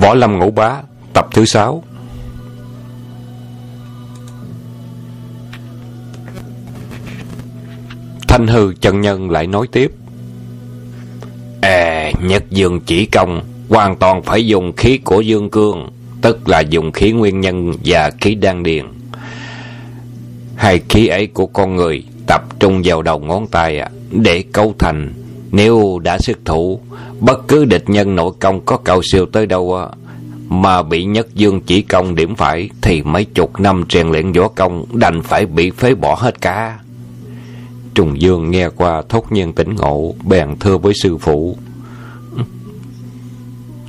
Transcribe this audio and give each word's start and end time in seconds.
Võ 0.00 0.14
Lâm 0.14 0.38
Ngũ 0.38 0.50
Bá, 0.50 0.82
Tập 1.12 1.26
thứ 1.32 1.44
sáu. 1.44 1.82
Thanh 8.28 8.46
hư 8.46 8.74
chân 8.80 9.00
nhân 9.00 9.30
lại 9.30 9.46
nói 9.46 9.66
tiếp. 9.72 9.92
À 11.60 12.12
nhất 12.22 12.44
dương 12.50 12.80
chỉ 12.80 13.06
công, 13.06 13.42
Hoàn 13.68 13.96
toàn 13.96 14.22
phải 14.22 14.46
dùng 14.46 14.72
khí 14.76 14.98
của 14.98 15.20
dương 15.20 15.50
cương, 15.50 15.90
Tức 16.22 16.48
là 16.48 16.60
dùng 16.60 16.92
khí 16.92 17.12
nguyên 17.12 17.40
nhân 17.40 17.72
và 17.84 18.10
khí 18.20 18.34
đan 18.34 18.62
điền. 18.62 18.86
Hai 20.56 20.80
khí 20.88 21.06
ấy 21.06 21.26
của 21.26 21.46
con 21.46 21.76
người 21.76 22.04
Tập 22.26 22.42
trung 22.60 22.82
vào 22.84 23.02
đầu 23.02 23.18
ngón 23.18 23.46
tay 23.46 23.90
Để 24.10 24.44
cấu 24.52 24.74
thành. 24.78 25.12
Nếu 25.52 25.98
đã 26.02 26.18
sức 26.18 26.38
thủ 26.44 26.80
Bất 27.20 27.48
cứ 27.48 27.64
địch 27.64 27.84
nhân 27.86 28.16
nội 28.16 28.32
công 28.40 28.60
có 28.60 28.76
cao 28.76 29.00
siêu 29.12 29.26
tới 29.26 29.46
đâu 29.46 29.78
Mà 30.48 30.82
bị 30.82 31.04
nhất 31.04 31.34
dương 31.34 31.60
chỉ 31.60 31.82
công 31.82 32.14
điểm 32.14 32.34
phải 32.34 32.70
Thì 32.82 33.02
mấy 33.02 33.24
chục 33.24 33.60
năm 33.60 33.84
rèn 33.90 34.08
luyện 34.08 34.32
võ 34.32 34.48
công 34.48 34.84
Đành 34.92 35.22
phải 35.22 35.46
bị 35.46 35.70
phế 35.70 35.94
bỏ 35.94 36.14
hết 36.14 36.40
cả 36.40 36.78
Trùng 37.98 38.20
Dương 38.20 38.50
nghe 38.50 38.68
qua 38.68 39.02
thốt 39.08 39.32
nhiên 39.32 39.52
tỉnh 39.52 39.76
ngộ, 39.76 40.14
bèn 40.24 40.56
thưa 40.60 40.78
với 40.78 40.92
sư 41.02 41.16
phụ. 41.16 41.56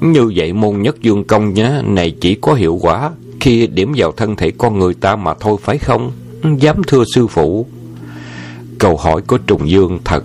Như 0.02 0.32
vậy 0.36 0.54
môn 0.54 0.82
nhất 0.82 1.02
dương 1.02 1.24
công 1.24 1.54
nhá, 1.54 1.82
này 1.86 2.12
chỉ 2.22 2.36
có 2.36 2.54
hiệu 2.54 2.80
quả 2.82 3.12
khi 3.40 3.68
điểm 3.68 3.94
vào 3.98 4.12
thân 4.12 4.36
thể 4.36 4.52
con 4.52 4.80
người 4.80 4.94
ta 4.94 5.16
mà 5.16 5.34
thôi 5.40 5.58
phải 5.62 5.78
không? 5.78 6.12
Dám 6.60 6.82
thưa 6.88 7.04
sư 7.16 7.28
phụ. 7.28 7.66
Câu 8.78 8.98
hỏi 8.98 9.22
của 9.22 9.38
Trùng 9.38 9.70
Dương 9.70 10.00
thật 10.06 10.24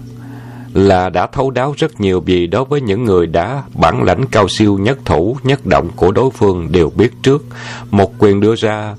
là 0.75 1.09
đã 1.09 1.27
thấu 1.27 1.51
đáo 1.51 1.75
rất 1.77 2.01
nhiều 2.01 2.21
vì 2.21 2.47
đối 2.47 2.65
với 2.65 2.81
những 2.81 3.05
người 3.05 3.27
đã 3.27 3.63
bản 3.75 4.03
lãnh 4.03 4.27
cao 4.27 4.49
siêu 4.49 4.79
nhất 4.79 4.99
thủ, 5.05 5.37
nhất 5.43 5.67
động 5.67 5.91
của 5.97 6.13
đối 6.13 6.31
phương 6.31 6.73
đều 6.73 6.91
biết 6.97 7.13
trước. 7.23 7.45
Một 7.91 8.13
quyền 8.19 8.41
đưa 8.41 8.55
ra, 8.55 8.95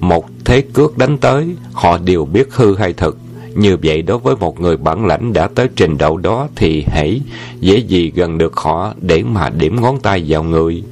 một 0.00 0.26
thế 0.44 0.60
cước 0.72 0.98
đánh 0.98 1.18
tới, 1.18 1.56
họ 1.72 1.98
đều 1.98 2.24
biết 2.24 2.54
hư 2.54 2.76
hay 2.76 2.92
thật. 2.92 3.16
Như 3.54 3.76
vậy 3.82 4.02
đối 4.02 4.18
với 4.18 4.36
một 4.36 4.60
người 4.60 4.76
bản 4.76 5.06
lãnh 5.06 5.32
đã 5.32 5.48
tới 5.54 5.68
trình 5.76 5.98
độ 5.98 6.16
đó 6.16 6.48
thì 6.56 6.84
hãy 6.88 7.20
dễ 7.60 7.78
gì 7.78 8.12
gần 8.14 8.38
được 8.38 8.56
họ 8.56 8.94
để 9.00 9.22
mà 9.22 9.50
điểm 9.50 9.82
ngón 9.82 10.00
tay 10.00 10.24
vào 10.28 10.42
người. 10.42 10.82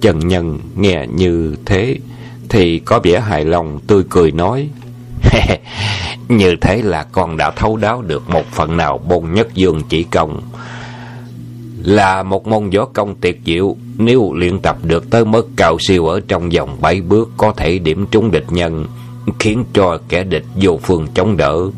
Trần 0.00 0.18
Nhân 0.18 0.58
nghe 0.76 1.06
như 1.14 1.56
thế 1.64 1.96
thì 2.48 2.78
có 2.78 3.00
vẻ 3.02 3.20
hài 3.20 3.44
lòng 3.44 3.80
tươi 3.86 4.02
cười 4.10 4.32
nói 4.32 4.68
Như 6.28 6.56
thế 6.60 6.82
là 6.82 7.02
con 7.12 7.36
đã 7.36 7.50
thấu 7.50 7.76
đáo 7.76 8.02
được 8.02 8.30
một 8.30 8.46
phần 8.52 8.76
nào 8.76 9.00
môn 9.08 9.32
nhất 9.32 9.48
dương 9.54 9.82
chỉ 9.88 10.02
công 10.02 10.40
Là 11.84 12.22
một 12.22 12.46
môn 12.46 12.70
võ 12.70 12.84
công 12.84 13.14
tuyệt 13.14 13.40
diệu 13.46 13.76
Nếu 13.98 14.32
luyện 14.32 14.58
tập 14.58 14.76
được 14.82 15.10
tới 15.10 15.24
mức 15.24 15.48
cao 15.56 15.76
siêu 15.80 16.06
ở 16.06 16.20
trong 16.28 16.50
vòng 16.50 16.76
bảy 16.80 17.00
bước 17.00 17.30
Có 17.36 17.52
thể 17.52 17.78
điểm 17.78 18.06
trúng 18.10 18.30
địch 18.30 18.46
nhân 18.50 18.86
Khiến 19.38 19.64
cho 19.72 19.98
kẻ 20.08 20.24
địch 20.24 20.44
vô 20.54 20.78
phương 20.82 21.06
chống 21.14 21.36
đỡ 21.36 21.70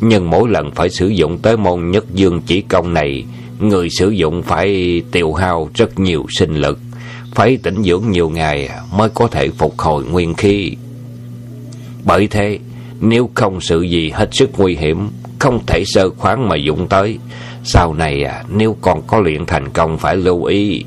nhưng 0.00 0.30
mỗi 0.30 0.48
lần 0.48 0.70
phải 0.70 0.90
sử 0.90 1.08
dụng 1.08 1.38
tới 1.38 1.56
môn 1.56 1.90
nhất 1.90 2.04
dương 2.14 2.40
chỉ 2.46 2.60
công 2.60 2.94
này, 2.94 3.24
người 3.58 3.88
sử 3.90 4.10
dụng 4.10 4.42
phải 4.42 5.02
tiêu 5.12 5.32
hao 5.32 5.70
rất 5.74 5.98
nhiều 5.98 6.26
sinh 6.28 6.54
lực, 6.54 6.78
phải 7.34 7.56
tĩnh 7.56 7.82
dưỡng 7.82 8.02
nhiều 8.10 8.30
ngày 8.30 8.70
mới 8.92 9.08
có 9.08 9.26
thể 9.26 9.48
phục 9.48 9.78
hồi 9.78 10.04
nguyên 10.04 10.34
khí. 10.34 10.76
Bởi 12.04 12.26
thế, 12.26 12.58
nếu 13.00 13.30
không 13.34 13.60
sự 13.60 13.82
gì 13.82 14.10
hết 14.10 14.28
sức 14.32 14.50
nguy 14.56 14.76
hiểm, 14.76 15.08
không 15.38 15.60
thể 15.66 15.84
sơ 15.86 16.10
khoáng 16.10 16.48
mà 16.48 16.56
dụng 16.56 16.88
tới, 16.88 17.18
sau 17.64 17.94
này 17.94 18.24
à, 18.24 18.44
nếu 18.48 18.76
còn 18.80 19.02
có 19.06 19.20
luyện 19.20 19.46
thành 19.46 19.68
công 19.68 19.98
phải 19.98 20.16
lưu 20.16 20.44
ý. 20.44 20.84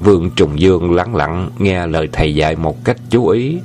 Vương 0.00 0.30
Trùng 0.30 0.60
Dương 0.60 0.94
lắng 0.94 1.16
lặng 1.16 1.50
nghe 1.58 1.86
lời 1.86 2.08
thầy 2.12 2.34
dạy 2.34 2.56
một 2.56 2.84
cách 2.84 2.96
chú 3.10 3.28
ý, 3.28 3.58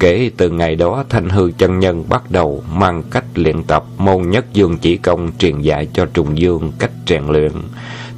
Kể 0.00 0.30
từ 0.36 0.50
ngày 0.50 0.76
đó, 0.76 1.04
Thanh 1.08 1.28
Hư 1.28 1.50
chân 1.58 1.78
nhân 1.78 2.04
bắt 2.08 2.30
đầu 2.30 2.62
mang 2.72 3.02
cách 3.10 3.24
luyện 3.34 3.62
tập 3.62 3.84
môn 3.98 4.30
nhất 4.30 4.44
dương 4.52 4.78
chỉ 4.78 4.96
công 4.96 5.30
truyền 5.38 5.60
dạy 5.60 5.88
cho 5.92 6.06
Trùng 6.06 6.38
Dương 6.38 6.72
cách 6.78 6.90
rèn 7.06 7.24
luyện. 7.26 7.52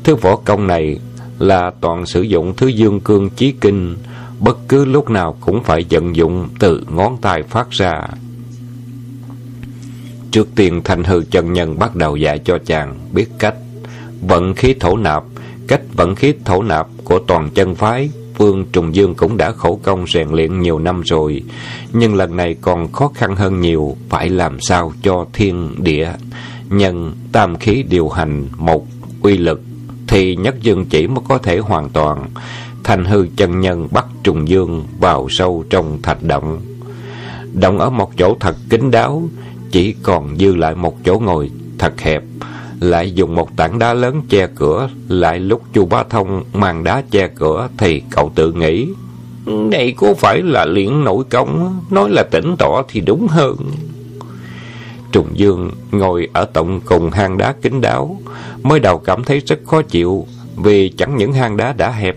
Thứ 0.04 0.14
võ 0.14 0.36
công 0.36 0.66
này 0.66 0.98
là 1.38 1.70
toàn 1.80 2.06
sử 2.06 2.22
dụng 2.22 2.54
thứ 2.56 2.66
dương 2.66 3.00
cương 3.00 3.30
chí 3.30 3.52
kinh, 3.60 3.96
bất 4.42 4.58
cứ 4.68 4.84
lúc 4.84 5.10
nào 5.10 5.36
cũng 5.40 5.62
phải 5.62 5.84
vận 5.90 6.16
dụng 6.16 6.48
từ 6.58 6.84
ngón 6.90 7.16
tay 7.20 7.42
phát 7.42 7.70
ra. 7.70 8.00
Trước 10.30 10.48
tiên 10.54 10.80
Thanh 10.84 11.04
Hư 11.04 11.22
chân 11.30 11.52
nhân 11.52 11.78
bắt 11.78 11.96
đầu 11.96 12.16
dạy 12.16 12.38
cho 12.38 12.58
chàng 12.66 12.98
biết 13.12 13.28
cách 13.38 13.54
vận 14.20 14.54
khí 14.54 14.74
thổ 14.80 14.96
nạp, 14.96 15.24
cách 15.68 15.82
vận 15.92 16.14
khí 16.14 16.34
thổ 16.44 16.62
nạp 16.62 16.86
của 17.04 17.18
toàn 17.18 17.50
chân 17.54 17.74
phái 17.74 18.10
Vương 18.38 18.64
Trùng 18.72 18.94
Dương 18.94 19.14
cũng 19.14 19.36
đã 19.36 19.52
khổ 19.52 19.80
công 19.82 20.06
rèn 20.06 20.28
luyện 20.28 20.60
nhiều 20.60 20.78
năm 20.78 21.02
rồi, 21.04 21.42
nhưng 21.92 22.14
lần 22.14 22.36
này 22.36 22.56
còn 22.60 22.92
khó 22.92 23.10
khăn 23.14 23.36
hơn 23.36 23.60
nhiều, 23.60 23.96
phải 24.08 24.28
làm 24.28 24.60
sao 24.60 24.92
cho 25.02 25.26
thiên 25.32 25.74
địa, 25.78 26.12
nhân, 26.68 27.12
tam 27.32 27.56
khí 27.56 27.84
điều 27.88 28.08
hành 28.08 28.46
một 28.56 28.86
uy 29.20 29.36
lực, 29.36 29.60
thì 30.08 30.36
nhất 30.36 30.54
dương 30.60 30.86
chỉ 30.86 31.06
mới 31.06 31.24
có 31.28 31.38
thể 31.38 31.58
hoàn 31.58 31.88
toàn. 31.88 32.24
Thành 32.84 33.04
hư 33.04 33.26
chân 33.36 33.60
nhân 33.60 33.88
bắt 33.90 34.06
Trùng 34.22 34.48
Dương 34.48 34.86
vào 35.00 35.26
sâu 35.30 35.64
trong 35.70 36.02
thạch 36.02 36.22
động. 36.22 36.60
Động 37.52 37.78
ở 37.78 37.90
một 37.90 38.16
chỗ 38.18 38.36
thật 38.40 38.56
kín 38.70 38.90
đáo, 38.90 39.28
chỉ 39.70 39.94
còn 40.02 40.36
dư 40.38 40.54
lại 40.54 40.74
một 40.74 40.96
chỗ 41.04 41.18
ngồi 41.18 41.50
thật 41.78 42.00
hẹp 42.00 42.22
lại 42.82 43.12
dùng 43.12 43.34
một 43.34 43.56
tảng 43.56 43.78
đá 43.78 43.94
lớn 43.94 44.22
che 44.28 44.46
cửa, 44.54 44.88
lại 45.08 45.40
lúc 45.40 45.62
chu 45.72 45.86
Bá 45.86 46.02
Thông 46.10 46.44
mang 46.52 46.84
đá 46.84 47.02
che 47.10 47.28
cửa 47.28 47.68
thì 47.78 48.02
cậu 48.10 48.32
tự 48.34 48.52
nghĩ, 48.52 48.88
đây 49.70 49.94
có 49.96 50.14
phải 50.14 50.42
là 50.42 50.64
luyện 50.64 51.04
nội 51.04 51.24
công, 51.30 51.80
nói 51.90 52.10
là 52.10 52.22
tỉnh 52.22 52.56
tỏ 52.58 52.82
thì 52.88 53.00
đúng 53.00 53.26
hơn. 53.28 53.56
Trùng 55.12 55.28
Dương 55.34 55.70
ngồi 55.90 56.28
ở 56.32 56.44
tổng 56.44 56.80
cùng 56.84 57.10
hang 57.10 57.38
đá 57.38 57.52
kín 57.52 57.80
đáo, 57.80 58.20
mới 58.62 58.80
đầu 58.80 58.98
cảm 58.98 59.24
thấy 59.24 59.40
rất 59.46 59.60
khó 59.66 59.82
chịu, 59.82 60.26
vì 60.56 60.88
chẳng 60.88 61.16
những 61.16 61.32
hang 61.32 61.56
đá 61.56 61.72
đã 61.72 61.90
hẹp, 61.90 62.16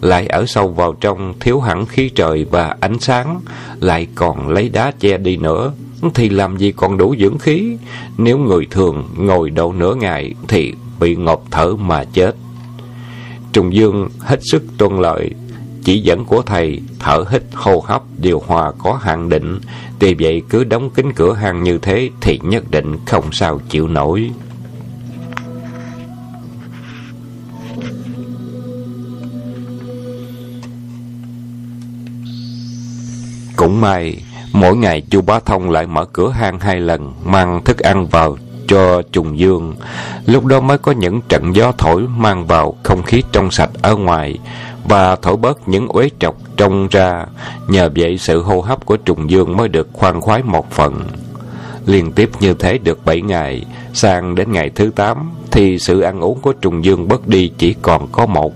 lại 0.00 0.26
ở 0.26 0.46
sâu 0.46 0.68
vào 0.68 0.92
trong 0.92 1.34
thiếu 1.40 1.60
hẳn 1.60 1.86
khí 1.86 2.08
trời 2.08 2.46
và 2.50 2.76
ánh 2.80 2.98
sáng, 2.98 3.40
lại 3.80 4.06
còn 4.14 4.48
lấy 4.48 4.68
đá 4.68 4.92
che 5.00 5.18
đi 5.18 5.36
nữa 5.36 5.72
thì 6.14 6.28
làm 6.28 6.56
gì 6.56 6.72
còn 6.72 6.96
đủ 6.96 7.14
dưỡng 7.18 7.38
khí. 7.38 7.76
Nếu 8.18 8.38
người 8.38 8.66
thường 8.70 9.08
ngồi 9.16 9.50
đậu 9.50 9.72
nửa 9.72 9.94
ngày 9.94 10.34
thì 10.48 10.72
bị 11.00 11.16
ngộp 11.16 11.42
thở 11.50 11.76
mà 11.76 12.04
chết. 12.04 12.36
Trùng 13.52 13.74
Dương 13.74 14.08
hết 14.18 14.40
sức 14.42 14.62
tuân 14.78 14.98
lợi, 14.98 15.30
chỉ 15.84 15.98
dẫn 15.98 16.24
của 16.24 16.42
thầy 16.42 16.80
thở 16.98 17.24
hít 17.30 17.42
hô 17.54 17.84
hấp 17.86 18.02
điều 18.18 18.42
hòa 18.46 18.72
có 18.78 18.98
hạn 19.02 19.28
định, 19.28 19.60
vì 19.98 20.14
vậy 20.14 20.42
cứ 20.48 20.64
đóng 20.64 20.90
kín 20.90 21.12
cửa 21.12 21.32
hàng 21.32 21.62
như 21.62 21.78
thế 21.78 22.10
thì 22.20 22.40
nhất 22.42 22.70
định 22.70 22.96
không 23.06 23.24
sao 23.32 23.60
chịu 23.68 23.88
nổi. 23.88 24.30
Cũng 33.66 33.80
may 33.80 34.16
Mỗi 34.52 34.76
ngày 34.76 35.02
chu 35.10 35.20
Bá 35.20 35.40
Thông 35.40 35.70
lại 35.70 35.86
mở 35.86 36.04
cửa 36.04 36.30
hang 36.30 36.60
hai 36.60 36.80
lần, 36.80 37.12
mang 37.24 37.64
thức 37.64 37.78
ăn 37.78 38.06
vào 38.06 38.36
cho 38.68 39.02
trùng 39.12 39.38
dương. 39.38 39.74
Lúc 40.26 40.44
đó 40.44 40.60
mới 40.60 40.78
có 40.78 40.92
những 40.92 41.20
trận 41.28 41.56
gió 41.56 41.72
thổi 41.78 42.02
mang 42.16 42.46
vào 42.46 42.76
không 42.82 43.02
khí 43.02 43.22
trong 43.32 43.50
sạch 43.50 43.70
ở 43.82 43.96
ngoài 43.96 44.38
và 44.88 45.16
thổi 45.16 45.36
bớt 45.36 45.68
những 45.68 45.88
uế 45.88 46.08
trọc 46.18 46.36
trong 46.56 46.88
ra. 46.90 47.26
Nhờ 47.68 47.90
vậy 47.96 48.18
sự 48.18 48.42
hô 48.42 48.60
hấp 48.60 48.86
của 48.86 48.96
trùng 48.96 49.30
dương 49.30 49.56
mới 49.56 49.68
được 49.68 49.88
khoan 49.92 50.20
khoái 50.20 50.42
một 50.42 50.70
phần. 50.70 51.00
Liên 51.86 52.12
tiếp 52.12 52.30
như 52.40 52.54
thế 52.54 52.78
được 52.78 53.04
bảy 53.04 53.20
ngày, 53.20 53.64
sang 53.92 54.34
đến 54.34 54.52
ngày 54.52 54.70
thứ 54.74 54.90
tám 54.96 55.30
thì 55.50 55.78
sự 55.78 56.00
ăn 56.00 56.20
uống 56.20 56.40
của 56.40 56.52
trùng 56.52 56.84
dương 56.84 57.08
bớt 57.08 57.28
đi 57.28 57.52
chỉ 57.58 57.74
còn 57.82 58.08
có 58.12 58.26
một 58.26 58.52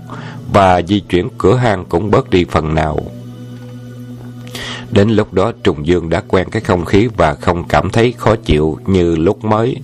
và 0.53 0.81
di 0.81 0.99
chuyển 0.99 1.29
cửa 1.37 1.55
hang 1.55 1.85
cũng 1.85 2.11
bớt 2.11 2.29
đi 2.29 2.45
phần 2.49 2.75
nào. 2.75 2.99
Đến 4.91 5.09
lúc 5.09 5.33
đó 5.33 5.51
Trùng 5.63 5.87
Dương 5.87 6.09
đã 6.09 6.21
quen 6.27 6.47
cái 6.51 6.61
không 6.61 6.85
khí 6.85 7.07
và 7.17 7.33
không 7.33 7.63
cảm 7.67 7.89
thấy 7.89 8.13
khó 8.17 8.35
chịu 8.35 8.77
như 8.85 9.15
lúc 9.15 9.45
mới. 9.45 9.77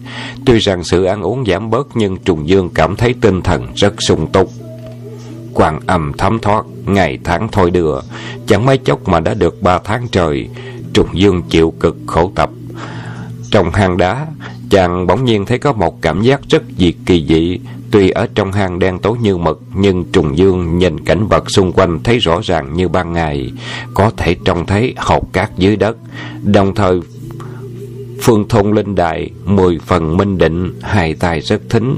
Tuy 0.46 0.60
rằng 0.60 0.84
sự 0.84 1.04
ăn 1.04 1.22
uống 1.22 1.46
giảm 1.46 1.70
bớt 1.70 1.88
nhưng 1.96 2.18
Trùng 2.18 2.50
Dương 2.50 2.70
cảm 2.74 2.96
thấy 2.96 3.14
tinh 3.22 3.42
thần 3.42 3.68
rất 3.76 3.94
sung 4.00 4.32
túc. 4.32 4.52
Quang 5.54 5.80
âm 5.86 6.12
thấm 6.18 6.40
thoát, 6.40 6.66
ngày 6.86 7.20
tháng 7.24 7.48
thôi 7.52 7.72
đưa. 7.72 8.00
Chẳng 8.48 8.66
mấy 8.66 8.78
chốc 8.78 9.08
mà 9.08 9.20
đã 9.20 9.34
được 9.34 9.62
ba 9.62 9.80
tháng 9.80 10.08
trời, 10.12 10.50
Trùng 10.94 11.10
Dương 11.14 11.42
chịu 11.50 11.74
cực 11.80 11.96
khổ 12.08 12.32
tập. 12.36 12.50
Trong 13.52 13.72
hang 13.72 13.98
đá, 13.98 14.28
chàng 14.70 15.08
bỗng 15.08 15.26
nhiên 15.26 15.46
thấy 15.46 15.60
có 15.60 15.74
một 15.74 16.02
cảm 16.02 16.22
giác 16.22 16.42
rất 16.50 16.64
diệt 16.78 16.94
kỳ 17.06 17.26
dị, 17.28 17.60
Tuy 17.92 18.10
ở 18.10 18.28
trong 18.36 18.52
hang 18.52 18.80
đen 18.80 19.00
tối 19.00 19.18
như 19.22 19.38
mực, 19.38 19.62
nhưng 19.76 20.06
Trùng 20.12 20.38
Dương 20.38 20.78
nhìn 20.78 21.06
cảnh 21.06 21.28
vật 21.28 21.52
xung 21.52 21.72
quanh 21.72 22.00
thấy 22.04 22.18
rõ 22.20 22.40
ràng 22.44 22.74
như 22.74 22.88
ban 22.88 23.14
ngày, 23.14 23.52
có 23.94 24.12
thể 24.18 24.36
trông 24.46 24.66
thấy 24.66 24.94
hột 24.98 25.34
cát 25.34 25.58
dưới 25.58 25.76
đất. 25.76 25.98
Đồng 26.44 26.76
thời, 26.76 27.00
phương 28.22 28.48
thôn 28.48 28.72
linh 28.72 28.96
đại, 28.96 29.30
mười 29.46 29.80
phần 29.86 30.18
minh 30.18 30.38
định, 30.38 30.80
hai 30.82 31.14
tay 31.14 31.42
rất 31.42 31.62
thính. 31.70 31.98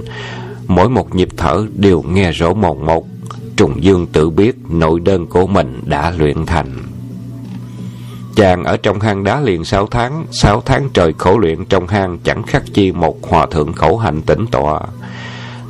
Mỗi 0.68 0.90
một 0.90 1.16
nhịp 1.16 1.30
thở 1.38 1.66
đều 1.76 2.02
nghe 2.02 2.32
rõ 2.32 2.54
mồn 2.54 2.86
một. 2.86 3.08
Trùng 3.58 3.84
Dương 3.84 4.08
tự 4.08 4.30
biết 4.30 4.56
nội 4.70 5.00
đơn 5.00 5.28
của 5.28 5.48
mình 5.48 5.82
đã 5.86 6.14
luyện 6.18 6.46
thành. 6.46 6.84
Chàng 8.36 8.64
ở 8.64 8.78
trong 8.78 9.00
hang 9.00 9.24
đá 9.24 9.42
liền 9.42 9.66
sáu 9.66 9.88
tháng, 9.88 10.26
sáu 10.32 10.62
tháng 10.66 10.90
trời 10.94 11.14
khổ 11.18 11.38
luyện 11.38 11.66
trong 11.66 11.88
hang 11.88 12.20
chẳng 12.24 12.44
khác 12.44 12.64
chi 12.74 12.92
một 12.92 13.28
hòa 13.30 13.48
thượng 13.52 13.74
khẩu 13.74 13.98
hạnh 13.98 14.22
tĩnh 14.22 14.46
tọa. 14.52 14.80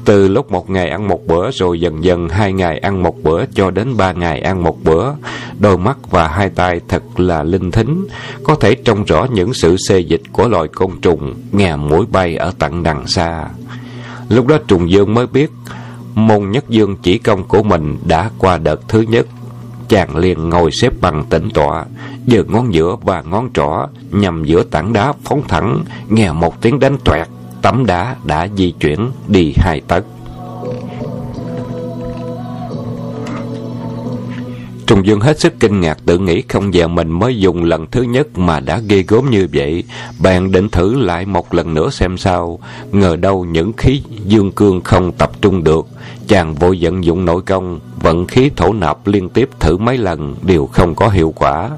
Từ 0.09 0.27
lúc 0.27 0.51
một 0.51 0.69
ngày 0.69 0.89
ăn 0.89 1.07
một 1.07 1.27
bữa 1.27 1.51
rồi 1.51 1.79
dần 1.79 2.03
dần 2.03 2.29
hai 2.29 2.53
ngày 2.53 2.77
ăn 2.79 3.03
một 3.03 3.23
bữa 3.23 3.45
cho 3.53 3.71
đến 3.71 3.97
ba 3.97 4.11
ngày 4.11 4.39
ăn 4.39 4.63
một 4.63 4.83
bữa. 4.83 5.11
Đôi 5.59 5.77
mắt 5.77 5.97
và 6.11 6.27
hai 6.27 6.50
tay 6.50 6.81
thật 6.88 7.19
là 7.19 7.44
linh 7.44 7.71
thính, 7.71 8.07
có 8.44 8.56
thể 8.56 8.75
trông 8.75 9.06
rõ 9.06 9.27
những 9.33 9.53
sự 9.53 9.75
xê 9.88 10.00
dịch 10.00 10.21
của 10.31 10.47
loài 10.47 10.67
côn 10.67 10.91
trùng, 11.01 11.33
nghe 11.51 11.75
mũi 11.75 12.06
bay 12.11 12.35
ở 12.35 12.53
tận 12.59 12.83
đằng 12.83 13.07
xa. 13.07 13.47
Lúc 14.29 14.47
đó 14.47 14.57
Trùng 14.67 14.91
Dương 14.91 15.13
mới 15.13 15.27
biết, 15.27 15.51
môn 16.15 16.51
nhất 16.51 16.69
dương 16.69 16.95
chỉ 17.01 17.17
công 17.17 17.44
của 17.44 17.63
mình 17.63 17.97
đã 18.06 18.29
qua 18.38 18.57
đợt 18.57 18.81
thứ 18.88 19.01
nhất. 19.01 19.27
Chàng 19.89 20.17
liền 20.17 20.50
ngồi 20.50 20.69
xếp 20.81 20.94
bằng 21.01 21.25
tĩnh 21.29 21.50
tọa, 21.53 21.85
giơ 22.27 22.44
ngón 22.44 22.73
giữa 22.73 22.95
và 23.01 23.21
ngón 23.21 23.50
trỏ 23.53 23.88
nhằm 24.11 24.44
giữa 24.44 24.63
tảng 24.63 24.94
đá 24.94 25.13
phóng 25.23 25.41
thẳng, 25.47 25.83
nghe 26.09 26.31
một 26.31 26.61
tiếng 26.61 26.79
đánh 26.79 26.97
toẹt 27.03 27.27
tấm 27.61 27.85
đá 27.85 28.15
đã 28.23 28.47
di 28.57 28.71
chuyển 28.71 29.11
đi 29.27 29.53
hai 29.57 29.81
tấc. 29.88 30.03
Trùng 34.88 35.06
Dương 35.06 35.19
hết 35.19 35.39
sức 35.39 35.59
kinh 35.59 35.81
ngạc 35.81 35.97
tự 36.06 36.17
nghĩ 36.17 36.41
không 36.41 36.73
giờ 36.73 36.88
mình 36.88 37.11
mới 37.11 37.39
dùng 37.39 37.63
lần 37.63 37.88
thứ 37.91 38.01
nhất 38.01 38.38
mà 38.38 38.59
đã 38.59 38.79
ghê 38.88 39.03
gốm 39.07 39.29
như 39.29 39.47
vậy. 39.53 39.83
Bạn 40.19 40.51
định 40.51 40.69
thử 40.69 40.95
lại 41.00 41.25
một 41.25 41.53
lần 41.53 41.73
nữa 41.73 41.89
xem 41.89 42.17
sao. 42.17 42.59
Ngờ 42.91 43.15
đâu 43.15 43.45
những 43.45 43.73
khí 43.73 44.03
dương 44.25 44.51
cương 44.51 44.81
không 44.81 45.11
tập 45.11 45.31
trung 45.41 45.63
được. 45.63 45.88
Chàng 46.27 46.56
vội 46.56 46.77
vận 46.81 47.03
dụng 47.03 47.25
nội 47.25 47.41
công, 47.41 47.79
vận 48.01 48.27
khí 48.27 48.51
thổ 48.56 48.73
nạp 48.73 49.07
liên 49.07 49.29
tiếp 49.29 49.50
thử 49.59 49.77
mấy 49.77 49.97
lần 49.97 50.35
đều 50.41 50.67
không 50.67 50.95
có 50.95 51.09
hiệu 51.09 51.33
quả. 51.35 51.69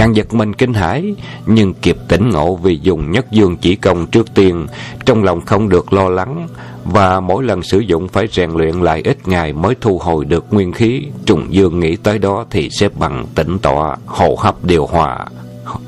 Chàng 0.00 0.16
giật 0.16 0.34
mình 0.34 0.54
kinh 0.54 0.74
hãi, 0.74 1.14
nhưng 1.46 1.74
kịp 1.74 1.96
tỉnh 2.08 2.30
ngộ 2.30 2.56
vì 2.56 2.78
dùng 2.82 3.10
nhất 3.10 3.26
dương 3.30 3.56
chỉ 3.56 3.76
công 3.76 4.06
trước 4.06 4.34
tiên, 4.34 4.66
trong 5.04 5.24
lòng 5.24 5.40
không 5.40 5.68
được 5.68 5.92
lo 5.92 6.08
lắng, 6.08 6.48
và 6.84 7.20
mỗi 7.20 7.44
lần 7.44 7.62
sử 7.62 7.78
dụng 7.78 8.08
phải 8.08 8.26
rèn 8.32 8.50
luyện 8.50 8.74
lại 8.74 9.02
ít 9.04 9.28
ngày 9.28 9.52
mới 9.52 9.74
thu 9.80 9.98
hồi 9.98 10.24
được 10.24 10.44
nguyên 10.50 10.72
khí. 10.72 11.02
Trùng 11.26 11.46
dương 11.50 11.80
nghĩ 11.80 11.96
tới 11.96 12.18
đó 12.18 12.44
thì 12.50 12.68
xếp 12.70 12.92
bằng 12.96 13.26
tĩnh 13.34 13.58
tọa, 13.58 13.96
hô 14.06 14.34
hấp 14.34 14.64
điều 14.64 14.86
hòa, 14.86 15.26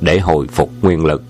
để 0.01 0.19
hồi 0.19 0.47
phục 0.53 0.71
nguyên 0.83 1.05
lực. 1.05 1.23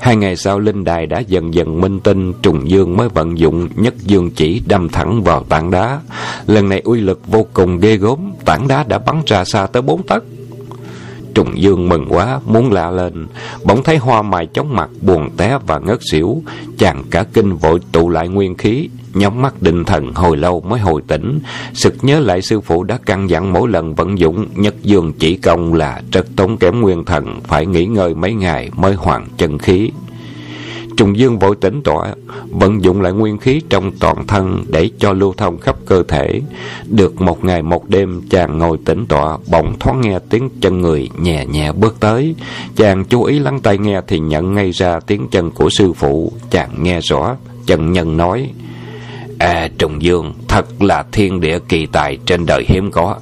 Hai 0.00 0.16
ngày 0.16 0.36
sau 0.36 0.58
linh 0.58 0.84
đài 0.84 1.06
đã 1.06 1.18
dần 1.18 1.54
dần 1.54 1.80
minh 1.80 2.00
tinh 2.00 2.32
Trùng 2.42 2.70
Dương 2.70 2.96
mới 2.96 3.08
vận 3.08 3.38
dụng 3.38 3.68
nhất 3.76 3.94
dương 3.98 4.30
chỉ 4.30 4.62
đâm 4.66 4.88
thẳng 4.88 5.22
vào 5.22 5.44
tảng 5.48 5.70
đá 5.70 6.00
Lần 6.46 6.68
này 6.68 6.80
uy 6.84 7.00
lực 7.00 7.26
vô 7.26 7.46
cùng 7.54 7.80
ghê 7.80 7.96
gớm 7.96 8.32
Tảng 8.44 8.68
đá 8.68 8.84
đã 8.88 8.98
bắn 8.98 9.22
ra 9.26 9.44
xa 9.44 9.66
tới 9.66 9.82
bốn 9.82 10.02
tấc 10.02 10.24
Trùng 11.34 11.62
Dương 11.62 11.88
mừng 11.88 12.06
quá, 12.08 12.40
muốn 12.46 12.72
la 12.72 12.90
lên. 12.90 13.26
Bỗng 13.64 13.82
thấy 13.82 13.96
hoa 13.96 14.22
mài 14.22 14.46
chóng 14.46 14.76
mặt, 14.76 14.90
buồn 15.00 15.30
té 15.36 15.58
và 15.66 15.78
ngất 15.78 15.98
xỉu. 16.10 16.42
Chàng 16.78 17.02
cả 17.10 17.24
kinh 17.32 17.56
vội 17.56 17.80
tụ 17.92 18.08
lại 18.08 18.28
nguyên 18.28 18.54
khí, 18.54 18.88
nhắm 19.14 19.42
mắt 19.42 19.62
định 19.62 19.84
thần 19.84 20.14
hồi 20.14 20.36
lâu 20.36 20.60
mới 20.60 20.80
hồi 20.80 21.02
tỉnh. 21.08 21.40
Sực 21.74 21.94
nhớ 22.02 22.20
lại 22.20 22.42
sư 22.42 22.60
phụ 22.60 22.84
đã 22.84 22.98
căn 23.06 23.30
dặn 23.30 23.52
mỗi 23.52 23.68
lần 23.68 23.94
vận 23.94 24.18
dụng 24.18 24.46
nhất 24.54 24.74
dương 24.82 25.12
chỉ 25.18 25.36
công 25.36 25.74
là 25.74 26.02
rất 26.12 26.26
tốn 26.36 26.56
kém 26.56 26.80
nguyên 26.80 27.04
thần, 27.04 27.40
phải 27.44 27.66
nghỉ 27.66 27.86
ngơi 27.86 28.14
mấy 28.14 28.34
ngày 28.34 28.70
mới 28.76 28.94
hoàn 28.94 29.26
chân 29.36 29.58
khí. 29.58 29.90
Trùng 30.98 31.18
Dương 31.18 31.38
vội 31.38 31.56
tỉnh 31.60 31.82
tọa, 31.82 32.14
vận 32.50 32.84
dụng 32.84 33.00
lại 33.00 33.12
nguyên 33.12 33.38
khí 33.38 33.60
trong 33.68 33.92
toàn 34.00 34.26
thân 34.26 34.64
để 34.68 34.90
cho 34.98 35.12
lưu 35.12 35.34
thông 35.36 35.58
khắp 35.58 35.76
cơ 35.86 36.02
thể. 36.08 36.40
Được 36.86 37.20
một 37.20 37.44
ngày 37.44 37.62
một 37.62 37.88
đêm, 37.88 38.22
chàng 38.30 38.58
ngồi 38.58 38.78
tĩnh 38.84 39.06
tọa, 39.06 39.38
bỗng 39.50 39.78
thoáng 39.80 40.00
nghe 40.00 40.18
tiếng 40.30 40.50
chân 40.60 40.80
người 40.80 41.08
nhẹ 41.18 41.46
nhẹ 41.46 41.72
bước 41.72 41.96
tới. 42.00 42.34
Chàng 42.76 43.04
chú 43.04 43.22
ý 43.22 43.38
lắng 43.38 43.60
tai 43.60 43.78
nghe 43.78 44.00
thì 44.06 44.18
nhận 44.18 44.54
ngay 44.54 44.70
ra 44.70 45.00
tiếng 45.00 45.28
chân 45.30 45.50
của 45.50 45.70
sư 45.70 45.92
phụ. 45.92 46.32
Chàng 46.50 46.82
nghe 46.82 47.00
rõ, 47.00 47.36
chân 47.66 47.92
nhân 47.92 48.16
nói, 48.16 48.50
À 49.38 49.68
Trùng 49.78 50.02
Dương, 50.02 50.34
thật 50.48 50.82
là 50.82 51.04
thiên 51.12 51.40
địa 51.40 51.58
kỳ 51.68 51.86
tài 51.86 52.18
trên 52.26 52.46
đời 52.46 52.64
hiếm 52.68 52.90
có. 52.90 53.16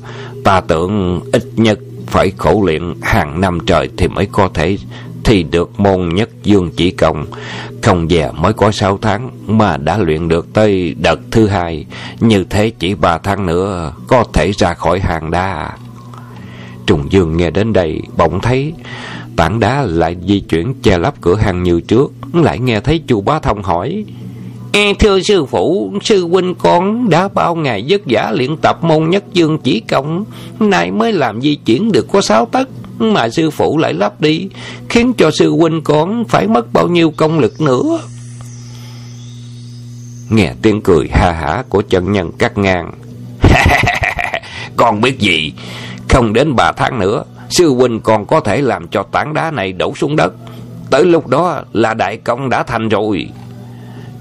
Ta 0.44 0.60
tưởng 0.60 1.20
ít 1.32 1.44
nhất 1.56 1.78
phải 2.06 2.32
khổ 2.36 2.62
luyện 2.66 2.94
hàng 3.02 3.40
năm 3.40 3.58
trời 3.66 3.88
thì 3.96 4.08
mới 4.08 4.26
có 4.26 4.48
thể 4.54 4.78
thì 5.26 5.42
được 5.42 5.80
môn 5.80 6.08
nhất 6.08 6.30
dương 6.42 6.70
chỉ 6.76 6.90
công. 6.90 7.26
Không 7.82 8.08
về 8.08 8.30
mới 8.32 8.52
có 8.52 8.70
sáu 8.70 8.98
tháng 9.02 9.30
mà 9.46 9.76
đã 9.76 9.98
luyện 9.98 10.28
được 10.28 10.52
tới 10.52 10.94
đợt 10.98 11.20
thứ 11.30 11.46
hai. 11.46 11.86
Như 12.20 12.44
thế 12.44 12.70
chỉ 12.78 12.94
ba 12.94 13.18
tháng 13.18 13.46
nữa 13.46 13.92
có 14.06 14.24
thể 14.32 14.52
ra 14.52 14.74
khỏi 14.74 15.00
hàng 15.00 15.30
đa. 15.30 15.70
Trùng 16.86 17.12
Dương 17.12 17.36
nghe 17.36 17.50
đến 17.50 17.72
đây 17.72 18.00
bỗng 18.16 18.40
thấy 18.40 18.72
tảng 19.36 19.60
đá 19.60 19.82
lại 19.82 20.16
di 20.28 20.40
chuyển 20.40 20.74
che 20.82 20.98
lấp 20.98 21.14
cửa 21.20 21.36
hàng 21.36 21.62
như 21.62 21.80
trước. 21.80 22.12
Lại 22.32 22.58
nghe 22.58 22.80
thấy 22.80 23.02
chu 23.06 23.20
bá 23.20 23.38
thông 23.38 23.62
hỏi. 23.62 24.04
Thưa 24.98 25.20
sư 25.20 25.44
phụ, 25.44 25.92
sư 26.02 26.28
huynh 26.28 26.54
con 26.54 27.10
đã 27.10 27.28
bao 27.28 27.54
ngày 27.54 27.84
vất 27.88 28.00
vả 28.06 28.32
luyện 28.34 28.56
tập 28.56 28.84
môn 28.84 29.10
nhất 29.10 29.24
dương 29.32 29.58
chỉ 29.58 29.80
công, 29.80 30.24
nay 30.60 30.90
mới 30.90 31.12
làm 31.12 31.40
di 31.40 31.54
chuyển 31.54 31.92
được 31.92 32.06
có 32.12 32.20
sáu 32.20 32.46
tấc 32.46 32.68
mà 32.98 33.28
sư 33.28 33.50
phụ 33.50 33.78
lại 33.78 33.94
lắp 33.94 34.20
đi, 34.20 34.48
khiến 34.88 35.12
cho 35.18 35.30
sư 35.30 35.50
huynh 35.50 35.82
con 35.82 36.24
phải 36.24 36.46
mất 36.46 36.72
bao 36.72 36.88
nhiêu 36.88 37.12
công 37.16 37.38
lực 37.38 37.60
nữa. 37.60 38.00
Nghe 40.30 40.52
tiếng 40.62 40.80
cười 40.80 41.08
ha 41.12 41.32
hả 41.32 41.62
của 41.68 41.82
chân 41.82 42.12
nhân 42.12 42.32
cắt 42.38 42.58
ngang. 42.58 42.92
con 44.76 45.00
biết 45.00 45.18
gì, 45.18 45.52
không 46.08 46.32
đến 46.32 46.56
ba 46.56 46.72
tháng 46.72 46.98
nữa, 46.98 47.24
sư 47.48 47.68
huynh 47.68 48.00
còn 48.00 48.26
có 48.26 48.40
thể 48.40 48.62
làm 48.62 48.88
cho 48.88 49.02
tảng 49.02 49.34
đá 49.34 49.50
này 49.50 49.72
đổ 49.72 49.94
xuống 49.96 50.16
đất. 50.16 50.32
Tới 50.90 51.04
lúc 51.04 51.26
đó 51.26 51.62
là 51.72 51.94
đại 51.94 52.16
công 52.16 52.48
đã 52.48 52.62
thành 52.62 52.88
rồi. 52.88 53.28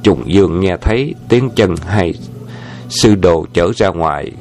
Trùng 0.05 0.33
Dương 0.33 0.59
nghe 0.59 0.77
thấy 0.81 1.15
tiếng 1.29 1.49
chân 1.55 1.75
hay 1.87 2.13
sư 2.89 3.15
đồ 3.15 3.45
chở 3.53 3.71
ra 3.75 3.89
ngoài. 3.89 4.31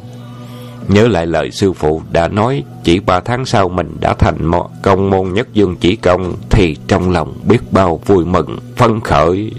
Nhớ 0.88 1.08
lại 1.08 1.26
lời 1.26 1.50
sư 1.50 1.72
phụ 1.72 2.02
đã 2.12 2.28
nói 2.28 2.64
chỉ 2.82 3.00
ba 3.00 3.20
tháng 3.20 3.44
sau 3.44 3.68
mình 3.68 3.96
đã 4.00 4.14
thành 4.14 4.44
một 4.44 4.70
công 4.82 5.10
môn 5.10 5.32
nhất 5.32 5.48
dương 5.52 5.76
chỉ 5.80 5.96
công 5.96 6.34
thì 6.50 6.76
trong 6.88 7.10
lòng 7.10 7.34
biết 7.44 7.72
bao 7.72 8.00
vui 8.06 8.24
mừng, 8.24 8.58
phân 8.76 9.00
khởi. 9.00 9.52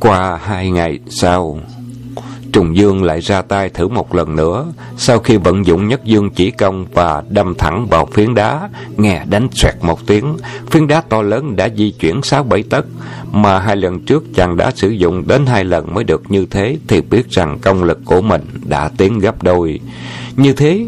Qua 0.00 0.38
hai 0.42 0.70
ngày 0.70 0.98
sau, 1.08 1.58
Trùng 2.56 2.76
Dương 2.76 3.04
lại 3.04 3.20
ra 3.20 3.42
tay 3.42 3.68
thử 3.68 3.88
một 3.88 4.14
lần 4.14 4.36
nữa. 4.36 4.66
Sau 4.96 5.18
khi 5.18 5.36
vận 5.36 5.66
dụng 5.66 5.88
nhất 5.88 6.04
dương 6.04 6.30
chỉ 6.30 6.50
công 6.50 6.86
và 6.92 7.22
đâm 7.28 7.54
thẳng 7.54 7.86
vào 7.90 8.06
phiến 8.06 8.34
đá, 8.34 8.68
nghe 8.96 9.24
đánh 9.28 9.48
xoẹt 9.52 9.74
một 9.82 10.06
tiếng, 10.06 10.36
phiến 10.70 10.86
đá 10.86 11.00
to 11.00 11.22
lớn 11.22 11.56
đã 11.56 11.68
di 11.76 11.90
chuyển 11.90 12.22
sáu 12.22 12.42
bảy 12.42 12.62
tấc, 12.62 12.86
mà 13.32 13.58
hai 13.58 13.76
lần 13.76 14.00
trước 14.00 14.24
chàng 14.34 14.56
đã 14.56 14.70
sử 14.74 14.88
dụng 14.88 15.28
đến 15.28 15.46
hai 15.46 15.64
lần 15.64 15.94
mới 15.94 16.04
được 16.04 16.22
như 16.30 16.46
thế, 16.46 16.76
thì 16.88 17.00
biết 17.00 17.30
rằng 17.30 17.58
công 17.62 17.84
lực 17.84 17.98
của 18.04 18.20
mình 18.20 18.42
đã 18.64 18.90
tiến 18.96 19.18
gấp 19.18 19.42
đôi. 19.42 19.80
Như 20.36 20.52
thế, 20.52 20.86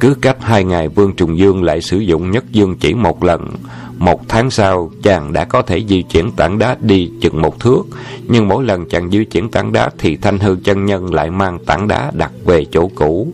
cứ 0.00 0.14
cách 0.14 0.36
hai 0.40 0.64
ngày 0.64 0.88
Vương 0.88 1.16
Trùng 1.16 1.38
Dương 1.38 1.62
lại 1.62 1.80
sử 1.80 1.98
dụng 1.98 2.30
nhất 2.30 2.44
dương 2.50 2.76
chỉ 2.80 2.94
một 2.94 3.24
lần. 3.24 3.50
Một 3.98 4.28
tháng 4.28 4.50
sau, 4.50 4.90
chàng 5.02 5.32
đã 5.32 5.44
có 5.44 5.62
thể 5.62 5.84
di 5.88 6.02
chuyển 6.02 6.32
tảng 6.32 6.58
đá 6.58 6.76
đi 6.80 7.10
chừng 7.20 7.42
một 7.42 7.60
thước. 7.60 7.82
Nhưng 8.28 8.48
mỗi 8.48 8.64
lần 8.64 8.88
chàng 8.88 9.10
di 9.10 9.24
chuyển 9.24 9.50
tảng 9.50 9.72
đá 9.72 9.90
thì 9.98 10.16
thanh 10.16 10.38
hư 10.38 10.56
chân 10.64 10.84
nhân 10.84 11.14
lại 11.14 11.30
mang 11.30 11.58
tảng 11.64 11.88
đá 11.88 12.10
đặt 12.14 12.32
về 12.44 12.64
chỗ 12.64 12.90
cũ. 12.94 13.32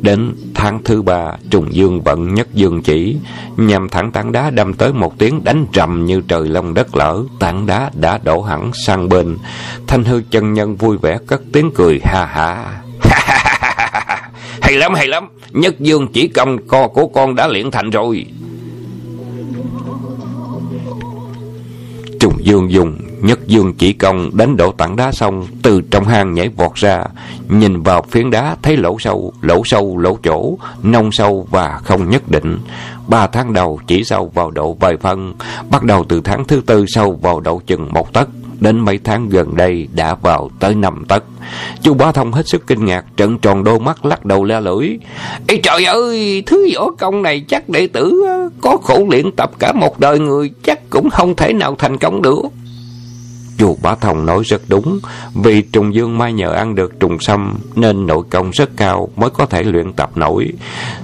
Đến 0.00 0.34
tháng 0.54 0.82
thứ 0.84 1.02
ba, 1.02 1.32
trùng 1.50 1.74
dương 1.74 2.00
vận 2.02 2.34
nhất 2.34 2.48
dương 2.54 2.82
chỉ, 2.82 3.16
nhằm 3.56 3.88
thẳng 3.88 4.12
tảng 4.12 4.32
đá 4.32 4.50
đâm 4.50 4.74
tới 4.74 4.92
một 4.92 5.18
tiếng 5.18 5.44
đánh 5.44 5.66
rầm 5.74 6.04
như 6.06 6.20
trời 6.28 6.48
long 6.48 6.74
đất 6.74 6.96
lở, 6.96 7.22
tảng 7.40 7.66
đá 7.66 7.90
đã 7.94 8.18
đổ 8.22 8.42
hẳn 8.42 8.70
sang 8.86 9.08
bên. 9.08 9.36
Thanh 9.86 10.04
hư 10.04 10.22
chân 10.30 10.52
nhân 10.52 10.76
vui 10.76 10.96
vẻ 10.96 11.18
cất 11.26 11.42
tiếng 11.52 11.70
cười 11.74 12.00
ha 12.04 12.26
ha. 12.26 12.80
hay 14.62 14.76
lắm, 14.76 14.94
hay 14.94 15.08
lắm, 15.08 15.28
nhất 15.50 15.80
dương 15.80 16.08
chỉ 16.12 16.28
công 16.28 16.66
co 16.66 16.88
của 16.88 17.06
con 17.06 17.34
đã 17.34 17.46
luyện 17.46 17.70
thành 17.70 17.90
rồi. 17.90 18.26
Trùng 22.22 22.44
Dương 22.44 22.72
dùng 22.72 22.98
nhất 23.20 23.38
dương 23.46 23.74
chỉ 23.78 23.92
công 23.92 24.36
đánh 24.36 24.56
đổ 24.56 24.72
tảng 24.72 24.96
đá 24.96 25.12
xong 25.12 25.46
từ 25.62 25.80
trong 25.90 26.04
hang 26.04 26.34
nhảy 26.34 26.48
vọt 26.48 26.74
ra, 26.74 27.04
nhìn 27.48 27.82
vào 27.82 28.02
phiến 28.02 28.30
đá 28.30 28.56
thấy 28.62 28.76
lỗ 28.76 28.96
sâu, 28.98 29.32
lỗ 29.40 29.62
sâu, 29.64 29.98
lỗ 29.98 30.18
chỗ, 30.22 30.58
nông 30.82 31.12
sâu 31.12 31.46
và 31.50 31.80
không 31.84 32.10
nhất 32.10 32.28
định. 32.28 32.58
Ba 33.08 33.26
tháng 33.26 33.52
đầu 33.52 33.80
chỉ 33.86 34.04
sâu 34.04 34.30
vào 34.34 34.50
độ 34.50 34.76
vài 34.80 34.96
phân, 34.96 35.34
bắt 35.70 35.82
đầu 35.82 36.04
từ 36.08 36.20
tháng 36.20 36.44
thứ 36.44 36.62
tư 36.66 36.84
sâu 36.88 37.18
vào 37.22 37.40
độ 37.40 37.60
chừng 37.66 37.92
một 37.92 38.12
tấc 38.12 38.28
đến 38.62 38.80
mấy 38.80 38.98
tháng 39.04 39.28
gần 39.28 39.56
đây 39.56 39.88
đã 39.94 40.14
vào 40.14 40.50
tới 40.60 40.74
năm 40.74 41.04
tấc. 41.08 41.24
Chu 41.82 41.94
Bá 41.94 42.12
Thông 42.12 42.32
hết 42.32 42.48
sức 42.48 42.66
kinh 42.66 42.84
ngạc, 42.84 43.04
trận 43.16 43.38
tròn 43.38 43.64
đôi 43.64 43.80
mắt 43.80 44.04
lắc 44.04 44.24
đầu 44.24 44.44
le 44.44 44.60
lưỡi. 44.60 44.98
Ê 45.48 45.56
trời 45.62 45.84
ơi, 45.84 46.42
thứ 46.46 46.68
võ 46.74 46.90
công 46.90 47.22
này 47.22 47.44
chắc 47.48 47.68
đệ 47.68 47.86
tử 47.86 48.22
có 48.60 48.76
khổ 48.82 49.06
luyện 49.10 49.32
tập 49.36 49.50
cả 49.58 49.72
một 49.72 49.98
đời 49.98 50.18
người 50.18 50.50
chắc 50.62 50.90
cũng 50.90 51.10
không 51.10 51.36
thể 51.36 51.52
nào 51.52 51.76
thành 51.78 51.98
công 51.98 52.22
được. 52.22 52.42
Dù 53.62 53.76
Bá 53.82 53.94
Thông 53.94 54.26
nói 54.26 54.42
rất 54.44 54.62
đúng, 54.68 54.98
vì 55.34 55.62
Trùng 55.62 55.94
Dương 55.94 56.18
mai 56.18 56.32
nhờ 56.32 56.52
ăn 56.52 56.74
được 56.74 57.00
trùng 57.00 57.18
sâm 57.18 57.58
nên 57.74 58.06
nội 58.06 58.22
công 58.30 58.50
rất 58.50 58.70
cao 58.76 59.08
mới 59.16 59.30
có 59.30 59.46
thể 59.46 59.62
luyện 59.62 59.92
tập 59.92 60.10
nổi. 60.14 60.52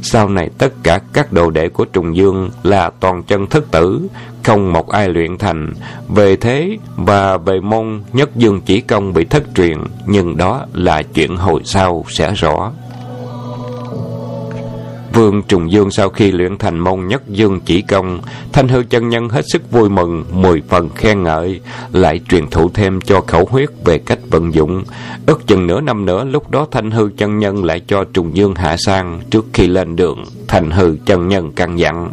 Sau 0.03 0.29
này 0.29 0.51
tất 0.59 0.73
cả 0.83 1.01
các 1.13 1.33
đồ 1.33 1.51
đệ 1.51 1.69
của 1.69 1.85
Trùng 1.85 2.17
Dương 2.17 2.51
là 2.63 2.91
toàn 3.01 3.23
chân 3.23 3.47
thất 3.47 3.71
tử, 3.71 4.09
không 4.45 4.73
một 4.73 4.89
ai 4.89 5.09
luyện 5.09 5.39
thành. 5.39 5.73
Về 6.09 6.37
thế 6.37 6.77
và 6.97 7.37
về 7.37 7.61
môn 7.61 8.03
nhất 8.13 8.37
dương 8.37 8.61
chỉ 8.61 8.81
công 8.81 9.13
bị 9.13 9.25
thất 9.25 9.43
truyền, 9.55 9.79
nhưng 10.07 10.37
đó 10.37 10.67
là 10.73 11.03
chuyện 11.03 11.37
hồi 11.37 11.61
sau 11.65 12.05
sẽ 12.09 12.35
rõ. 12.35 12.73
Vương 15.13 15.43
Trùng 15.43 15.73
Dương 15.73 15.91
sau 15.91 16.09
khi 16.09 16.33
luyện 16.33 16.59
thành 16.59 16.79
môn 16.79 17.07
nhất 17.07 17.23
dương 17.29 17.61
chỉ 17.61 17.83
công, 17.83 18.21
Thanh 18.53 18.69
Hư 18.69 18.83
chân 18.91 19.09
nhân 19.09 19.29
hết 19.29 19.45
sức 19.49 19.71
vui 19.71 19.89
mừng, 19.89 20.25
mười 20.33 20.63
phần 20.69 20.89
khen 20.89 21.23
ngợi, 21.23 21.61
lại 21.93 22.21
truyền 22.29 22.51
thụ 22.51 22.71
thêm 22.75 23.01
cho 23.01 23.21
khẩu 23.21 23.47
huyết 23.51 23.69
về 23.85 23.99
cách 23.99 24.19
vận 24.31 24.55
dụng. 24.55 24.85
Ước 25.27 25.47
chừng 25.47 25.67
nửa 25.67 25.81
năm 25.81 26.05
nữa, 26.05 26.25
lúc 26.25 26.51
đó 26.51 26.67
Thanh 26.71 26.91
Hư 26.91 27.11
chân 27.17 27.39
nhân 27.39 27.65
lại 27.65 27.81
cho 27.87 28.05
Trùng 28.13 28.37
Dương 28.37 28.55
hạ 28.55 28.77
sang 28.77 29.21
trước 29.31 29.47
khi 29.53 29.67
lên 29.67 29.97
đường. 29.97 30.25
Thanh 30.49 30.71
Hư 30.71 30.97
chân 31.07 31.29
nhân 31.29 31.53
căn 31.53 31.79
dặn. 31.79 32.11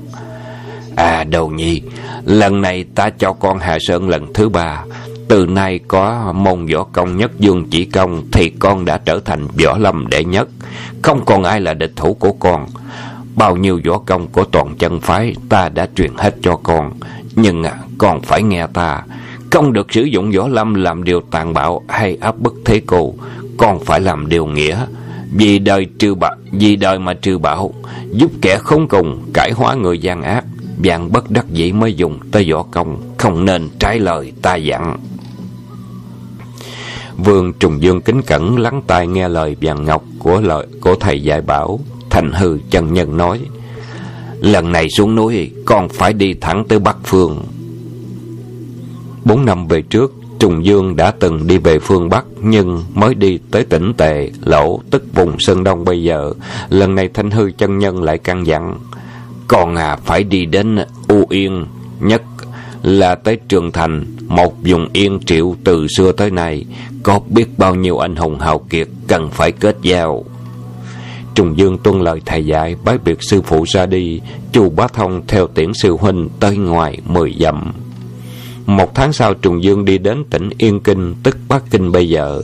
À 0.96 1.24
đầu 1.24 1.50
nhi, 1.50 1.82
lần 2.26 2.62
này 2.62 2.86
ta 2.96 3.10
cho 3.10 3.34
con 3.34 3.60
hạ 3.60 3.78
sơn 3.80 4.10
lần 4.10 4.34
thứ 4.34 4.50
ba. 4.50 4.84
Từ 5.28 5.46
nay 5.46 5.80
có 5.88 6.34
môn 6.36 6.66
võ 6.66 6.84
công 6.84 7.18
nhất 7.18 7.32
dương 7.40 7.66
chỉ 7.70 7.86
công 7.86 8.24
thì 8.32 8.50
con 8.50 8.86
đã 8.86 8.98
trở 8.98 9.20
thành 9.26 9.48
võ 9.64 9.78
lâm 9.78 10.08
đệ 10.08 10.24
nhất. 10.24 10.48
Không 11.02 11.26
còn 11.26 11.44
ai 11.44 11.62
là 11.62 11.74
địch 11.74 11.94
thủ 11.96 12.14
của 12.14 12.32
con. 12.32 12.66
Bao 13.36 13.56
nhiêu 13.56 13.80
võ 13.86 13.98
công 13.98 14.28
của 14.28 14.44
toàn 14.44 14.76
chân 14.76 15.00
phái 15.00 15.36
ta 15.50 15.70
đã 15.70 15.88
truyền 15.96 16.12
hết 16.18 16.36
cho 16.42 16.56
con. 16.56 16.94
Nhưng 17.36 17.64
à, 17.64 17.78
con 17.98 18.22
phải 18.22 18.44
nghe 18.44 18.68
ta. 18.74 19.04
Không 19.52 19.74
được 19.74 19.94
sử 19.94 20.04
dụng 20.04 20.32
võ 20.32 20.48
lâm 20.48 20.74
làm 20.74 21.04
điều 21.04 21.22
tàn 21.32 21.54
bạo 21.54 21.82
hay 21.88 22.18
áp 22.22 22.40
bức 22.40 22.56
thế 22.66 22.82
cô. 22.86 23.14
Con 23.58 23.80
phải 23.86 24.00
làm 24.00 24.30
điều 24.30 24.46
nghĩa. 24.46 24.86
Vì 25.32 25.60
đời 25.60 25.88
trừ 26.00 26.16
bạo, 26.16 26.36
vì 26.52 26.76
đời 26.76 27.00
mà 27.00 27.14
trừ 27.14 27.38
bạo, 27.38 27.74
giúp 28.12 28.32
kẻ 28.42 28.58
không 28.58 28.88
cùng 28.88 29.32
cải 29.34 29.52
hóa 29.52 29.76
người 29.76 30.00
gian 30.00 30.22
ác. 30.22 30.46
Dạng 30.84 31.12
bất 31.12 31.32
đắc 31.32 31.46
dĩ 31.50 31.72
mới 31.72 31.94
dùng 31.94 32.20
tới 32.32 32.52
võ 32.52 32.64
công, 32.64 33.02
không 33.18 33.46
nên 33.46 33.70
trái 33.80 34.00
lời 34.00 34.34
ta 34.42 34.56
dặn. 34.56 34.98
Vương 37.18 37.54
Trùng 37.54 37.82
Dương 37.82 38.02
kính 38.02 38.22
cẩn 38.22 38.60
lắng 38.60 38.82
tai 38.88 39.08
nghe 39.08 39.28
lời 39.28 39.56
vàng 39.62 39.86
ngọc 39.86 40.04
của 40.20 40.42
lời 40.42 40.68
của 40.82 40.96
thầy 40.96 41.22
dạy 41.24 41.42
bảo. 41.42 41.80
Thành 42.10 42.32
hư 42.32 42.58
chân 42.70 42.94
nhân 42.94 43.18
nói, 43.18 43.40
lần 44.40 44.72
này 44.72 44.90
xuống 44.90 45.16
núi 45.16 45.52
con 45.66 45.90
phải 45.90 46.14
đi 46.14 46.34
thẳng 46.34 46.66
tới 46.68 46.80
Bắc 46.80 46.98
Phương. 47.04 47.44
Bốn 49.26 49.46
năm 49.46 49.68
về 49.68 49.82
trước, 49.82 50.14
Trùng 50.40 50.66
Dương 50.66 50.96
đã 50.96 51.12
từng 51.12 51.48
đi 51.48 51.58
về 51.58 51.80
phương 51.80 52.10
Bắc 52.10 52.26
nhưng 52.42 52.84
mới 52.94 53.16
đi 53.16 53.40
tới 53.52 53.66
tỉnh 53.66 53.94
Tề, 53.98 54.32
Lỗ, 54.46 54.80
tức 54.92 55.04
vùng 55.14 55.40
Sơn 55.40 55.64
Đông 55.64 55.86
bây 55.86 56.04
giờ. 56.04 56.34
Lần 56.70 56.96
này 56.96 57.10
Thanh 57.14 57.32
Hư 57.32 57.52
chân 57.52 57.78
nhân 57.78 58.04
lại 58.04 58.18
căn 58.18 58.48
dặn, 58.48 58.78
còn 59.48 59.76
à 59.76 59.96
phải 59.96 60.24
đi 60.24 60.46
đến 60.46 60.78
U 61.08 61.26
Yên, 61.30 61.66
nhất 62.00 62.22
là 62.86 63.16
tới 63.16 63.38
Trường 63.48 63.72
Thành, 63.72 64.06
một 64.28 64.56
vùng 64.64 64.88
yên 64.94 65.20
triệu 65.26 65.56
từ 65.64 65.88
xưa 65.98 66.12
tới 66.12 66.32
nay, 66.32 66.66
có 67.04 67.20
biết 67.30 67.60
bao 67.60 67.76
nhiêu 67.76 67.98
anh 67.98 68.16
hùng 68.16 68.40
hào 68.40 68.60
kiệt 68.60 68.88
cần 69.08 69.30
phải 69.30 69.52
kết 69.52 69.78
giao. 69.82 70.24
Trùng 71.36 71.58
Dương 71.58 71.78
tuân 71.78 72.02
lời 72.02 72.22
thầy 72.26 72.46
dạy, 72.46 72.76
bái 72.86 72.98
biệt 72.98 73.24
sư 73.24 73.42
phụ 73.42 73.64
ra 73.68 73.86
đi, 73.86 74.22
chu 74.52 74.70
bá 74.70 74.88
thông 74.88 75.28
theo 75.28 75.48
tiễn 75.48 75.72
sư 75.74 75.98
huynh 76.00 76.30
tới 76.40 76.58
ngoài 76.58 76.98
mười 77.06 77.36
dặm. 77.40 77.74
Một 78.66 78.96
tháng 78.96 79.14
sau 79.14 79.34
Trùng 79.34 79.64
Dương 79.64 79.86
đi 79.86 79.98
đến 79.98 80.24
tỉnh 80.30 80.50
Yên 80.58 80.80
Kinh, 80.80 81.16
tức 81.24 81.38
Bắc 81.48 81.64
Kinh 81.72 81.92
bây 81.92 82.10
giờ. 82.10 82.42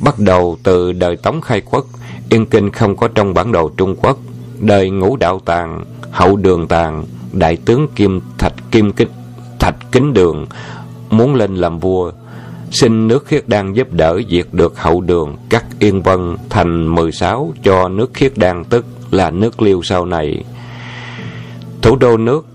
Bắt 0.00 0.18
đầu 0.18 0.58
từ 0.62 0.92
đời 0.92 1.16
Tống 1.16 1.40
Khai 1.40 1.60
Quốc, 1.60 1.86
Yên 2.30 2.46
Kinh 2.46 2.70
không 2.70 2.96
có 2.96 3.08
trong 3.08 3.34
bản 3.34 3.52
đồ 3.52 3.70
Trung 3.76 3.96
Quốc. 3.96 4.18
Đời 4.58 4.90
Ngũ 4.90 5.16
Đạo 5.16 5.40
Tàng, 5.44 5.84
Hậu 6.10 6.36
Đường 6.36 6.68
Tàng, 6.68 7.04
Đại 7.32 7.56
tướng 7.56 7.88
Kim 7.96 8.20
Thạch 8.38 8.54
Kim 8.70 8.92
Kích, 8.92 9.10
Thạch 9.58 9.76
Kính 9.92 10.14
Đường 10.14 10.46
muốn 11.10 11.34
lên 11.34 11.54
làm 11.54 11.78
vua. 11.78 12.12
Xin 12.70 13.08
nước 13.08 13.26
khiết 13.26 13.48
đan 13.48 13.72
giúp 13.72 13.92
đỡ 13.92 14.20
diệt 14.30 14.46
được 14.52 14.80
hậu 14.80 15.00
đường 15.00 15.36
cắt 15.48 15.64
Yên 15.78 16.02
Vân 16.02 16.36
thành 16.50 16.94
16 16.94 17.52
cho 17.62 17.88
nước 17.88 18.10
khiết 18.14 18.32
đan 18.36 18.64
tức 18.64 18.86
là 19.10 19.30
nước 19.30 19.62
liêu 19.62 19.82
sau 19.82 20.06
này. 20.06 20.44
Thủ 21.82 21.96
đô 21.96 22.16
nước 22.16 22.46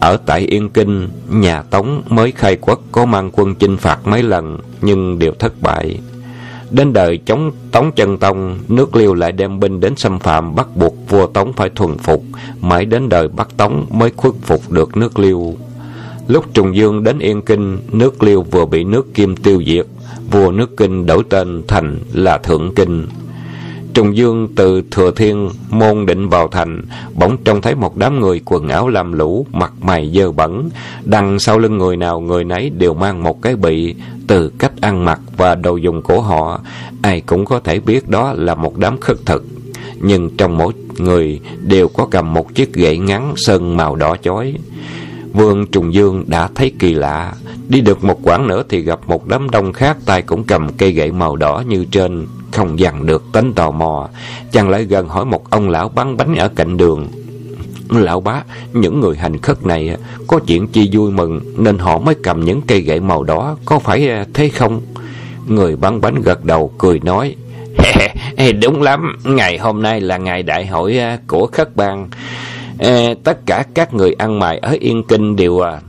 ở 0.00 0.16
tại 0.26 0.40
Yên 0.40 0.68
Kinh, 0.68 1.08
nhà 1.28 1.62
Tống 1.62 2.02
mới 2.08 2.32
khai 2.32 2.56
quốc 2.60 2.80
có 2.92 3.04
mang 3.04 3.30
quân 3.32 3.54
chinh 3.54 3.76
phạt 3.76 4.06
mấy 4.06 4.22
lần 4.22 4.58
nhưng 4.80 5.18
đều 5.18 5.32
thất 5.38 5.62
bại. 5.62 5.98
Đến 6.70 6.92
đời 6.92 7.18
chống 7.26 7.52
Tống 7.70 7.92
Chân 7.92 8.18
Tông, 8.18 8.58
nước 8.68 8.96
Liêu 8.96 9.14
lại 9.14 9.32
đem 9.32 9.60
binh 9.60 9.80
đến 9.80 9.96
xâm 9.96 10.18
phạm 10.18 10.54
bắt 10.54 10.76
buộc 10.76 10.94
vua 11.08 11.26
Tống 11.26 11.52
phải 11.52 11.70
thuần 11.70 11.98
phục, 11.98 12.24
mãi 12.60 12.84
đến 12.84 13.08
đời 13.08 13.28
Bắc 13.28 13.56
Tống 13.56 13.86
mới 13.90 14.10
khuất 14.16 14.34
phục 14.42 14.70
được 14.70 14.96
nước 14.96 15.18
Liêu. 15.18 15.54
Lúc 16.28 16.54
Trùng 16.54 16.76
Dương 16.76 17.04
đến 17.04 17.18
Yên 17.18 17.42
Kinh, 17.42 17.78
nước 17.92 18.22
Liêu 18.22 18.42
vừa 18.42 18.66
bị 18.66 18.84
nước 18.84 19.14
Kim 19.14 19.36
tiêu 19.36 19.62
diệt, 19.66 19.86
vua 20.30 20.50
nước 20.50 20.76
Kinh 20.76 21.06
đổi 21.06 21.22
tên 21.28 21.62
thành 21.68 21.98
là 22.12 22.38
Thượng 22.38 22.74
Kinh. 22.74 23.06
Trùng 23.94 24.16
Dương 24.16 24.48
từ 24.56 24.82
Thừa 24.90 25.10
Thiên 25.10 25.50
môn 25.70 26.06
định 26.06 26.28
vào 26.28 26.48
thành, 26.48 26.82
bỗng 27.14 27.36
trông 27.44 27.60
thấy 27.60 27.74
một 27.74 27.96
đám 27.96 28.20
người 28.20 28.40
quần 28.44 28.68
áo 28.68 28.88
làm 28.88 29.12
lũ, 29.12 29.46
mặt 29.52 29.72
mày 29.80 30.12
dơ 30.14 30.32
bẩn, 30.32 30.68
đằng 31.04 31.38
sau 31.38 31.58
lưng 31.58 31.78
người 31.78 31.96
nào 31.96 32.20
người 32.20 32.44
nấy 32.44 32.70
đều 32.70 32.94
mang 32.94 33.22
một 33.22 33.42
cái 33.42 33.56
bị, 33.56 33.94
từ 34.26 34.52
cách 34.58 34.72
ăn 34.80 35.04
mặc 35.04 35.20
và 35.36 35.54
đồ 35.54 35.76
dùng 35.76 36.02
của 36.02 36.20
họ, 36.20 36.60
ai 37.02 37.20
cũng 37.20 37.44
có 37.44 37.60
thể 37.60 37.80
biết 37.80 38.08
đó 38.08 38.32
là 38.36 38.54
một 38.54 38.76
đám 38.78 39.00
khất 39.00 39.16
thực. 39.26 39.44
Nhưng 40.00 40.36
trong 40.36 40.58
mỗi 40.58 40.72
người 40.98 41.40
đều 41.60 41.88
có 41.88 42.06
cầm 42.10 42.32
một 42.32 42.54
chiếc 42.54 42.72
gậy 42.72 42.98
ngắn 42.98 43.32
sơn 43.36 43.76
màu 43.76 43.96
đỏ 43.96 44.16
chói. 44.22 44.54
Vương 45.32 45.66
Trùng 45.66 45.94
Dương 45.94 46.24
đã 46.26 46.48
thấy 46.54 46.72
kỳ 46.78 46.94
lạ, 46.94 47.32
đi 47.68 47.80
được 47.80 48.04
một 48.04 48.18
quãng 48.22 48.46
nữa 48.46 48.62
thì 48.68 48.80
gặp 48.80 48.98
một 49.06 49.26
đám 49.26 49.50
đông 49.50 49.72
khác 49.72 49.96
tay 50.06 50.22
cũng 50.22 50.44
cầm 50.44 50.72
cây 50.72 50.92
gậy 50.92 51.12
màu 51.12 51.36
đỏ 51.36 51.62
như 51.68 51.84
trên, 51.84 52.26
không 52.52 52.78
dằn 52.78 53.06
được 53.06 53.24
tính 53.32 53.52
tò 53.52 53.70
mò, 53.70 54.08
chàng 54.52 54.68
lại 54.68 54.84
gần 54.84 55.08
hỏi 55.08 55.24
một 55.24 55.50
ông 55.50 55.68
lão 55.68 55.88
bán 55.88 56.16
bánh 56.16 56.34
ở 56.34 56.48
cạnh 56.48 56.76
đường. 56.76 57.08
Lão 57.90 58.20
bá, 58.20 58.42
những 58.72 59.00
người 59.00 59.16
hành 59.16 59.38
khất 59.38 59.66
này 59.66 59.96
có 60.26 60.40
chuyện 60.46 60.68
chi 60.68 60.90
vui 60.92 61.10
mừng 61.10 61.40
nên 61.56 61.78
họ 61.78 61.98
mới 61.98 62.14
cầm 62.22 62.44
những 62.44 62.62
cây 62.62 62.80
gậy 62.80 63.00
màu 63.00 63.22
đỏ, 63.24 63.56
có 63.64 63.78
phải 63.78 64.10
thế 64.34 64.48
không? 64.48 64.80
Người 65.46 65.76
bán 65.76 66.00
bánh 66.00 66.22
gật 66.22 66.44
đầu 66.44 66.72
cười 66.78 67.00
nói, 67.00 67.34
Đúng 68.62 68.82
lắm, 68.82 69.16
ngày 69.24 69.58
hôm 69.58 69.82
nay 69.82 70.00
là 70.00 70.16
ngày 70.16 70.42
đại 70.42 70.66
hội 70.66 70.98
của 71.26 71.46
khất 71.46 71.76
bang. 71.76 72.08
À, 72.82 73.14
tất 73.24 73.46
cả 73.46 73.64
các 73.74 73.94
người 73.94 74.12
ăn 74.12 74.38
mày 74.38 74.58
ở 74.58 74.76
Yên 74.80 75.02
Kinh 75.02 75.36
đều 75.36 75.60
à, 75.60 75.80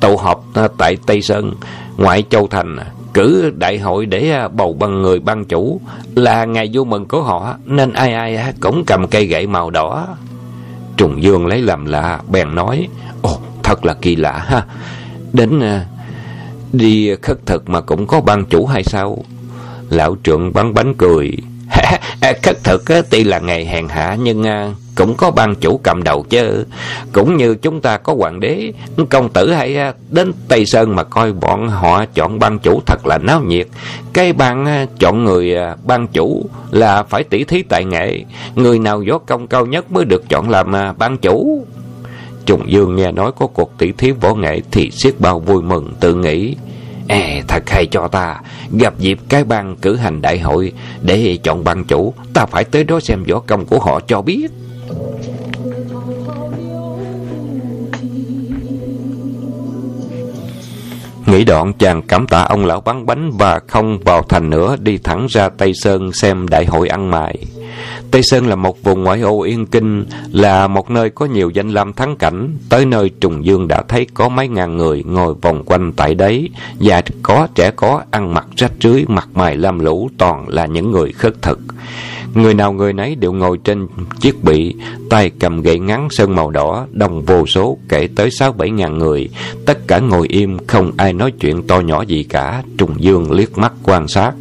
tụ 0.00 0.16
họp 0.16 0.44
à, 0.54 0.68
tại 0.78 0.96
Tây 1.06 1.22
Sơn, 1.22 1.54
ngoại 1.96 2.24
Châu 2.30 2.46
Thành, 2.46 2.76
à, 2.76 2.86
cử 3.14 3.52
đại 3.56 3.78
hội 3.78 4.06
để 4.06 4.30
à, 4.30 4.48
bầu 4.48 4.72
bằng 4.72 5.02
người 5.02 5.20
ban 5.20 5.44
chủ. 5.44 5.80
Là 6.14 6.44
ngày 6.44 6.70
vui 6.72 6.84
mừng 6.84 7.04
của 7.06 7.22
họ, 7.22 7.54
nên 7.64 7.92
ai 7.92 8.14
ai 8.14 8.36
à, 8.36 8.52
cũng 8.60 8.84
cầm 8.86 9.08
cây 9.08 9.26
gậy 9.26 9.46
màu 9.46 9.70
đỏ. 9.70 10.06
Trùng 10.96 11.22
Dương 11.22 11.46
lấy 11.46 11.62
làm 11.62 11.84
lạ, 11.84 12.20
bèn 12.28 12.54
nói, 12.54 12.88
Ồ, 13.22 13.38
thật 13.62 13.84
là 13.84 13.94
kỳ 13.94 14.16
lạ 14.16 14.44
ha. 14.46 14.64
Đến 15.32 15.60
à, 15.60 15.86
đi 16.72 17.14
khất 17.22 17.46
thực 17.46 17.68
mà 17.68 17.80
cũng 17.80 18.06
có 18.06 18.20
ban 18.20 18.44
chủ 18.44 18.66
hay 18.66 18.82
sao? 18.82 19.18
Lão 19.90 20.14
trưởng 20.14 20.52
bắn 20.52 20.74
bánh 20.74 20.94
cười. 20.98 21.32
khất 22.42 22.64
thực 22.64 22.84
tuy 23.10 23.24
là 23.24 23.38
ngày 23.38 23.66
hèn 23.66 23.88
hạ 23.88 24.16
nhưng 24.20 24.46
à, 24.46 24.72
cũng 24.96 25.14
có 25.14 25.30
ban 25.30 25.54
chủ 25.54 25.80
cầm 25.82 26.02
đầu 26.02 26.26
chứ. 26.28 26.64
Cũng 27.12 27.36
như 27.36 27.54
chúng 27.54 27.80
ta 27.80 27.98
có 27.98 28.14
hoàng 28.14 28.40
đế, 28.40 28.72
công 29.10 29.28
tử 29.28 29.52
hãy 29.52 29.76
à, 29.76 29.94
đến 30.10 30.32
Tây 30.48 30.66
Sơn 30.66 30.96
mà 30.96 31.04
coi 31.04 31.32
bọn 31.32 31.68
họ 31.68 32.04
chọn 32.14 32.38
ban 32.38 32.58
chủ 32.58 32.80
thật 32.86 33.06
là 33.06 33.18
náo 33.18 33.40
nhiệt. 33.40 33.66
Cái 34.12 34.32
ban 34.32 34.66
à, 34.66 34.86
chọn 34.98 35.24
người 35.24 35.56
à, 35.56 35.76
ban 35.84 36.06
chủ 36.08 36.46
là 36.70 37.02
phải 37.02 37.24
tỉ 37.24 37.44
thí 37.44 37.62
tài 37.62 37.84
nghệ. 37.84 38.24
Người 38.54 38.78
nào 38.78 39.02
võ 39.10 39.18
công 39.18 39.46
cao 39.46 39.66
nhất 39.66 39.92
mới 39.92 40.04
được 40.04 40.28
chọn 40.28 40.50
làm 40.50 40.72
ban 40.98 41.18
chủ. 41.18 41.66
Trùng 42.46 42.72
Dương 42.72 42.96
nghe 42.96 43.12
nói 43.12 43.32
có 43.38 43.46
cuộc 43.46 43.72
tỉ 43.78 43.92
thí 43.92 44.10
võ 44.10 44.34
nghệ 44.34 44.60
thì 44.70 44.90
siết 44.90 45.20
bao 45.20 45.40
vui 45.40 45.62
mừng 45.62 45.92
tự 46.00 46.14
nghĩ. 46.14 46.56
Ê, 47.08 47.42
thật 47.48 47.70
hay 47.70 47.86
cho 47.86 48.08
ta 48.08 48.40
Gặp 48.72 48.98
dịp 48.98 49.18
cái 49.28 49.44
ban 49.44 49.76
cử 49.76 49.96
hành 49.96 50.22
đại 50.22 50.38
hội 50.38 50.72
Để 51.02 51.38
chọn 51.42 51.64
ban 51.64 51.84
chủ 51.84 52.14
Ta 52.34 52.46
phải 52.46 52.64
tới 52.64 52.84
đó 52.84 53.00
xem 53.00 53.24
võ 53.24 53.38
công 53.38 53.64
của 53.66 53.78
họ 53.78 54.00
cho 54.06 54.22
biết 54.22 54.50
Nghĩ 61.36 61.44
đoạn 61.44 61.72
chàng 61.72 62.02
cảm 62.02 62.26
tạ 62.26 62.42
ông 62.42 62.66
lão 62.66 62.80
bán 62.80 63.06
bánh 63.06 63.30
và 63.38 63.60
không 63.68 63.98
vào 63.98 64.22
thành 64.22 64.50
nữa 64.50 64.76
đi 64.80 64.98
thẳng 64.98 65.26
ra 65.30 65.48
Tây 65.48 65.72
Sơn 65.74 66.12
xem 66.12 66.48
đại 66.48 66.64
hội 66.66 66.88
ăn 66.88 67.10
mày. 67.10 67.38
Tây 68.10 68.22
Sơn 68.22 68.46
là 68.46 68.54
một 68.56 68.82
vùng 68.82 69.02
ngoại 69.02 69.20
ô 69.20 69.42
yên 69.42 69.66
kinh, 69.66 70.06
là 70.32 70.68
một 70.68 70.90
nơi 70.90 71.10
có 71.10 71.26
nhiều 71.26 71.50
danh 71.50 71.70
lam 71.70 71.92
thắng 71.92 72.16
cảnh. 72.16 72.56
Tới 72.68 72.84
nơi 72.86 73.10
Trùng 73.20 73.44
Dương 73.44 73.68
đã 73.68 73.82
thấy 73.88 74.06
có 74.14 74.28
mấy 74.28 74.48
ngàn 74.48 74.76
người 74.76 75.04
ngồi 75.06 75.34
vòng 75.42 75.62
quanh 75.64 75.92
tại 75.92 76.14
đấy, 76.14 76.48
và 76.80 77.02
có 77.22 77.48
trẻ 77.54 77.70
có 77.76 78.02
ăn 78.10 78.34
mặc 78.34 78.46
rách 78.56 78.72
rưới, 78.80 79.04
mặt 79.08 79.28
mày 79.34 79.56
lam 79.56 79.78
lũ, 79.78 80.10
toàn 80.18 80.48
là 80.48 80.66
những 80.66 80.90
người 80.90 81.12
khất 81.12 81.42
thực. 81.42 81.58
Người 82.36 82.54
nào 82.54 82.72
người 82.72 82.92
nấy 82.92 83.14
đều 83.14 83.32
ngồi 83.32 83.58
trên 83.64 83.86
chiếc 84.20 84.44
bị, 84.44 84.74
tay 85.10 85.30
cầm 85.40 85.62
gậy 85.62 85.78
ngắn 85.78 86.08
sơn 86.10 86.34
màu 86.34 86.50
đỏ, 86.50 86.86
đồng 86.90 87.22
vô 87.22 87.46
số, 87.46 87.78
kể 87.88 88.08
tới 88.16 88.30
sáu 88.30 88.52
bảy 88.52 88.70
ngàn 88.70 88.98
người. 88.98 89.28
Tất 89.66 89.88
cả 89.88 89.98
ngồi 89.98 90.28
im, 90.28 90.58
không 90.66 90.92
ai 90.96 91.12
nói 91.12 91.32
chuyện 91.40 91.62
to 91.62 91.80
nhỏ 91.80 92.02
gì 92.02 92.22
cả. 92.22 92.62
Trùng 92.78 92.94
Dương 92.98 93.32
liếc 93.32 93.58
mắt 93.58 93.72
quan 93.82 94.08
sát. 94.08 94.32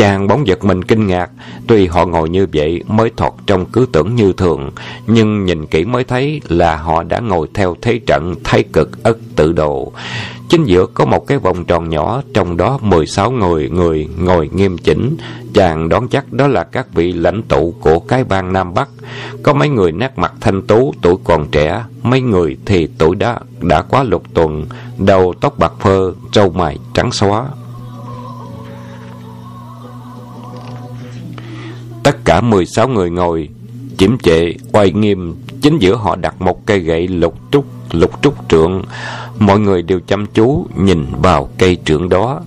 Chàng 0.00 0.26
bóng 0.26 0.46
giật 0.46 0.64
mình 0.64 0.84
kinh 0.84 1.06
ngạc, 1.06 1.30
tuy 1.66 1.86
họ 1.86 2.06
ngồi 2.06 2.28
như 2.28 2.46
vậy 2.52 2.82
mới 2.86 3.10
thọt 3.16 3.32
trong 3.46 3.66
cứ 3.66 3.86
tưởng 3.92 4.14
như 4.14 4.32
thường, 4.32 4.70
nhưng 5.06 5.44
nhìn 5.44 5.66
kỹ 5.66 5.84
mới 5.84 6.04
thấy 6.04 6.40
là 6.48 6.76
họ 6.76 7.02
đã 7.02 7.18
ngồi 7.18 7.48
theo 7.54 7.76
thế 7.82 8.00
trận 8.06 8.34
thái 8.44 8.64
cực 8.72 9.02
ất 9.02 9.18
tự 9.36 9.52
độ. 9.52 9.92
Chính 10.48 10.64
giữa 10.64 10.86
có 10.86 11.04
một 11.04 11.26
cái 11.26 11.38
vòng 11.38 11.64
tròn 11.64 11.88
nhỏ, 11.88 12.22
trong 12.34 12.56
đó 12.56 12.78
16 12.82 13.30
người 13.30 13.70
người 13.70 14.08
ngồi 14.18 14.50
nghiêm 14.52 14.78
chỉnh. 14.78 15.16
Chàng 15.54 15.88
đoán 15.88 16.08
chắc 16.08 16.32
đó 16.32 16.46
là 16.46 16.64
các 16.64 16.94
vị 16.94 17.12
lãnh 17.12 17.42
tụ 17.42 17.74
của 17.80 17.98
cái 17.98 18.24
bang 18.24 18.52
Nam 18.52 18.74
Bắc. 18.74 18.88
Có 19.42 19.52
mấy 19.52 19.68
người 19.68 19.92
nét 19.92 20.12
mặt 20.16 20.32
thanh 20.40 20.62
tú, 20.62 20.94
tuổi 21.02 21.14
còn 21.24 21.48
trẻ, 21.50 21.84
mấy 22.02 22.20
người 22.20 22.56
thì 22.66 22.88
tuổi 22.98 23.16
đã 23.16 23.38
đã 23.60 23.82
quá 23.82 24.02
lục 24.02 24.22
tuần, 24.34 24.66
đầu 24.98 25.34
tóc 25.40 25.58
bạc 25.58 25.72
phơ, 25.80 26.12
râu 26.32 26.50
mày 26.50 26.78
trắng 26.94 27.12
xóa. 27.12 27.44
Tất 32.02 32.24
cả 32.24 32.40
16 32.40 32.88
người 32.88 33.10
ngồi, 33.10 33.48
chiếm 33.98 34.18
trệ, 34.18 34.52
oai 34.72 34.92
nghiêm, 34.92 35.34
chính 35.62 35.78
giữa 35.78 35.94
họ 35.94 36.16
đặt 36.16 36.42
một 36.42 36.66
cây 36.66 36.78
gậy 36.78 37.08
lục 37.08 37.34
trúc, 37.52 37.64
lục 37.92 38.22
trúc 38.22 38.34
trượng. 38.48 38.82
Mọi 39.38 39.60
người 39.60 39.82
đều 39.82 40.00
chăm 40.06 40.26
chú 40.26 40.66
nhìn 40.76 41.06
vào 41.22 41.48
cây 41.58 41.76
trượng 41.84 42.08
đó. 42.08 42.40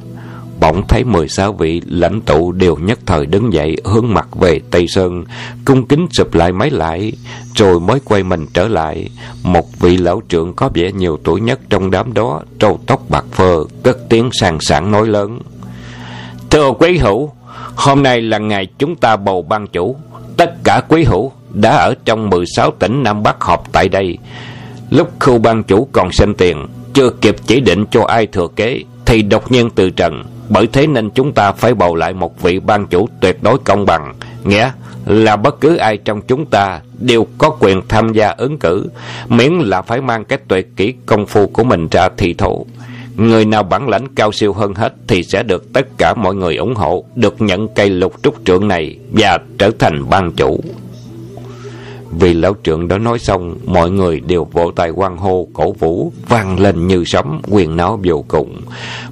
Bỗng 0.60 0.88
thấy 0.88 1.04
16 1.04 1.54
vị 1.54 1.82
lãnh 1.86 2.22
tụ 2.22 2.52
đều 2.52 2.76
nhất 2.76 3.00
thời 3.06 3.26
đứng 3.26 3.54
dậy 3.54 3.78
hướng 3.86 4.14
mặt 4.14 4.28
về 4.36 4.62
Tây 4.72 4.86
Sơn, 4.88 5.24
cung 5.66 5.88
kính 5.88 6.08
sụp 6.12 6.34
lại 6.34 6.52
mấy 6.52 6.70
lại, 6.70 7.14
rồi 7.56 7.80
mới 7.80 8.00
quay 8.06 8.24
mình 8.24 8.46
trở 8.54 8.68
lại. 8.68 9.10
Một 9.44 9.80
vị 9.80 9.98
lão 9.98 10.22
trưởng 10.30 10.54
có 10.54 10.70
vẻ 10.74 10.92
nhiều 10.92 11.20
tuổi 11.24 11.42
nhất 11.42 11.60
trong 11.70 11.92
đám 11.92 12.14
đó, 12.14 12.42
trâu 12.60 12.80
tóc 12.88 13.10
bạc 13.10 13.26
phơ, 13.32 13.64
cất 13.84 13.98
tiếng 14.10 14.30
sàng 14.34 14.58
sảng 14.62 14.92
nói 14.92 15.08
lớn. 15.08 15.40
Thưa 16.50 16.72
quý 16.80 16.98
hữu, 16.98 17.32
Hôm 17.76 18.04
nay 18.04 18.22
là 18.22 18.38
ngày 18.38 18.68
chúng 18.80 18.96
ta 18.96 19.16
bầu 19.16 19.42
ban 19.42 19.68
chủ. 19.68 19.96
Tất 20.38 20.64
cả 20.64 20.82
quý 20.88 21.04
hữu 21.04 21.32
đã 21.54 21.76
ở 21.76 21.94
trong 22.06 22.30
16 22.30 22.72
tỉnh 22.72 23.04
Nam 23.04 23.24
Bắc 23.24 23.42
họp 23.42 23.72
tại 23.72 23.90
đây. 23.90 24.18
Lúc 24.90 25.12
khu 25.20 25.38
ban 25.38 25.64
chủ 25.64 25.88
còn 25.92 26.12
sinh 26.12 26.34
tiền, 26.34 26.68
chưa 26.94 27.10
kịp 27.10 27.36
chỉ 27.46 27.60
định 27.60 27.86
cho 27.92 28.04
ai 28.04 28.28
thừa 28.28 28.48
kế, 28.56 28.84
thì 29.06 29.22
đột 29.22 29.52
nhiên 29.52 29.70
từ 29.70 29.90
trần. 29.90 30.24
Bởi 30.50 30.68
thế 30.68 30.88
nên 30.88 31.10
chúng 31.10 31.34
ta 31.34 31.52
phải 31.52 31.74
bầu 31.74 31.96
lại 31.96 32.14
một 32.14 32.42
vị 32.42 32.60
ban 32.60 32.88
chủ 32.88 33.10
tuyệt 33.20 33.44
đối 33.44 33.58
công 33.58 33.86
bằng. 33.86 34.14
Nghĩa 34.44 34.72
là 35.06 35.36
bất 35.36 35.62
cứ 35.62 35.76
ai 35.76 35.98
trong 35.98 36.22
chúng 36.22 36.46
ta 36.46 36.82
đều 37.00 37.28
có 37.38 37.50
quyền 37.60 37.82
tham 37.88 38.14
gia 38.14 38.30
ứng 38.30 38.60
cử, 38.60 38.90
miễn 39.28 39.54
là 39.54 39.82
phải 39.82 40.02
mang 40.02 40.26
cái 40.26 40.40
tuyệt 40.48 40.68
kỹ 40.76 40.94
công 41.06 41.26
phu 41.26 41.48
của 41.48 41.64
mình 41.64 41.88
ra 41.92 42.10
thi 42.18 42.34
thụ 42.34 42.66
Người 43.18 43.46
nào 43.46 43.64
bản 43.64 43.90
lãnh 43.90 44.08
cao 44.16 44.32
siêu 44.32 44.54
hơn 44.54 44.74
hết 44.74 44.94
thì 45.08 45.24
sẽ 45.24 45.44
được 45.44 45.74
tất 45.74 45.98
cả 45.98 46.14
mọi 46.14 46.36
người 46.36 46.56
ủng 46.56 46.76
hộ, 46.76 47.06
được 47.16 47.42
nhận 47.42 47.68
cây 47.76 47.90
lục 47.90 48.14
trúc 48.24 48.36
trượng 48.46 48.68
này 48.68 48.98
và 49.12 49.38
trở 49.58 49.72
thành 49.80 50.10
ban 50.10 50.32
chủ. 50.32 50.60
Vì 52.20 52.34
lão 52.34 52.56
trượng 52.64 52.88
đã 52.88 52.98
nói 52.98 53.20
xong, 53.20 53.58
mọi 53.66 53.92
người 53.92 54.20
đều 54.20 54.48
vỗ 54.52 54.72
tay 54.76 54.90
quan 54.90 55.18
hô, 55.18 55.48
cổ 55.54 55.72
vũ, 55.72 56.12
vang 56.30 56.60
lên 56.60 56.88
như 56.88 57.04
sấm, 57.06 57.42
quyền 57.50 57.78
náo 57.78 58.00
vô 58.04 58.26
cùng. 58.28 58.62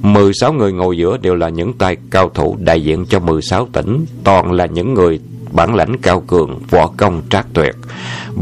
16 0.01 0.53
người 0.53 0.73
ngồi 0.73 0.97
giữa 0.97 1.17
đều 1.17 1.35
là 1.35 1.49
những 1.49 1.73
tay 1.73 1.97
cao 2.11 2.29
thủ 2.33 2.57
đại 2.59 2.83
diện 2.83 3.05
cho 3.05 3.19
16 3.19 3.67
tỉnh, 3.73 4.05
toàn 4.23 4.51
là 4.51 4.65
những 4.65 4.93
người 4.93 5.19
bản 5.51 5.75
lãnh 5.75 5.97
cao 5.97 6.21
cường, 6.21 6.59
võ 6.69 6.87
công 6.97 7.21
trác 7.29 7.47
tuyệt. 7.53 7.75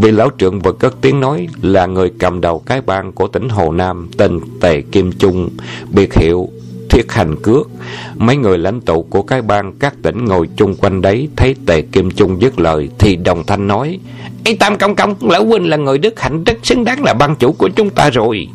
Vị 0.02 0.12
lão 0.12 0.30
trưởng 0.30 0.60
vừa 0.60 0.72
cất 0.72 0.96
tiếng 1.02 1.20
nói 1.20 1.48
là 1.62 1.86
người 1.86 2.12
cầm 2.20 2.42
đầu 2.42 2.60
cái 2.60 2.82
bang 2.82 3.12
của 3.12 3.28
tỉnh 3.28 3.50
Hồ 3.50 3.72
Nam 3.72 4.10
tên 4.18 4.40
Tề 4.62 4.82
Kim 4.82 5.12
Trung, 5.12 5.50
biệt 5.90 6.14
hiệu 6.14 6.50
Thiết 6.90 7.12
Hành 7.12 7.36
Cước. 7.44 7.70
Mấy 8.16 8.38
người 8.38 8.58
lãnh 8.58 8.82
tụ 8.82 9.02
của 9.02 9.22
cái 9.22 9.42
bang 9.42 9.74
các 9.80 9.94
tỉnh 10.02 10.26
ngồi 10.26 10.50
chung 10.56 10.76
quanh 10.76 11.02
đấy 11.02 11.30
thấy 11.36 11.56
Tề 11.66 11.82
Kim 11.82 12.12
Trung 12.12 12.42
dứt 12.42 12.60
lời 12.60 12.90
thì 13.00 13.16
đồng 13.16 13.44
thanh 13.44 13.68
nói 13.68 14.00
Ê 14.44 14.56
Tam 14.60 14.78
Công 14.78 14.96
Công, 14.96 15.16
lão 15.22 15.46
huynh 15.46 15.70
là 15.70 15.78
người 15.78 15.98
đức 15.98 16.20
hạnh 16.20 16.44
rất 16.44 16.58
xứng 16.64 16.84
đáng 16.84 17.04
là 17.04 17.14
ban 17.14 17.36
chủ 17.36 17.52
của 17.52 17.70
chúng 17.70 17.90
ta 17.90 18.10
rồi. 18.10 18.48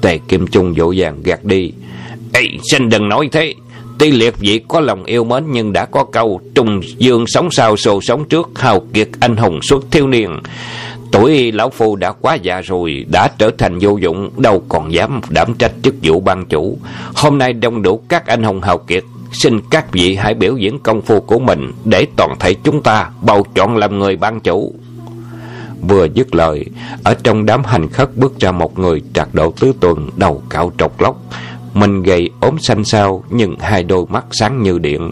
Tề 0.00 0.18
Kim 0.18 0.46
Trung 0.46 0.74
dỗ 0.76 0.90
dàng 0.90 1.22
gạt 1.22 1.44
đi. 1.44 1.72
Ê, 2.32 2.42
xin 2.70 2.88
đừng 2.88 3.08
nói 3.08 3.28
thế. 3.32 3.54
Tuy 3.98 4.10
liệt 4.10 4.38
vị 4.38 4.60
có 4.68 4.80
lòng 4.80 5.04
yêu 5.04 5.24
mến 5.24 5.44
nhưng 5.48 5.72
đã 5.72 5.84
có 5.84 6.04
câu, 6.04 6.40
Trùng 6.54 6.80
dương 6.98 7.26
sống 7.26 7.48
sau 7.50 7.76
sồ 7.76 8.00
sống 8.00 8.24
trước, 8.28 8.50
Hào 8.54 8.80
kiệt 8.92 9.08
anh 9.20 9.36
hùng 9.36 9.60
xuất 9.62 9.84
thiếu 9.90 10.06
niên. 10.06 10.38
Tuổi 11.12 11.52
lão 11.52 11.70
phu 11.70 11.96
đã 11.96 12.12
quá 12.12 12.34
già 12.34 12.60
rồi, 12.60 13.06
Đã 13.12 13.28
trở 13.38 13.50
thành 13.58 13.78
vô 13.80 13.96
dụng, 13.96 14.30
Đâu 14.36 14.62
còn 14.68 14.92
dám 14.92 15.20
đảm 15.28 15.54
trách 15.58 15.72
chức 15.82 15.94
vụ 16.02 16.20
ban 16.20 16.46
chủ. 16.46 16.78
Hôm 17.16 17.38
nay 17.38 17.52
đông 17.52 17.82
đủ 17.82 18.00
các 18.08 18.26
anh 18.26 18.42
hùng 18.42 18.60
hào 18.60 18.78
kiệt, 18.78 19.04
Xin 19.32 19.60
các 19.70 19.92
vị 19.92 20.14
hãy 20.14 20.34
biểu 20.34 20.56
diễn 20.56 20.78
công 20.78 21.02
phu 21.02 21.20
của 21.20 21.38
mình 21.38 21.72
Để 21.84 22.06
toàn 22.16 22.34
thể 22.40 22.54
chúng 22.54 22.82
ta 22.82 23.10
bầu 23.22 23.46
chọn 23.54 23.76
làm 23.76 23.98
người 23.98 24.16
ban 24.16 24.40
chủ. 24.40 24.74
Vừa 25.88 26.04
dứt 26.14 26.34
lời, 26.34 26.64
Ở 27.04 27.14
trong 27.22 27.46
đám 27.46 27.64
hành 27.64 27.88
khất 27.88 28.16
bước 28.16 28.40
ra 28.40 28.52
một 28.52 28.78
người 28.78 29.02
trạc 29.14 29.34
độ 29.34 29.52
tứ 29.60 29.72
tuần, 29.80 30.10
Đầu 30.16 30.42
cạo 30.50 30.72
trọc 30.78 31.00
lóc 31.00 31.20
mình 31.74 32.02
gầy 32.02 32.30
ốm 32.40 32.58
xanh 32.58 32.84
xao, 32.84 33.24
nhưng 33.30 33.58
hai 33.58 33.82
đôi 33.82 34.06
mắt 34.08 34.24
sáng 34.30 34.62
như 34.62 34.78
điện. 34.78 35.10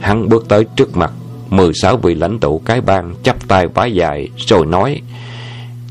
Hắn 0.00 0.28
bước 0.28 0.48
tới 0.48 0.64
trước 0.76 0.96
mặt 0.96 1.12
16 1.50 1.96
vị 1.96 2.14
lãnh 2.14 2.38
tụ 2.38 2.62
cái 2.64 2.80
bang 2.80 3.14
chắp 3.22 3.48
tay 3.48 3.66
vái 3.66 3.92
dài, 3.92 4.28
rồi 4.36 4.66
nói, 4.66 5.00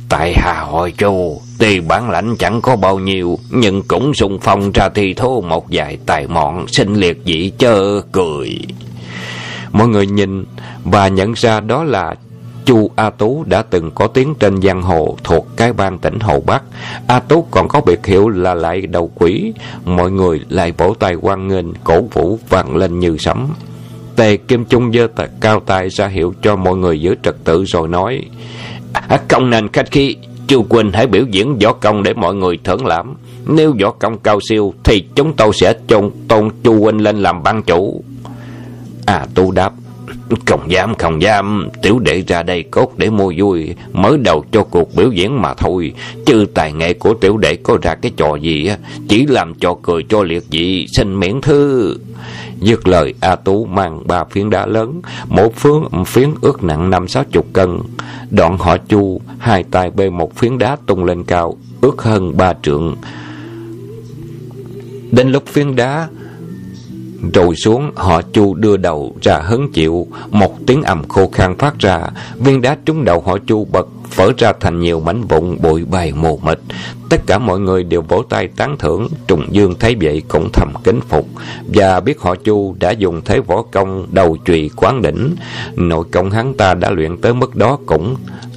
Tại 0.09 0.33
Hà 0.37 0.59
Hội 0.59 0.93
Châu 0.97 1.41
Tuy 1.59 1.79
bản 1.79 2.09
lãnh 2.09 2.35
chẳng 2.37 2.61
có 2.61 2.75
bao 2.75 2.99
nhiêu, 2.99 3.39
Nhưng 3.49 3.83
cũng 3.83 4.13
sung 4.13 4.39
phong 4.41 4.71
ra 4.71 4.89
thi 4.89 5.13
thố 5.13 5.41
một 5.41 5.65
vài 5.69 5.97
tài 6.05 6.27
mọn 6.27 6.65
sinh 6.67 6.93
liệt 6.93 7.21
dị 7.25 7.51
chơ 7.57 8.01
cười 8.11 8.59
Mọi 9.71 9.87
người 9.87 10.07
nhìn 10.07 10.45
và 10.83 11.07
nhận 11.07 11.33
ra 11.33 11.59
đó 11.59 11.83
là 11.83 12.15
Chu 12.65 12.91
A 12.95 13.09
Tú 13.09 13.43
đã 13.47 13.61
từng 13.61 13.91
có 13.91 14.07
tiếng 14.07 14.35
trên 14.35 14.61
giang 14.61 14.81
hồ 14.81 15.17
thuộc 15.23 15.47
cái 15.57 15.73
bang 15.73 15.99
tỉnh 15.99 16.19
Hồ 16.19 16.43
Bắc. 16.45 16.63
A 17.07 17.19
Tú 17.19 17.47
còn 17.51 17.67
có 17.67 17.81
biệt 17.81 18.05
hiệu 18.05 18.29
là 18.29 18.53
lại 18.53 18.81
đầu 18.81 19.11
quỷ. 19.15 19.53
Mọi 19.85 20.11
người 20.11 20.41
lại 20.49 20.73
vỗ 20.77 20.95
tay 20.99 21.15
quan 21.21 21.47
nghênh, 21.47 21.73
cổ 21.83 22.01
vũ 22.01 22.39
vang 22.49 22.75
lên 22.75 22.99
như 22.99 23.17
sấm. 23.19 23.47
Tề 24.15 24.37
Kim 24.37 24.65
Trung 24.65 24.93
giơ 24.93 25.07
cao 25.41 25.59
tay 25.59 25.89
ra 25.89 26.07
hiệu 26.07 26.33
cho 26.41 26.55
mọi 26.55 26.75
người 26.75 27.01
giữ 27.01 27.15
trật 27.23 27.35
tự 27.43 27.63
rồi 27.65 27.87
nói 27.87 28.21
à, 28.93 29.19
Công 29.27 29.49
nên 29.49 29.67
khách 29.67 29.91
khí, 29.91 30.15
Chu 30.47 30.63
Quỳnh 30.63 30.91
hãy 30.91 31.07
biểu 31.07 31.25
diễn 31.31 31.59
võ 31.59 31.73
công 31.73 32.03
để 32.03 32.13
mọi 32.13 32.35
người 32.35 32.59
thưởng 32.63 32.85
lãm. 32.85 33.15
Nếu 33.45 33.75
võ 33.81 33.91
công 33.91 34.17
cao 34.17 34.39
siêu 34.49 34.73
thì 34.83 35.05
chúng 35.15 35.33
tôi 35.33 35.51
sẽ 35.53 35.73
chôn 35.87 36.11
tôn 36.27 36.49
Chu 36.63 36.83
Quỳnh 36.83 37.01
lên 37.01 37.17
làm 37.17 37.43
ban 37.43 37.63
chủ. 37.63 38.03
À 39.05 39.25
Tu 39.35 39.51
đáp 39.51 39.73
không 40.45 40.71
dám, 40.71 40.95
không 40.95 41.21
dám, 41.21 41.69
tiểu 41.81 41.99
đệ 41.99 42.23
ra 42.27 42.43
đây 42.43 42.63
cốt 42.63 42.93
để 42.97 43.09
mua 43.09 43.33
vui, 43.37 43.75
mới 43.93 44.17
đầu 44.17 44.45
cho 44.51 44.63
cuộc 44.63 44.95
biểu 44.95 45.11
diễn 45.11 45.41
mà 45.41 45.53
thôi, 45.53 45.93
chứ 46.25 46.45
tài 46.53 46.73
nghệ 46.73 46.93
của 46.93 47.13
tiểu 47.13 47.37
đệ 47.37 47.55
có 47.55 47.77
ra 47.81 47.95
cái 47.95 48.11
trò 48.17 48.35
gì, 48.35 48.69
chỉ 49.07 49.25
làm 49.25 49.53
cho 49.55 49.75
cười 49.83 50.03
cho 50.09 50.23
liệt 50.23 50.43
dị, 50.51 50.85
xin 50.87 51.19
miễn 51.19 51.41
thư. 51.41 51.95
Dứt 52.59 52.87
lời 52.87 53.13
A 53.19 53.35
Tú 53.35 53.65
mang 53.65 54.07
ba 54.07 54.23
phiến 54.23 54.49
đá 54.49 54.65
lớn, 54.65 55.01
một 55.27 55.55
phiến, 55.55 56.03
phiến 56.05 56.29
ước 56.41 56.63
nặng 56.63 56.89
năm 56.89 57.07
sáu 57.07 57.23
chục 57.31 57.45
cân. 57.53 57.79
Đoạn 58.31 58.57
họ 58.57 58.77
chu, 58.77 59.21
hai 59.37 59.63
tay 59.63 59.91
bê 59.91 60.09
một 60.09 60.35
phiến 60.35 60.57
đá 60.57 60.77
tung 60.85 61.03
lên 61.03 61.23
cao, 61.23 61.57
ước 61.81 62.01
hơn 62.01 62.37
ba 62.37 62.53
trượng. 62.63 62.95
Đến 65.11 65.31
lúc 65.31 65.45
phiến 65.45 65.75
đá 65.75 66.07
rồi 67.33 67.55
xuống, 67.55 67.91
họ 67.95 68.21
chu 68.21 68.53
đưa 68.53 68.77
đầu 68.77 69.15
ra 69.21 69.37
hứng 69.37 69.71
chịu. 69.71 70.07
Một 70.29 70.65
tiếng 70.67 70.83
ầm 70.83 71.07
khô 71.07 71.29
khan 71.33 71.57
phát 71.57 71.79
ra, 71.79 71.99
Viên 72.35 72.61
đá 72.61 72.77
trúng 72.85 73.05
đầu 73.05 73.21
họ 73.21 73.37
chu 73.47 73.65
bật 73.65 73.87
phở 74.09 74.31
ra 74.37 74.53
thành 74.59 74.79
nhiều 74.79 74.99
mảnh 74.99 75.21
vụn 75.21 75.57
bụi 75.61 75.85
bay 75.85 76.13
mù 76.15 76.37
mịt. 76.43 76.59
Tất 77.09 77.21
cả 77.25 77.37
mọi 77.37 77.59
người 77.59 77.83
đều 77.83 78.01
vỗ 78.01 78.23
tay 78.29 78.47
tán 78.47 78.77
thưởng, 78.77 79.07
Trùng 79.27 79.45
Dương 79.51 79.75
thấy 79.79 79.95
vậy 80.01 80.21
cũng 80.27 80.49
thầm 80.53 80.73
kính 80.83 80.99
phục. 81.09 81.27
Và 81.73 81.99
biết 81.99 82.19
họ 82.19 82.35
chu 82.35 82.75
đã 82.79 82.91
dùng 82.91 83.21
thế 83.25 83.39
võ 83.39 83.61
công 83.61 84.07
đầu 84.11 84.37
trùy 84.45 84.69
quán 84.75 85.01
đỉnh, 85.01 85.35
Nội 85.75 86.05
công 86.11 86.31
hắn 86.31 86.53
ta 86.53 86.73
đã 86.73 86.89
luyện 86.91 87.17
tới 87.17 87.33
mức 87.33 87.55
đó 87.55 87.79
cũng 87.85 88.15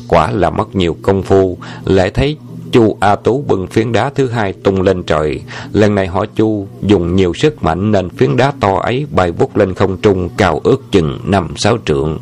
Quả 0.08 0.30
là 0.30 0.50
mất 0.50 0.76
nhiều 0.76 0.96
công 1.02 1.22
phu. 1.22 1.58
Lại 1.84 2.10
thấy 2.10 2.36
Chu 2.76 2.96
A 3.00 3.16
Tú 3.16 3.44
bưng 3.48 3.66
phiến 3.66 3.92
đá 3.92 4.10
thứ 4.14 4.28
hai 4.28 4.52
tung 4.52 4.82
lên 4.82 5.02
trời. 5.02 5.40
Lần 5.72 5.94
này 5.94 6.06
họ 6.06 6.26
Chu 6.26 6.66
dùng 6.82 7.16
nhiều 7.16 7.34
sức 7.34 7.62
mạnh 7.62 7.92
nên 7.92 8.10
phiến 8.10 8.36
đá 8.36 8.52
to 8.60 8.78
ấy 8.82 9.06
bay 9.10 9.32
bút 9.32 9.56
lên 9.56 9.74
không 9.74 9.96
trung 9.96 10.28
cao 10.36 10.60
ước 10.64 10.82
chừng 10.92 11.18
năm 11.24 11.48
sáu 11.56 11.78
trượng. 11.86 12.18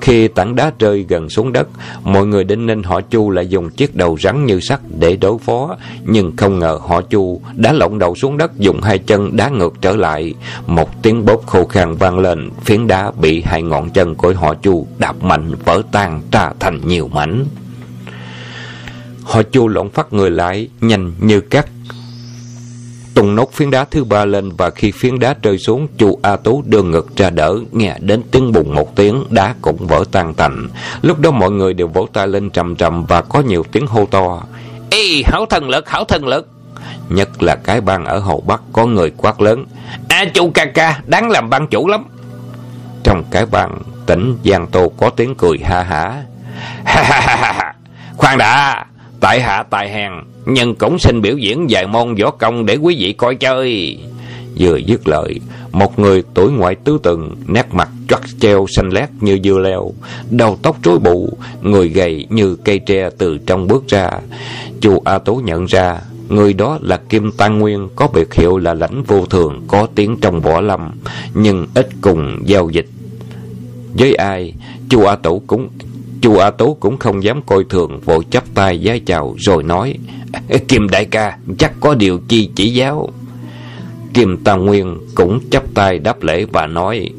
Khi 0.00 0.28
tảng 0.28 0.56
đá 0.56 0.72
rơi 0.78 1.06
gần 1.08 1.30
xuống 1.30 1.52
đất, 1.52 1.68
mọi 2.04 2.26
người 2.26 2.44
đinh 2.44 2.66
ninh 2.66 2.82
họ 2.82 3.00
Chu 3.00 3.30
lại 3.30 3.46
dùng 3.46 3.70
chiếc 3.70 3.96
đầu 3.96 4.18
rắn 4.22 4.46
như 4.46 4.60
sắt 4.60 4.80
để 4.98 5.16
đối 5.16 5.38
phó, 5.38 5.76
nhưng 6.04 6.36
không 6.36 6.58
ngờ 6.58 6.78
họ 6.88 7.02
Chu 7.02 7.40
đã 7.54 7.72
lộn 7.72 7.98
đầu 7.98 8.14
xuống 8.14 8.38
đất 8.38 8.58
dùng 8.58 8.80
hai 8.80 8.98
chân 8.98 9.36
đá 9.36 9.48
ngược 9.48 9.74
trở 9.80 9.96
lại. 9.96 10.34
Một 10.66 11.02
tiếng 11.02 11.26
bóp 11.26 11.46
khô 11.46 11.64
khan 11.64 11.94
vang 11.94 12.18
lên, 12.18 12.50
phiến 12.64 12.86
đá 12.86 13.10
bị 13.20 13.42
hai 13.42 13.62
ngọn 13.62 13.90
chân 13.90 14.14
của 14.14 14.32
họ 14.36 14.54
Chu 14.54 14.86
đạp 14.98 15.22
mạnh 15.22 15.52
vỡ 15.64 15.82
tan 15.92 16.20
ra 16.32 16.50
thành 16.60 16.80
nhiều 16.86 17.08
mảnh. 17.08 17.44
Họ 19.24 19.42
chu 19.42 19.68
lộn 19.68 19.90
phát 19.90 20.12
người 20.12 20.30
lại, 20.30 20.68
nhanh 20.80 21.12
như 21.18 21.40
cắt. 21.40 21.66
Tùng 23.14 23.34
nốt 23.34 23.52
phiến 23.52 23.70
đá 23.70 23.84
thứ 23.84 24.04
ba 24.04 24.24
lên 24.24 24.50
và 24.56 24.70
khi 24.70 24.90
phiến 24.90 25.18
đá 25.18 25.34
rơi 25.42 25.58
xuống, 25.58 25.88
chu 25.98 26.18
A 26.22 26.36
Tú 26.36 26.62
đưa 26.66 26.82
ngực 26.82 27.16
ra 27.16 27.30
đỡ, 27.30 27.58
nghe 27.72 27.96
đến 28.00 28.22
tiếng 28.30 28.52
bùng 28.52 28.74
một 28.74 28.96
tiếng, 28.96 29.24
đá 29.30 29.54
cũng 29.62 29.86
vỡ 29.86 30.04
tan 30.12 30.34
tành. 30.34 30.68
Lúc 31.02 31.18
đó 31.18 31.30
mọi 31.30 31.50
người 31.50 31.74
đều 31.74 31.88
vỗ 31.88 32.08
tay 32.12 32.28
lên 32.28 32.50
trầm 32.50 32.76
trầm 32.76 33.04
và 33.04 33.22
có 33.22 33.40
nhiều 33.40 33.64
tiếng 33.72 33.86
hô 33.86 34.06
to. 34.06 34.42
Ê, 34.90 35.22
hảo 35.24 35.46
thần 35.50 35.68
lực, 35.68 35.88
hảo 35.88 36.04
thần 36.04 36.26
lực. 36.26 36.48
Nhất 37.08 37.42
là 37.42 37.56
cái 37.56 37.80
bang 37.80 38.04
ở 38.04 38.18
hậu 38.18 38.40
Bắc 38.40 38.62
có 38.72 38.86
người 38.86 39.10
quát 39.16 39.40
lớn. 39.40 39.66
À 40.08 40.24
chu 40.34 40.50
ca 40.54 40.64
ca, 40.64 41.00
đáng 41.06 41.30
làm 41.30 41.50
ban 41.50 41.66
chủ 41.66 41.88
lắm. 41.88 42.04
Trong 43.02 43.24
cái 43.30 43.46
bang, 43.46 43.82
tỉnh 44.06 44.38
Giang 44.44 44.66
Tô 44.66 44.92
có 44.96 45.10
tiếng 45.10 45.34
cười 45.34 45.58
ha 45.64 45.82
hả. 45.82 46.22
Ha 46.84 47.02
ha 47.02 47.20
ha 47.20 47.52
ha, 47.52 47.74
khoan 48.16 48.38
đã, 48.38 48.84
Tại 49.22 49.40
hạ 49.40 49.64
tài 49.70 49.90
hèn, 49.90 50.12
nhưng 50.46 50.74
cũng 50.74 50.98
xin 50.98 51.22
biểu 51.22 51.36
diễn 51.36 51.66
vài 51.70 51.86
môn 51.86 52.14
võ 52.14 52.30
công 52.30 52.66
để 52.66 52.76
quý 52.76 52.96
vị 52.98 53.12
coi 53.12 53.34
chơi. 53.34 53.98
Vừa 54.58 54.76
dứt 54.76 55.08
lời, 55.08 55.40
một 55.72 55.98
người 55.98 56.22
tuổi 56.34 56.50
ngoại 56.50 56.74
tứ 56.74 56.98
từng, 57.02 57.36
nét 57.46 57.66
mặt 57.72 57.88
choắt 58.08 58.20
treo 58.40 58.66
xanh 58.68 58.90
lét 58.90 59.08
như 59.20 59.38
dưa 59.44 59.58
leo, 59.58 59.92
đầu 60.30 60.58
tóc 60.62 60.76
rối 60.82 60.98
bù, 60.98 61.38
người 61.62 61.88
gầy 61.88 62.26
như 62.30 62.56
cây 62.64 62.78
tre 62.78 63.10
từ 63.18 63.38
trong 63.46 63.66
bước 63.68 63.84
ra. 63.88 64.10
Chu 64.80 65.02
A 65.04 65.18
Tố 65.18 65.40
nhận 65.44 65.66
ra, 65.66 66.00
người 66.28 66.52
đó 66.52 66.78
là 66.80 66.96
Kim 66.96 67.32
Tăng 67.32 67.58
Nguyên, 67.58 67.88
có 67.96 68.08
biệt 68.14 68.34
hiệu 68.34 68.58
là 68.58 68.74
lãnh 68.74 69.02
vô 69.02 69.26
thường, 69.26 69.62
có 69.66 69.86
tiếng 69.94 70.16
trong 70.20 70.40
võ 70.40 70.60
lâm, 70.60 70.90
nhưng 71.34 71.66
ít 71.74 71.88
cùng 72.00 72.42
giao 72.44 72.70
dịch. 72.70 72.86
Với 73.94 74.14
ai, 74.14 74.54
Chu 74.88 75.04
A 75.04 75.16
Tố 75.16 75.42
cũng 75.46 75.68
Chu 76.22 76.36
A 76.36 76.50
Tố 76.50 76.76
cũng 76.80 76.98
không 76.98 77.22
dám 77.22 77.42
coi 77.46 77.64
thường, 77.64 78.00
vội 78.00 78.24
chắp 78.30 78.44
tay 78.54 78.82
giái 78.84 79.00
chào 79.00 79.34
rồi 79.38 79.62
nói: 79.62 79.94
"Kim 80.68 80.88
đại 80.88 81.04
ca, 81.04 81.38
chắc 81.58 81.72
có 81.80 81.94
điều 81.94 82.20
chi 82.28 82.50
chỉ 82.54 82.70
giáo." 82.70 83.08
Kim 84.14 84.36
Tam 84.44 84.66
Nguyên 84.66 84.96
cũng 85.14 85.40
chắp 85.50 85.62
tay 85.74 85.98
đáp 85.98 86.22
lễ 86.22 86.44
và 86.52 86.66
nói: 86.66 87.10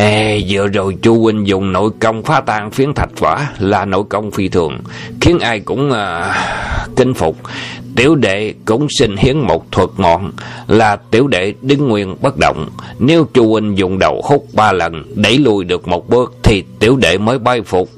Ê, 0.00 0.42
vừa 0.48 0.66
rồi 0.66 0.96
chu 1.02 1.22
huynh 1.22 1.46
dùng 1.46 1.72
nội 1.72 1.90
công 2.00 2.22
phá 2.22 2.40
tan 2.40 2.70
phiến 2.70 2.94
thạch 2.94 3.20
vỏ 3.20 3.40
là 3.58 3.84
nội 3.84 4.04
công 4.08 4.30
phi 4.30 4.48
thường, 4.48 4.78
khiến 5.20 5.38
ai 5.38 5.60
cũng 5.60 5.92
à, 5.92 6.34
kinh 6.96 7.14
phục. 7.14 7.36
Tiểu 7.96 8.14
đệ 8.14 8.54
cũng 8.64 8.86
xin 8.98 9.16
hiến 9.16 9.38
một 9.38 9.72
thuật 9.72 9.88
ngọn 9.96 10.32
là 10.66 10.96
tiểu 10.96 11.26
đệ 11.26 11.54
đứng 11.62 11.88
nguyên 11.88 12.16
bất 12.22 12.34
động. 12.40 12.68
Nếu 12.98 13.26
chu 13.34 13.50
huynh 13.50 13.78
dùng 13.78 13.98
đầu 13.98 14.22
hút 14.24 14.46
ba 14.52 14.72
lần 14.72 15.04
đẩy 15.14 15.38
lùi 15.38 15.64
được 15.64 15.88
một 15.88 16.08
bước 16.08 16.34
thì 16.42 16.64
tiểu 16.78 16.96
đệ 16.96 17.18
mới 17.18 17.38
bay 17.38 17.62
phục. 17.62 17.90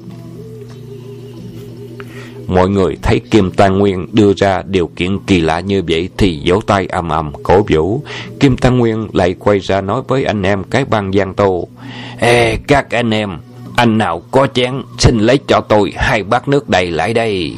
Mọi 2.51 2.69
người 2.69 2.97
thấy 3.01 3.19
Kim 3.19 3.51
Tăng 3.51 3.79
Nguyên 3.79 4.07
đưa 4.11 4.33
ra 4.33 4.63
điều 4.67 4.87
kiện 4.87 5.19
kỳ 5.27 5.41
lạ 5.41 5.59
như 5.59 5.83
vậy 5.87 6.09
thì 6.17 6.41
vỗ 6.45 6.61
tay 6.67 6.87
ầm 6.87 7.09
ầm 7.09 7.31
cổ 7.43 7.65
vũ. 7.69 8.03
Kim 8.39 8.57
Tăng 8.57 8.77
Nguyên 8.77 9.07
lại 9.13 9.35
quay 9.39 9.59
ra 9.59 9.81
nói 9.81 10.01
với 10.07 10.25
anh 10.25 10.43
em 10.43 10.63
cái 10.63 10.85
băng 10.85 11.13
Giang 11.13 11.33
Tô. 11.33 11.67
Ê 12.19 12.57
các 12.67 12.91
anh 12.91 13.13
em, 13.13 13.37
anh 13.75 13.97
nào 13.97 14.21
có 14.31 14.47
chén 14.53 14.73
xin 14.97 15.19
lấy 15.19 15.39
cho 15.47 15.61
tôi 15.61 15.93
hai 15.95 16.23
bát 16.23 16.47
nước 16.47 16.69
đầy 16.69 16.91
lại 16.91 17.13
đây. 17.13 17.53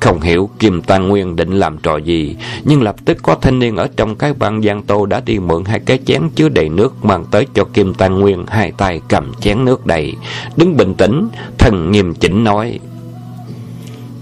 Không 0.00 0.20
hiểu 0.20 0.50
Kim 0.58 0.82
Tăng 0.82 1.08
Nguyên 1.08 1.36
định 1.36 1.52
làm 1.52 1.78
trò 1.78 1.96
gì, 1.96 2.36
nhưng 2.64 2.82
lập 2.82 2.96
tức 3.04 3.18
có 3.22 3.34
thanh 3.34 3.58
niên 3.58 3.76
ở 3.76 3.88
trong 3.96 4.14
cái 4.14 4.32
băng 4.34 4.62
Giang 4.62 4.82
Tô 4.82 5.06
đã 5.06 5.20
đi 5.26 5.38
mượn 5.38 5.64
hai 5.64 5.80
cái 5.80 5.98
chén 6.06 6.22
chứa 6.34 6.48
đầy 6.48 6.68
nước 6.68 7.04
mang 7.04 7.24
tới 7.30 7.46
cho 7.54 7.64
Kim 7.64 7.94
Tăng 7.94 8.20
Nguyên, 8.20 8.46
hai 8.48 8.72
tay 8.76 9.00
cầm 9.08 9.32
chén 9.40 9.64
nước 9.64 9.86
đầy. 9.86 10.14
Đứng 10.56 10.76
bình 10.76 10.94
tĩnh, 10.94 11.28
thần 11.58 11.92
nghiêm 11.92 12.14
chỉnh 12.14 12.44
nói. 12.44 12.78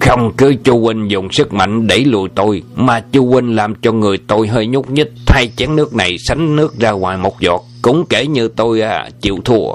Không 0.00 0.32
cứ 0.36 0.54
chu 0.64 0.80
huynh 0.80 1.10
dùng 1.10 1.32
sức 1.32 1.52
mạnh 1.52 1.86
đẩy 1.86 2.04
lùi 2.04 2.28
tôi, 2.34 2.62
mà 2.74 3.00
chu 3.00 3.26
huynh 3.26 3.56
làm 3.56 3.74
cho 3.74 3.92
người 3.92 4.18
tôi 4.26 4.46
hơi 4.48 4.66
nhúc 4.66 4.90
nhích, 4.90 5.12
thay 5.26 5.50
chén 5.56 5.76
nước 5.76 5.94
này 5.94 6.18
sánh 6.18 6.56
nước 6.56 6.78
ra 6.78 6.90
ngoài 6.90 7.16
một 7.16 7.40
giọt, 7.40 7.62
cũng 7.82 8.04
kể 8.08 8.26
như 8.26 8.48
tôi 8.48 8.80
à, 8.80 9.08
chịu 9.20 9.38
thua. 9.44 9.74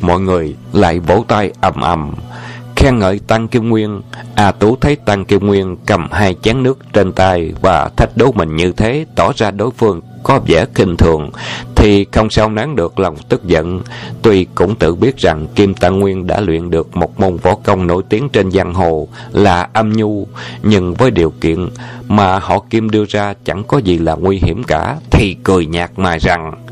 Mọi 0.00 0.20
người 0.20 0.54
lại 0.72 1.00
vỗ 1.00 1.24
tay 1.28 1.50
ầm 1.60 1.80
ầm 1.80 2.14
khen 2.86 2.98
ngợi 2.98 3.20
Tăng 3.26 3.48
Kim 3.48 3.68
Nguyên. 3.68 4.00
A 4.34 4.52
Tú 4.52 4.76
thấy 4.76 4.96
Tăng 4.96 5.24
Kim 5.24 5.46
Nguyên 5.46 5.76
cầm 5.86 6.08
hai 6.12 6.34
chén 6.42 6.62
nước 6.62 6.78
trên 6.92 7.12
tay 7.12 7.52
và 7.60 7.90
thách 7.96 8.16
đố 8.16 8.32
mình 8.32 8.56
như 8.56 8.72
thế, 8.72 9.06
tỏ 9.14 9.32
ra 9.36 9.50
đối 9.50 9.70
phương 9.70 10.00
có 10.22 10.40
vẻ 10.46 10.64
kinh 10.74 10.96
thường, 10.96 11.30
thì 11.74 12.06
không 12.12 12.30
sao 12.30 12.50
nán 12.50 12.76
được 12.76 12.98
lòng 12.98 13.16
tức 13.28 13.44
giận. 13.44 13.82
Tuy 14.22 14.46
cũng 14.54 14.74
tự 14.74 14.94
biết 14.94 15.16
rằng 15.16 15.46
Kim 15.54 15.74
Tăng 15.74 16.00
Nguyên 16.00 16.26
đã 16.26 16.40
luyện 16.40 16.70
được 16.70 16.96
một 16.96 17.20
môn 17.20 17.36
võ 17.36 17.54
công 17.54 17.86
nổi 17.86 18.02
tiếng 18.08 18.28
trên 18.28 18.50
giang 18.50 18.74
hồ 18.74 19.08
là 19.32 19.68
âm 19.72 19.92
nhu, 19.92 20.26
nhưng 20.62 20.94
với 20.94 21.10
điều 21.10 21.32
kiện 21.40 21.68
mà 22.08 22.38
họ 22.38 22.64
Kim 22.70 22.90
đưa 22.90 23.04
ra 23.08 23.34
chẳng 23.44 23.64
có 23.64 23.78
gì 23.78 23.98
là 23.98 24.14
nguy 24.14 24.38
hiểm 24.38 24.64
cả, 24.64 24.96
thì 25.10 25.36
cười 25.44 25.66
nhạt 25.66 25.90
mà 25.96 26.16
rằng 26.18 26.65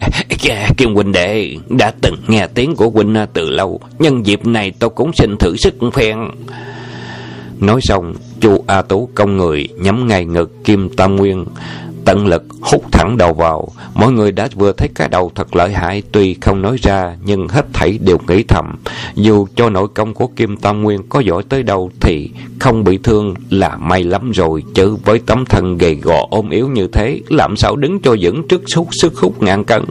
Kim 0.76 0.94
huynh 0.94 1.12
đệ 1.12 1.56
đã 1.68 1.92
từng 2.00 2.16
nghe 2.28 2.46
tiếng 2.54 2.76
của 2.76 2.90
huynh 2.90 3.16
từ 3.32 3.50
lâu, 3.50 3.80
nhân 3.98 4.26
dịp 4.26 4.46
này 4.46 4.72
tôi 4.78 4.90
cũng 4.90 5.12
xin 5.12 5.36
thử 5.36 5.56
sức 5.56 5.74
phen. 5.92 6.16
Nói 7.60 7.80
xong, 7.82 8.14
chu 8.40 8.64
A 8.66 8.82
Tú 8.82 9.08
công 9.14 9.36
người 9.36 9.68
nhắm 9.80 10.08
ngay 10.08 10.24
ngực 10.24 10.64
Kim 10.64 10.88
Tam 10.96 11.16
Nguyên, 11.16 11.44
tận 12.06 12.26
lực 12.26 12.42
hút 12.60 12.84
thẳng 12.92 13.16
đầu 13.16 13.32
vào. 13.32 13.68
Mọi 13.94 14.12
người 14.12 14.32
đã 14.32 14.48
vừa 14.54 14.72
thấy 14.72 14.88
cái 14.94 15.08
đầu 15.08 15.32
thật 15.34 15.56
lợi 15.56 15.72
hại, 15.72 16.02
tuy 16.12 16.34
không 16.34 16.62
nói 16.62 16.76
ra, 16.82 17.16
nhưng 17.24 17.48
hết 17.48 17.66
thảy 17.72 17.98
đều 17.98 18.18
nghĩ 18.28 18.42
thầm. 18.48 18.74
Dù 19.14 19.46
cho 19.56 19.70
nội 19.70 19.88
công 19.94 20.14
của 20.14 20.26
Kim 20.26 20.56
Tam 20.56 20.82
Nguyên 20.82 21.08
có 21.08 21.20
giỏi 21.20 21.42
tới 21.48 21.62
đâu, 21.62 21.90
thì 22.00 22.30
không 22.60 22.84
bị 22.84 22.98
thương 22.98 23.34
là 23.50 23.76
may 23.76 24.04
lắm 24.04 24.30
rồi, 24.30 24.62
chứ 24.74 24.96
với 25.04 25.18
tấm 25.18 25.44
thân 25.44 25.78
gầy 25.78 25.94
gò 25.94 26.26
ôm 26.30 26.50
yếu 26.50 26.68
như 26.68 26.86
thế, 26.86 27.20
làm 27.28 27.56
sao 27.56 27.76
đứng 27.76 28.00
cho 28.02 28.16
vững 28.20 28.48
trước 28.48 28.62
sức 28.66 28.84
sức 28.90 29.16
hút 29.16 29.42
ngàn 29.42 29.64
cân. 29.64 29.84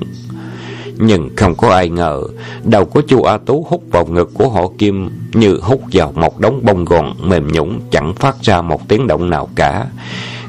Nhưng 0.97 1.29
không 1.35 1.55
có 1.55 1.69
ai 1.69 1.89
ngờ, 1.89 2.23
đầu 2.63 2.85
của 2.85 3.01
chu 3.01 3.23
A 3.23 3.37
Tú 3.37 3.65
hút 3.69 3.83
vào 3.91 4.05
ngực 4.05 4.31
của 4.33 4.49
họ 4.49 4.61
Kim 4.77 5.09
như 5.33 5.59
hút 5.61 5.81
vào 5.91 6.11
một 6.15 6.39
đống 6.39 6.59
bông 6.63 6.85
gòn 6.85 7.13
mềm 7.21 7.47
nhũng 7.47 7.79
chẳng 7.91 8.13
phát 8.13 8.35
ra 8.41 8.61
một 8.61 8.87
tiếng 8.87 9.07
động 9.07 9.29
nào 9.29 9.49
cả. 9.55 9.85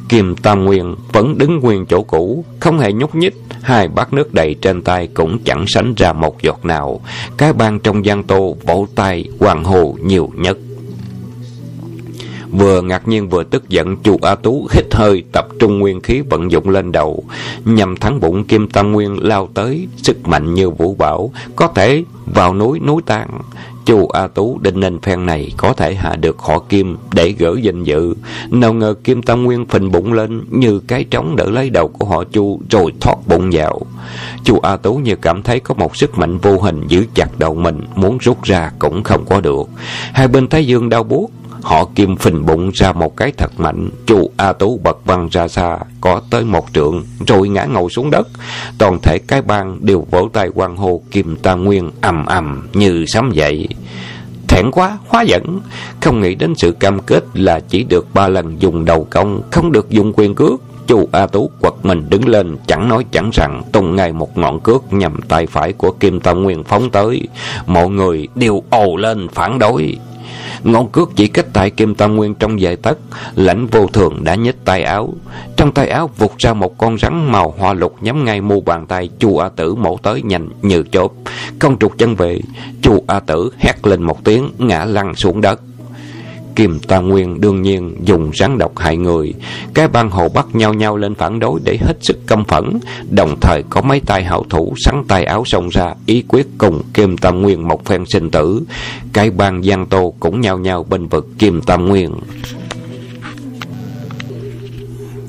Kim 0.09 0.37
Tam 0.37 0.65
Nguyên 0.65 0.95
vẫn 1.13 1.39
đứng 1.39 1.61
nguyên 1.61 1.87
chỗ 1.87 2.03
cũ, 2.03 2.45
không 2.61 2.79
hề 2.79 2.93
nhúc 2.93 3.15
nhích, 3.15 3.35
hai 3.63 3.89
bát 3.89 4.13
nước 4.13 4.35
đầy 4.35 4.57
trên 4.63 4.83
tay 4.83 5.09
cũng 5.15 5.39
chẳng 5.45 5.65
sánh 5.67 5.95
ra 5.97 6.13
một 6.13 6.43
giọt 6.43 6.65
nào. 6.65 7.01
Cái 7.37 7.53
ban 7.53 7.81
trong 7.81 8.05
gian 8.05 8.23
tô 8.23 8.57
vỗ 8.67 8.87
tay 8.95 9.25
hoàng 9.41 9.65
hồ 9.65 9.97
nhiều 10.03 10.31
nhất. 10.37 10.59
Vừa 12.51 12.83
ngạc 12.83 13.09
nhiên 13.09 13.29
vừa 13.29 13.45
tức 13.45 13.69
giận, 13.69 13.97
chu 13.97 14.19
A 14.23 14.35
Tú 14.35 14.69
hít 14.71 14.95
hơi, 14.95 15.25
tập 15.33 15.47
trung 15.59 15.79
nguyên 15.79 16.01
khí 16.01 16.21
vận 16.31 16.51
dụng 16.51 16.69
lên 16.69 16.93
đầu. 16.93 17.25
Nhằm 17.65 17.97
thắng 17.97 18.21
bụng 18.21 18.45
Kim 18.45 18.69
Tam 18.69 18.93
Nguyên 18.93 19.23
lao 19.23 19.49
tới, 19.55 19.89
sức 19.97 20.29
mạnh 20.29 20.55
như 20.55 20.71
vũ 20.71 20.95
bảo, 20.95 21.31
có 21.57 21.69
thể 21.69 22.05
vào 22.35 22.55
núi 22.55 22.81
núi 22.81 23.03
tan. 23.07 23.29
Chu 23.87 24.09
A 24.09 24.27
Tú 24.27 24.59
định 24.59 24.81
nên 24.81 25.01
phen 25.01 25.27
này 25.27 25.53
có 25.57 25.73
thể 25.73 25.95
hạ 25.95 26.17
được 26.17 26.39
họ 26.39 26.59
Kim 26.59 26.97
để 27.13 27.35
gỡ 27.39 27.55
danh 27.63 27.85
dự. 27.85 28.15
Nào 28.51 28.73
ngờ 28.73 28.95
Kim 29.05 29.23
Tam 29.23 29.45
Nguyên 29.45 29.67
phình 29.67 29.93
bụng 29.93 30.13
lên 30.13 30.45
như 30.51 30.81
cái 30.81 31.05
trống 31.05 31.37
đỡ 31.37 31.51
lấy 31.51 31.71
đầu 31.71 31.89
của 31.89 32.07
họ 32.07 32.25
Chu 32.25 32.61
rồi 32.71 32.93
thoát 33.01 33.17
bụng 33.27 33.51
vào. 33.53 33.81
Chu 34.45 34.59
A 34.59 34.77
Tú 34.77 34.95
như 34.95 35.17
cảm 35.17 35.43
thấy 35.43 35.61
có 35.61 35.75
một 35.75 35.97
sức 35.97 36.19
mạnh 36.19 36.39
vô 36.39 36.59
hình 36.59 36.87
giữ 36.89 37.07
chặt 37.15 37.39
đầu 37.39 37.55
mình, 37.55 37.83
muốn 37.95 38.19
rút 38.19 38.43
ra 38.43 38.71
cũng 38.79 39.03
không 39.03 39.25
có 39.25 39.41
được. 39.41 39.69
Hai 40.13 40.29
bên 40.29 40.49
Thái 40.49 40.67
Dương 40.67 40.89
đau 40.89 41.03
buốt, 41.03 41.31
Họ 41.63 41.85
kim 41.95 42.17
phình 42.17 42.47
bụng 42.47 42.71
ra 42.75 42.93
một 42.93 43.17
cái 43.17 43.33
thật 43.37 43.61
mạnh, 43.61 43.89
chu 44.07 44.31
A 44.37 44.53
Tú 44.53 44.81
bật 44.85 44.99
văng 45.05 45.29
ra 45.29 45.49
xa, 45.49 45.79
có 46.01 46.21
tới 46.31 46.45
một 46.45 46.67
trượng, 46.73 47.05
rồi 47.27 47.49
ngã 47.49 47.65
ngầu 47.65 47.89
xuống 47.89 48.11
đất. 48.11 48.29
Toàn 48.79 48.99
thể 49.03 49.19
cái 49.19 49.43
bang 49.43 49.79
đều 49.81 50.07
vỗ 50.11 50.29
tay 50.33 50.49
quan 50.55 50.77
hô 50.77 51.01
kim 51.11 51.37
ta 51.37 51.55
nguyên 51.55 51.91
ầm 52.01 52.27
ầm 52.27 52.69
như 52.73 53.05
sấm 53.07 53.31
dậy. 53.33 53.69
Thẹn 54.49 54.71
quá, 54.71 54.99
hóa 55.09 55.23
giận, 55.23 55.61
không 56.01 56.21
nghĩ 56.21 56.35
đến 56.35 56.55
sự 56.55 56.73
cam 56.73 57.01
kết 57.01 57.25
là 57.35 57.61
chỉ 57.61 57.85
được 57.85 58.07
ba 58.15 58.29
lần 58.29 58.63
dùng 58.63 58.85
đầu 58.85 59.07
công, 59.11 59.43
không 59.51 59.73
được 59.73 59.91
dùng 59.91 60.13
quyền 60.17 60.35
cước. 60.35 60.61
Chu 60.87 61.09
A 61.13 61.27
Tú 61.27 61.51
quật 61.61 61.75
mình 61.83 62.07
đứng 62.11 62.29
lên 62.29 62.57
Chẳng 62.67 62.89
nói 62.89 63.05
chẳng 63.13 63.31
rằng 63.33 63.63
tung 63.73 63.97
ngay 63.97 64.13
một 64.13 64.39
ngọn 64.39 64.61
cước 64.61 64.93
Nhằm 64.93 65.21
tay 65.29 65.47
phải 65.47 65.73
của 65.73 65.91
Kim 65.91 66.21
Tam 66.21 66.43
Nguyên 66.43 66.65
phóng 66.65 66.91
tới 66.91 67.29
Mọi 67.67 67.89
người 67.89 68.29
đều 68.35 68.63
ồ 68.71 68.97
lên 68.97 69.29
phản 69.29 69.59
đối 69.59 69.97
Ngọn 70.65 70.89
cước 70.89 71.11
chỉ 71.17 71.29
cách 71.29 71.47
tại 71.53 71.71
Kim 71.71 71.95
Tam 71.95 72.17
Nguyên 72.17 72.35
trong 72.35 72.57
vài 72.61 72.77
tấc 72.77 72.99
Lãnh 73.35 73.67
vô 73.67 73.87
thường 73.87 74.25
đã 74.25 74.35
nhích 74.35 74.65
tay 74.65 74.83
áo 74.83 75.15
Trong 75.57 75.73
tay 75.73 75.89
áo 75.89 76.11
vụt 76.19 76.39
ra 76.39 76.53
một 76.53 76.79
con 76.79 76.99
rắn 76.99 77.33
màu 77.33 77.55
hoa 77.59 77.73
lục 77.73 77.97
Nhắm 78.01 78.25
ngay 78.25 78.41
mu 78.41 78.61
bàn 78.61 78.87
tay 78.87 79.09
Chu 79.19 79.39
A 79.39 79.49
Tử 79.49 79.75
mổ 79.75 79.97
tới 79.97 80.23
nhanh 80.23 80.49
như 80.63 80.83
chớp. 80.93 81.09
Không 81.59 81.79
trục 81.79 81.99
chân 81.99 82.17
về, 82.17 82.41
Chu 82.83 83.05
A 83.07 83.21
Tử 83.21 83.51
hét 83.59 83.87
lên 83.87 84.03
một 84.03 84.25
tiếng, 84.25 84.51
Ngã 84.59 84.85
lăn 84.85 85.15
xuống 85.15 85.41
đất 85.41 85.61
Kim 86.57 86.79
Tam 86.81 87.09
Nguyên 87.09 87.41
đương 87.41 87.63
nhiên 87.63 87.97
dùng 88.05 88.31
rắn 88.35 88.59
độc 88.59 88.79
hại 88.79 88.97
người. 88.97 89.35
Cái 89.75 89.89
bang 89.89 90.11
hồ 90.11 90.29
bắt 90.29 90.47
nhau 90.53 90.75
nhau 90.75 90.97
lên 90.97 91.15
phản 91.15 91.39
đối 91.41 91.61
để 91.65 91.79
hết 91.81 91.95
sức 92.01 92.27
căm 92.27 92.45
phẫn. 92.45 92.79
Đồng 93.11 93.37
thời 93.41 93.63
có 93.71 93.81
mấy 93.81 94.01
tay 94.01 94.25
hậu 94.25 94.47
thủ 94.51 94.75
sắn 94.77 95.05
tay 95.09 95.25
áo 95.25 95.45
xông 95.45 95.69
ra, 95.69 95.95
ý 96.07 96.25
quyết 96.29 96.47
cùng 96.59 96.83
Kim 96.95 97.17
Tam 97.17 97.43
Nguyên 97.43 97.69
một 97.69 97.85
phen 97.85 98.07
sinh 98.07 98.31
tử. 98.31 98.63
Cái 99.13 99.31
bang 99.31 99.63
Giang 99.63 99.87
Tô 99.87 100.15
cũng 100.21 100.41
nhau 100.41 100.59
nhau 100.59 100.87
bên 100.91 101.07
vực 101.07 101.27
Kim 101.39 101.63
Tam 101.63 101.89
Nguyên. 101.89 102.11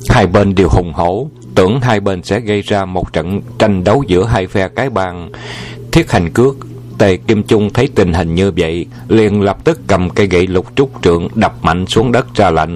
Hai 0.10 0.28
bên 0.28 0.56
đều 0.56 0.70
hùng 0.70 0.94
hổ, 0.94 1.30
tưởng 1.56 1.80
hai 1.82 2.00
bên 2.00 2.24
sẽ 2.24 2.40
gây 2.40 2.62
ra 2.62 2.86
một 2.86 3.14
trận 3.14 3.42
tranh 3.60 3.84
đấu 3.84 4.04
giữa 4.08 4.26
hai 4.26 4.48
phe 4.48 4.68
cái 4.68 4.90
bang. 4.90 5.32
Thiết 5.92 6.12
hành 6.12 6.30
cước 6.34 6.56
Tề 6.98 7.18
Kim 7.18 7.44
Trung 7.44 7.70
thấy 7.74 7.90
tình 7.96 8.14
hình 8.14 8.36
như 8.36 8.52
vậy, 8.58 8.86
liền 9.08 9.42
lập 9.42 9.58
tức 9.64 9.80
cầm 9.88 10.10
cây 10.10 10.28
gậy 10.28 10.48
lục 10.48 10.66
trúc 10.76 10.92
trượng 11.02 11.28
đập 11.36 11.54
mạnh 11.62 11.86
xuống 11.88 12.12
đất 12.12 12.36
ra 12.36 12.50
lệnh. 12.50 12.70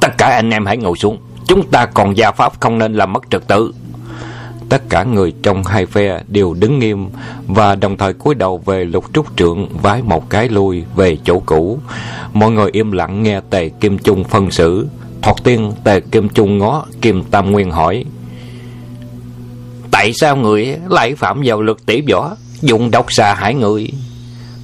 Tất 0.00 0.18
cả 0.18 0.26
anh 0.26 0.50
em 0.50 0.66
hãy 0.66 0.76
ngồi 0.76 0.96
xuống, 0.96 1.18
chúng 1.46 1.66
ta 1.70 1.86
còn 1.86 2.16
gia 2.16 2.32
pháp 2.32 2.60
không 2.60 2.78
nên 2.78 2.94
làm 2.94 3.12
mất 3.12 3.22
trật 3.30 3.48
tự. 3.48 3.72
Tất 4.68 4.82
cả 4.88 5.04
người 5.04 5.32
trong 5.42 5.64
hai 5.64 5.86
phe 5.86 6.22
đều 6.28 6.54
đứng 6.54 6.78
nghiêm 6.78 7.08
và 7.46 7.74
đồng 7.74 7.96
thời 7.96 8.12
cúi 8.12 8.34
đầu 8.34 8.58
về 8.58 8.84
lục 8.84 9.04
trúc 9.12 9.36
trượng 9.36 9.68
vái 9.82 10.02
một 10.02 10.30
cái 10.30 10.48
lui 10.48 10.84
về 10.96 11.16
chỗ 11.24 11.40
cũ. 11.46 11.78
Mọi 12.32 12.50
người 12.50 12.70
im 12.72 12.92
lặng 12.92 13.22
nghe 13.22 13.40
Tề 13.50 13.68
Kim 13.68 13.98
Trung 13.98 14.24
phân 14.24 14.50
xử. 14.50 14.88
Thoạt 15.22 15.36
tiên 15.44 15.72
Tề 15.84 16.00
Kim 16.00 16.28
Trung 16.28 16.58
ngó 16.58 16.86
Kim 17.00 17.24
Tam 17.24 17.50
Nguyên 17.50 17.70
hỏi. 17.70 18.04
Tại 19.90 20.12
sao 20.12 20.36
người 20.36 20.76
lại 20.88 21.14
phạm 21.14 21.42
vào 21.44 21.62
luật 21.62 21.76
tỷ 21.86 22.02
võ 22.12 22.36
dùng 22.62 22.90
độc 22.90 23.12
xà 23.12 23.34
hại 23.34 23.54
người. 23.54 23.88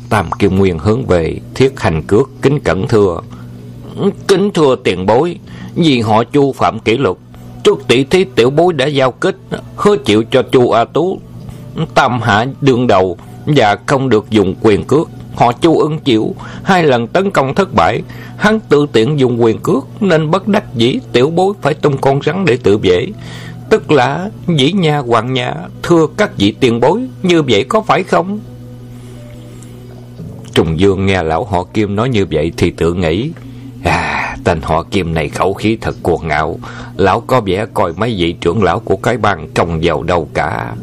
Tam 0.09 0.31
Kiều 0.39 0.51
nguyên 0.51 0.79
hướng 0.79 1.07
về, 1.07 1.37
thiết 1.55 1.81
hành 1.81 2.03
cước, 2.03 2.31
kính 2.43 2.61
cẩn 2.61 2.89
thưa. 2.89 3.21
Kính 4.29 4.51
thưa 4.55 4.77
tiền 4.85 5.07
bối, 5.07 5.39
vì 5.75 6.01
họ 6.01 6.25
chu 6.25 6.53
phạm 6.53 6.79
kỷ 6.79 6.97
luật, 6.97 7.17
trước 7.65 7.89
tỷ 7.89 8.05
thí 8.05 8.25
tiểu 8.25 8.51
bối 8.51 8.73
đã 8.73 8.87
giao 8.87 9.13
kết 9.13 9.37
hứa 9.77 9.97
chịu 9.97 10.25
cho 10.31 10.43
chu 10.43 10.71
a 10.71 10.85
tú. 10.85 11.21
Tam 11.95 12.21
hạ 12.23 12.47
đương 12.61 12.87
đầu 12.87 13.17
và 13.47 13.79
không 13.87 14.09
được 14.09 14.31
dùng 14.31 14.55
quyền 14.63 14.85
cước, 14.85 15.09
họ 15.35 15.53
chu 15.53 15.79
ưng 15.79 15.99
chịu, 15.99 16.35
hai 16.63 16.83
lần 16.83 17.07
tấn 17.07 17.31
công 17.31 17.55
thất 17.55 17.75
bại. 17.75 18.03
Hắn 18.37 18.61
tự 18.61 18.87
tiện 18.93 19.21
dùng 19.21 19.43
quyền 19.43 19.59
cước 19.59 19.85
nên 20.01 20.31
bất 20.31 20.49
đắc 20.49 20.65
dĩ, 20.75 20.99
tiểu 21.13 21.31
bối 21.31 21.55
phải 21.63 21.75
tung 21.75 21.99
con 21.99 22.21
rắn 22.23 22.45
để 22.45 22.59
tự 22.63 22.79
vệ. 22.79 23.07
Tức 23.71 23.91
là 23.91 24.31
dĩ 24.57 24.73
nha 24.73 24.99
hoàng 24.99 25.33
nhà 25.33 25.55
Thưa 25.83 26.07
các 26.17 26.31
vị 26.37 26.55
tiền 26.61 26.81
bối, 26.81 27.01
Như 27.23 27.43
vậy 27.43 27.65
có 27.69 27.81
phải 27.81 28.03
không? 28.03 28.41
Trùng 30.55 30.81
Dương 30.81 31.07
nghe 31.07 31.23
lão 31.23 31.45
họ 31.45 31.65
Kim 31.65 31.97
nói 31.97 32.09
như 32.09 32.27
vậy 32.31 32.53
Thì 32.57 32.71
tự 32.71 32.95
nghĩ 32.95 33.31
À 33.85 34.37
tên 34.47 34.61
họ 34.63 34.83
Kim 34.83 35.15
này 35.15 35.29
khẩu 35.29 35.55
khí 35.55 35.79
thật 35.81 35.97
cuồng 36.03 36.29
ngạo. 36.29 36.59
Lão 36.97 37.21
có 37.21 37.41
vẻ 37.41 37.67
coi 37.75 37.93
mấy 37.93 38.15
vị 38.19 38.33
trưởng 38.33 38.63
lão 38.63 38.81
của 38.81 38.97
cái 38.97 39.17
bang 39.17 39.49
Trông 39.55 39.81
vào 39.83 40.03
đâu 40.03 40.29
cả. 40.35 40.75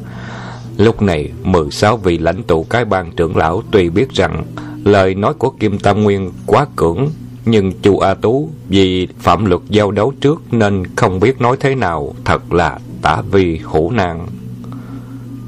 Lúc 0.78 1.02
này 1.02 1.32
16 1.44 1.98
vị 1.98 2.18
lãnh 2.18 2.44
tụ 2.44 2.64
cái 2.64 2.86
bang 2.86 3.12
trưởng 3.12 3.38
lão 3.38 3.64
Tuy 3.72 3.90
biết 3.90 4.12
rằng 4.12 4.44
Lời 4.84 5.16
nói 5.16 5.34
của 5.34 5.50
Kim 5.50 5.80
Tam 5.80 6.04
Nguyên 6.04 6.32
quá 6.46 6.66
cưỡng 6.76 7.10
nhưng 7.46 7.72
chu 7.82 8.00
A 8.00 8.14
Tú 8.14 8.50
vì 8.70 9.08
phạm 9.20 9.46
luật 9.46 9.62
giao 9.70 9.92
đấu 9.92 10.14
trước 10.22 10.42
nên 10.52 10.84
không 10.96 11.20
biết 11.20 11.42
nói 11.42 11.58
thế 11.60 11.76
nào, 11.76 12.16
thật 12.26 12.54
là 12.54 12.80
tả 13.02 13.22
vi 13.32 13.60
hữu 13.64 13.92
nan. 13.92 14.26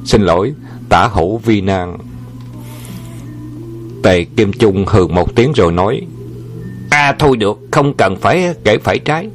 Xin 0.06 0.22
lỗi, 0.22 0.54
tả 0.90 1.08
hữu 1.14 1.38
vi 1.38 1.62
nan. 1.62 1.98
Tề 4.04 4.24
Kim 4.24 4.54
Trung 4.54 4.86
hừ 4.88 5.08
một 5.08 5.36
tiếng 5.36 5.52
rồi 5.52 5.72
nói, 5.72 6.02
À 6.90 7.16
thôi 7.20 7.38
được, 7.38 7.60
không 7.72 7.94
cần 7.94 8.16
phải 8.16 8.54
kể 8.64 8.78
phải 8.78 9.00
trái. 9.00 9.30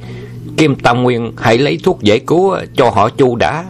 Kim 0.57 0.75
Tam 0.75 1.03
Nguyên 1.03 1.33
hãy 1.37 1.59
lấy 1.59 1.79
thuốc 1.83 2.03
giải 2.03 2.19
cứu 2.19 2.55
cho 2.77 2.91
họ 2.91 3.09
chu 3.09 3.37
đã. 3.37 3.65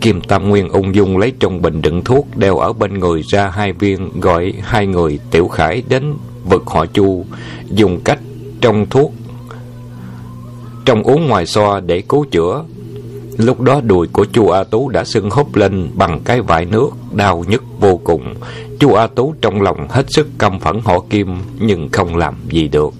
Kim 0.00 0.20
Tam 0.20 0.48
Nguyên 0.48 0.68
ung 0.68 0.94
dung 0.94 1.18
lấy 1.18 1.32
trong 1.40 1.62
bình 1.62 1.82
đựng 1.82 2.04
thuốc 2.04 2.26
đeo 2.36 2.58
ở 2.58 2.72
bên 2.72 2.98
người 2.98 3.22
ra 3.22 3.48
hai 3.48 3.72
viên 3.72 4.20
gọi 4.20 4.52
hai 4.62 4.86
người 4.86 5.18
tiểu 5.30 5.48
khải 5.48 5.82
đến 5.88 6.14
vực 6.48 6.62
họ 6.66 6.86
chu, 6.86 7.24
dùng 7.70 8.00
cách 8.04 8.18
trong 8.60 8.86
thuốc, 8.90 9.12
trong 10.84 11.02
uống 11.02 11.26
ngoài 11.26 11.46
xoa 11.46 11.80
để 11.80 12.02
cứu 12.08 12.24
chữa 12.30 12.64
lúc 13.36 13.60
đó 13.60 13.80
đùi 13.80 14.06
của 14.06 14.24
chu 14.24 14.48
a 14.48 14.64
tú 14.64 14.88
đã 14.88 15.04
sưng 15.04 15.30
húp 15.30 15.56
lên 15.56 15.90
bằng 15.94 16.20
cái 16.24 16.40
vải 16.40 16.64
nước 16.64 16.90
đau 17.12 17.44
nhức 17.48 17.64
vô 17.80 18.00
cùng 18.04 18.34
chu 18.80 18.94
a 18.94 19.06
tú 19.06 19.34
trong 19.40 19.62
lòng 19.62 19.86
hết 19.90 20.06
sức 20.08 20.28
căm 20.38 20.60
phẫn 20.60 20.80
họ 20.84 21.00
kim, 21.10 21.38
nhưng 21.60 21.88
không 21.92 22.16
làm 22.16 22.34
gì 22.50 22.68
được 22.68 22.94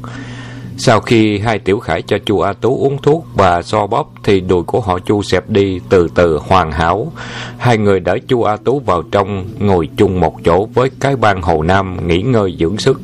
sau 0.78 1.00
khi 1.00 1.38
hai 1.38 1.58
tiểu 1.58 1.78
khải 1.78 2.02
cho 2.02 2.18
chu 2.26 2.40
A 2.40 2.52
Tú 2.52 2.78
uống 2.84 2.98
thuốc 3.02 3.26
và 3.34 3.62
so 3.62 3.86
bóp 3.86 4.12
thì 4.22 4.40
đùi 4.40 4.62
của 4.62 4.80
họ 4.80 4.98
chu 4.98 5.22
xẹp 5.22 5.50
đi 5.50 5.80
từ 5.88 6.08
từ 6.14 6.38
hoàn 6.42 6.72
hảo. 6.72 7.12
Hai 7.58 7.78
người 7.78 8.00
đỡ 8.00 8.18
chu 8.28 8.42
A 8.42 8.56
Tú 8.56 8.78
vào 8.80 9.02
trong, 9.02 9.48
ngồi 9.58 9.88
chung 9.96 10.20
một 10.20 10.34
chỗ 10.44 10.68
với 10.74 10.90
cái 11.00 11.16
ban 11.16 11.42
Hồ 11.42 11.62
Nam 11.62 12.06
nghỉ 12.06 12.22
ngơi 12.22 12.56
dưỡng 12.58 12.78
sức. 12.78 13.00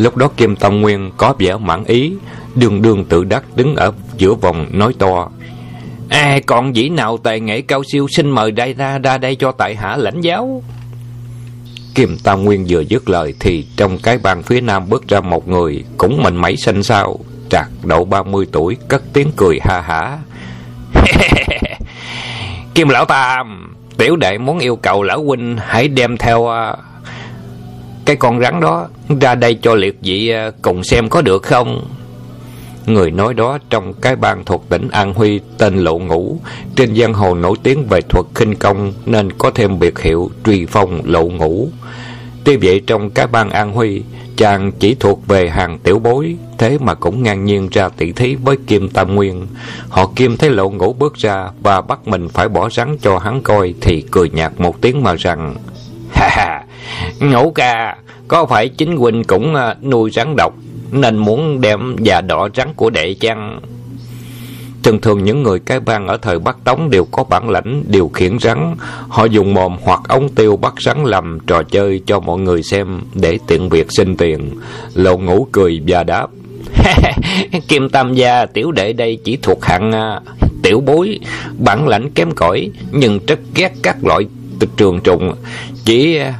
Lúc 0.00 0.16
đó 0.16 0.28
Kim 0.36 0.56
Tâm 0.56 0.80
Nguyên 0.80 1.10
có 1.16 1.34
vẻ 1.38 1.56
mãn 1.56 1.84
ý, 1.84 2.12
đường 2.54 2.82
đường 2.82 3.04
tự 3.04 3.24
đắc 3.24 3.44
đứng 3.56 3.76
ở 3.76 3.92
giữa 4.16 4.34
vòng 4.34 4.66
nói 4.72 4.94
to. 4.98 5.28
À, 6.08 6.38
còn 6.46 6.76
dĩ 6.76 6.88
nào 6.88 7.16
tài 7.16 7.40
nghệ 7.40 7.60
cao 7.60 7.82
siêu 7.92 8.06
xin 8.08 8.30
mời 8.30 8.50
đây 8.50 8.74
ra 8.74 8.98
ra 8.98 9.18
đây 9.18 9.36
cho 9.36 9.52
tại 9.52 9.74
hạ 9.74 9.96
lãnh 9.96 10.20
giáo. 10.20 10.62
Kim 11.94 12.16
Tam 12.24 12.44
Nguyên 12.44 12.66
vừa 12.68 12.80
dứt 12.80 13.10
lời 13.10 13.34
thì 13.40 13.66
trong 13.76 13.98
cái 13.98 14.18
bàn 14.18 14.42
phía 14.42 14.60
nam 14.60 14.88
bước 14.88 15.08
ra 15.08 15.20
một 15.20 15.48
người 15.48 15.84
cũng 15.96 16.22
mình 16.22 16.36
mấy 16.36 16.56
xanh 16.56 16.82
sao, 16.82 17.18
trạc 17.50 17.68
độ 17.82 18.04
30 18.04 18.46
tuổi, 18.52 18.76
cất 18.88 19.02
tiếng 19.12 19.30
cười 19.36 19.58
ha 19.62 19.80
hả. 19.80 20.18
Kim 22.74 22.88
Lão 22.88 23.04
Tam, 23.04 23.74
tiểu 23.98 24.16
đệ 24.16 24.38
muốn 24.38 24.58
yêu 24.58 24.76
cầu 24.76 25.02
Lão 25.02 25.24
Huynh 25.24 25.56
hãy 25.60 25.88
đem 25.88 26.16
theo 26.16 26.48
à, 26.48 26.76
cái 28.04 28.16
con 28.16 28.40
rắn 28.40 28.60
đó 28.60 28.88
ra 29.20 29.34
đây 29.34 29.58
cho 29.62 29.74
liệt 29.74 29.98
vị 30.02 30.28
ờ, 30.28 30.50
cùng 30.62 30.84
xem 30.84 31.08
có 31.08 31.22
được 31.22 31.42
không? 31.42 31.88
Người 32.86 33.10
nói 33.10 33.34
đó 33.34 33.58
trong 33.70 33.92
cái 33.92 34.16
bang 34.16 34.44
thuộc 34.44 34.68
tỉnh 34.68 34.88
An 34.88 35.14
Huy 35.14 35.40
tên 35.58 35.76
Lộ 35.76 35.98
Ngũ, 35.98 36.38
trên 36.76 36.96
giang 36.96 37.14
hồ 37.14 37.34
nổi 37.34 37.56
tiếng 37.62 37.86
về 37.88 38.00
thuật 38.00 38.26
khinh 38.34 38.54
công 38.54 38.92
nên 39.06 39.32
có 39.32 39.50
thêm 39.50 39.78
biệt 39.78 39.98
hiệu 39.98 40.30
truy 40.44 40.66
phong 40.66 41.00
Lộ 41.04 41.28
Ngũ. 41.28 41.68
Tuy 42.44 42.56
vậy 42.56 42.80
trong 42.86 43.10
cái 43.10 43.26
bang 43.26 43.50
An 43.50 43.72
Huy, 43.72 44.02
chàng 44.36 44.72
chỉ 44.72 44.94
thuộc 44.94 45.26
về 45.26 45.48
hàng 45.48 45.78
tiểu 45.78 45.98
bối, 45.98 46.36
thế 46.58 46.78
mà 46.80 46.94
cũng 46.94 47.22
ngang 47.22 47.44
nhiên 47.44 47.68
ra 47.72 47.88
tỷ 47.88 48.12
thí 48.12 48.34
với 48.34 48.56
Kim 48.66 48.88
Tam 48.88 49.14
Nguyên. 49.14 49.46
Họ 49.88 50.10
Kim 50.16 50.36
thấy 50.36 50.50
Lộ 50.50 50.70
Ngũ 50.70 50.92
bước 50.92 51.14
ra 51.14 51.48
và 51.62 51.80
bắt 51.80 52.08
mình 52.08 52.28
phải 52.28 52.48
bỏ 52.48 52.70
rắn 52.70 52.96
cho 52.98 53.18
hắn 53.18 53.42
coi 53.42 53.74
thì 53.80 54.04
cười 54.10 54.30
nhạt 54.30 54.52
một 54.58 54.80
tiếng 54.80 55.02
mà 55.02 55.14
rằng 55.14 55.54
Ha 56.14 56.28
ha, 56.28 56.64
Ngũ 57.20 57.50
ca, 57.50 57.96
có 58.28 58.46
phải 58.46 58.68
chính 58.68 58.96
huynh 58.96 59.24
cũng 59.24 59.54
à, 59.54 59.74
nuôi 59.82 60.10
rắn 60.10 60.36
độc 60.36 60.54
nên 60.92 61.16
muốn 61.16 61.60
đem 61.60 61.96
già 61.98 62.20
đỏ 62.20 62.48
rắn 62.56 62.68
của 62.76 62.90
đệ 62.90 63.14
chăng? 63.14 63.60
Thường 64.82 65.00
thường 65.00 65.24
những 65.24 65.42
người 65.42 65.58
cái 65.58 65.80
bang 65.80 66.06
ở 66.06 66.16
thời 66.16 66.38
Bắc 66.38 66.64
Tống 66.64 66.90
đều 66.90 67.04
có 67.04 67.24
bản 67.24 67.50
lãnh 67.50 67.84
điều 67.86 68.08
khiển 68.08 68.38
rắn. 68.38 68.76
Họ 69.08 69.24
dùng 69.24 69.54
mồm 69.54 69.76
hoặc 69.82 70.00
ống 70.08 70.28
tiêu 70.28 70.56
bắt 70.56 70.74
rắn 70.80 71.04
làm 71.04 71.38
trò 71.46 71.62
chơi 71.62 72.02
cho 72.06 72.20
mọi 72.20 72.38
người 72.38 72.62
xem 72.62 73.00
để 73.14 73.38
tiện 73.46 73.68
việc 73.68 73.86
sinh 73.90 74.16
tiền. 74.16 74.50
Lộ 74.94 75.16
ngủ 75.18 75.46
cười 75.52 75.82
và 75.86 76.04
đáp. 76.04 76.26
Kim 77.68 77.88
Tam 77.88 78.14
gia 78.14 78.46
tiểu 78.46 78.72
đệ 78.72 78.92
đây 78.92 79.18
chỉ 79.24 79.36
thuộc 79.36 79.64
hạng 79.64 79.90
uh, 79.90 80.22
tiểu 80.62 80.80
bối, 80.80 81.18
bản 81.58 81.88
lãnh 81.88 82.10
kém 82.10 82.30
cỏi 82.30 82.70
nhưng 82.92 83.20
rất 83.26 83.38
ghét 83.54 83.72
các 83.82 84.04
loại 84.04 84.24
trường 84.76 85.00
trùng. 85.00 85.34
Chỉ 85.84 86.18
uh, 86.20 86.34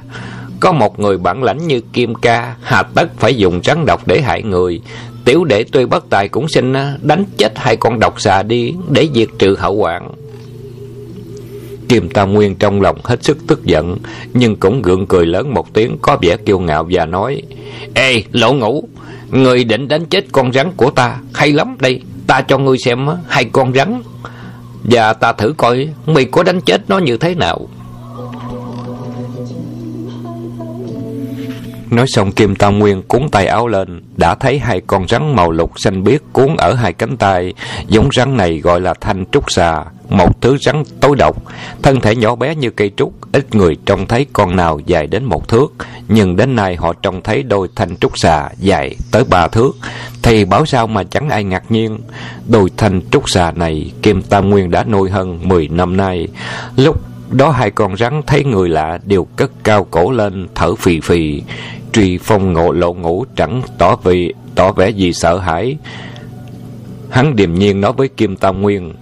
có 0.61 0.73
một 0.73 1.01
người 1.01 1.19
bản 1.19 1.43
lãnh 1.43 1.67
như 1.67 1.81
Kim 1.93 2.15
Ca, 2.15 2.57
hà 2.63 2.83
tất 2.83 3.19
phải 3.19 3.35
dùng 3.35 3.61
rắn 3.65 3.87
độc 3.87 4.07
để 4.07 4.21
hại 4.21 4.43
người. 4.43 4.81
Tiểu 5.25 5.45
đệ 5.45 5.65
tuy 5.73 5.87
bất 5.87 6.11
tài 6.11 6.29
cũng 6.29 6.49
xin 6.49 6.73
à, 6.73 6.97
đánh 7.03 7.25
chết 7.37 7.53
hai 7.57 7.77
con 7.77 8.01
độc 8.01 8.21
xà 8.21 8.43
đi 8.43 8.75
để 8.91 9.09
diệt 9.15 9.29
trừ 9.39 9.57
hậu 9.59 9.77
hoạn. 9.77 10.11
Kim 11.89 12.09
Tam 12.09 12.33
Nguyên 12.33 12.55
trong 12.55 12.81
lòng 12.81 12.99
hết 13.05 13.25
sức 13.25 13.39
tức 13.47 13.65
giận, 13.65 13.97
nhưng 14.35 14.57
cũng 14.57 14.83
gượng 14.83 15.07
cười 15.07 15.27
lớn 15.27 15.55
một 15.55 15.75
tiếng 15.75 15.99
có 16.03 16.19
vẻ 16.23 16.37
kiêu 16.37 16.59
ngạo 16.59 16.87
và 16.91 17.07
nói: 17.07 17.43
"Ê, 17.95 18.23
Lộ 18.33 18.53
ngủ 18.53 18.85
người 19.31 19.65
định 19.65 19.89
đánh 19.89 20.07
chết 20.07 20.25
con 20.33 20.53
rắn 20.53 20.71
của 20.77 20.91
ta, 20.91 21.19
hay 21.33 21.53
lắm 21.53 21.77
đây, 21.81 22.01
Ta 22.31 22.41
cho 22.41 22.59
ngươi 22.59 22.79
xem 22.79 23.11
à, 23.11 23.17
hai 23.29 23.45
con 23.45 23.73
rắn 23.75 24.03
Và 24.85 25.13
ta 25.13 25.33
thử 25.33 25.55
coi 25.57 25.89
Mày 26.07 26.25
có 26.25 26.43
đánh 26.43 26.61
chết 26.61 26.83
nó 26.89 26.99
như 26.99 27.17
thế 27.17 27.35
nào 27.35 27.69
Nói 31.91 32.07
xong 32.07 32.33
Kim 32.33 32.57
Tam 32.57 32.79
Nguyên 32.79 33.03
cuốn 33.03 33.29
tay 33.29 33.47
áo 33.47 33.69
lên, 33.69 34.03
Đã 34.17 34.35
thấy 34.35 34.59
hai 34.59 34.81
con 34.87 35.09
rắn 35.09 35.37
màu 35.37 35.51
lục 35.51 35.81
xanh 35.81 36.05
biếc 36.05 36.33
cuốn 36.33 36.57
ở 36.57 36.75
hai 36.75 36.93
cánh 36.93 37.17
tay. 37.17 37.55
Giống 37.89 38.09
rắn 38.13 38.37
này 38.37 38.59
gọi 38.59 38.81
là 38.81 38.95
thanh 39.01 39.25
trúc 39.33 39.51
xà, 39.51 39.85
Một 40.09 40.41
thứ 40.41 40.57
rắn 40.61 40.83
tối 41.01 41.17
độc. 41.17 41.37
Thân 41.83 42.01
thể 42.01 42.17
nhỏ 42.17 42.35
bé 42.35 42.55
như 42.55 42.71
cây 42.71 42.91
trúc, 42.97 43.13
Ít 43.33 43.55
người 43.55 43.77
trông 43.87 44.07
thấy 44.07 44.27
con 44.33 44.57
nào 44.57 44.81
dài 44.87 45.07
đến 45.07 45.25
một 45.25 45.49
thước. 45.49 45.75
Nhưng 46.09 46.37
đến 46.37 46.57
nay 46.57 46.77
họ 46.77 46.93
trông 47.03 47.23
thấy 47.23 47.43
đôi 47.43 47.69
thanh 47.77 47.97
trúc 47.97 48.19
xà 48.19 48.49
dài 48.59 48.97
tới 49.11 49.25
ba 49.25 49.49
thước. 49.49 49.77
Thì 50.23 50.45
bảo 50.45 50.67
sao 50.67 50.87
mà 50.87 51.05
chẳng 51.05 51.29
ai 51.29 51.45
ngạc 51.45 51.63
nhiên. 51.69 51.99
Đôi 52.49 52.71
thanh 52.77 53.01
trúc 53.11 53.31
xà 53.31 53.53
này 53.53 53.93
Kim 54.03 54.23
Tam 54.23 54.51
Nguyên 54.51 54.71
đã 54.71 54.85
nuôi 54.85 55.11
hơn 55.11 55.49
10 55.49 55.69
năm 55.69 55.97
nay. 55.97 56.29
Lúc 56.77 57.10
đó 57.31 57.51
hai 57.51 57.71
con 57.71 57.97
rắn 57.97 58.23
thấy 58.27 58.45
người 58.45 58.69
lạ 58.69 58.99
đều 59.07 59.25
cất 59.25 59.51
cao 59.65 59.85
cổ 59.85 60.11
lên, 60.11 60.49
thở 60.55 60.75
phì 60.75 61.01
phì 61.01 61.43
Truy 61.93 62.19
phong 62.19 62.53
ngộ 62.53 62.73
lộ 62.73 62.93
ngủ 62.93 63.25
chẳng 63.37 63.63
tỏ 63.79 63.97
vì 63.97 64.35
tỏ 64.55 64.73
vẻ 64.73 64.91
gì 64.91 65.13
sợ 65.13 65.39
hãi. 65.39 65.77
Hắn 67.11 67.37
điềm 67.37 67.55
nhiên 67.55 67.81
nói 67.81 67.93
với 67.93 68.09
Kim 68.09 68.37
Tam 68.37 68.63
Nguyên. 68.63 68.93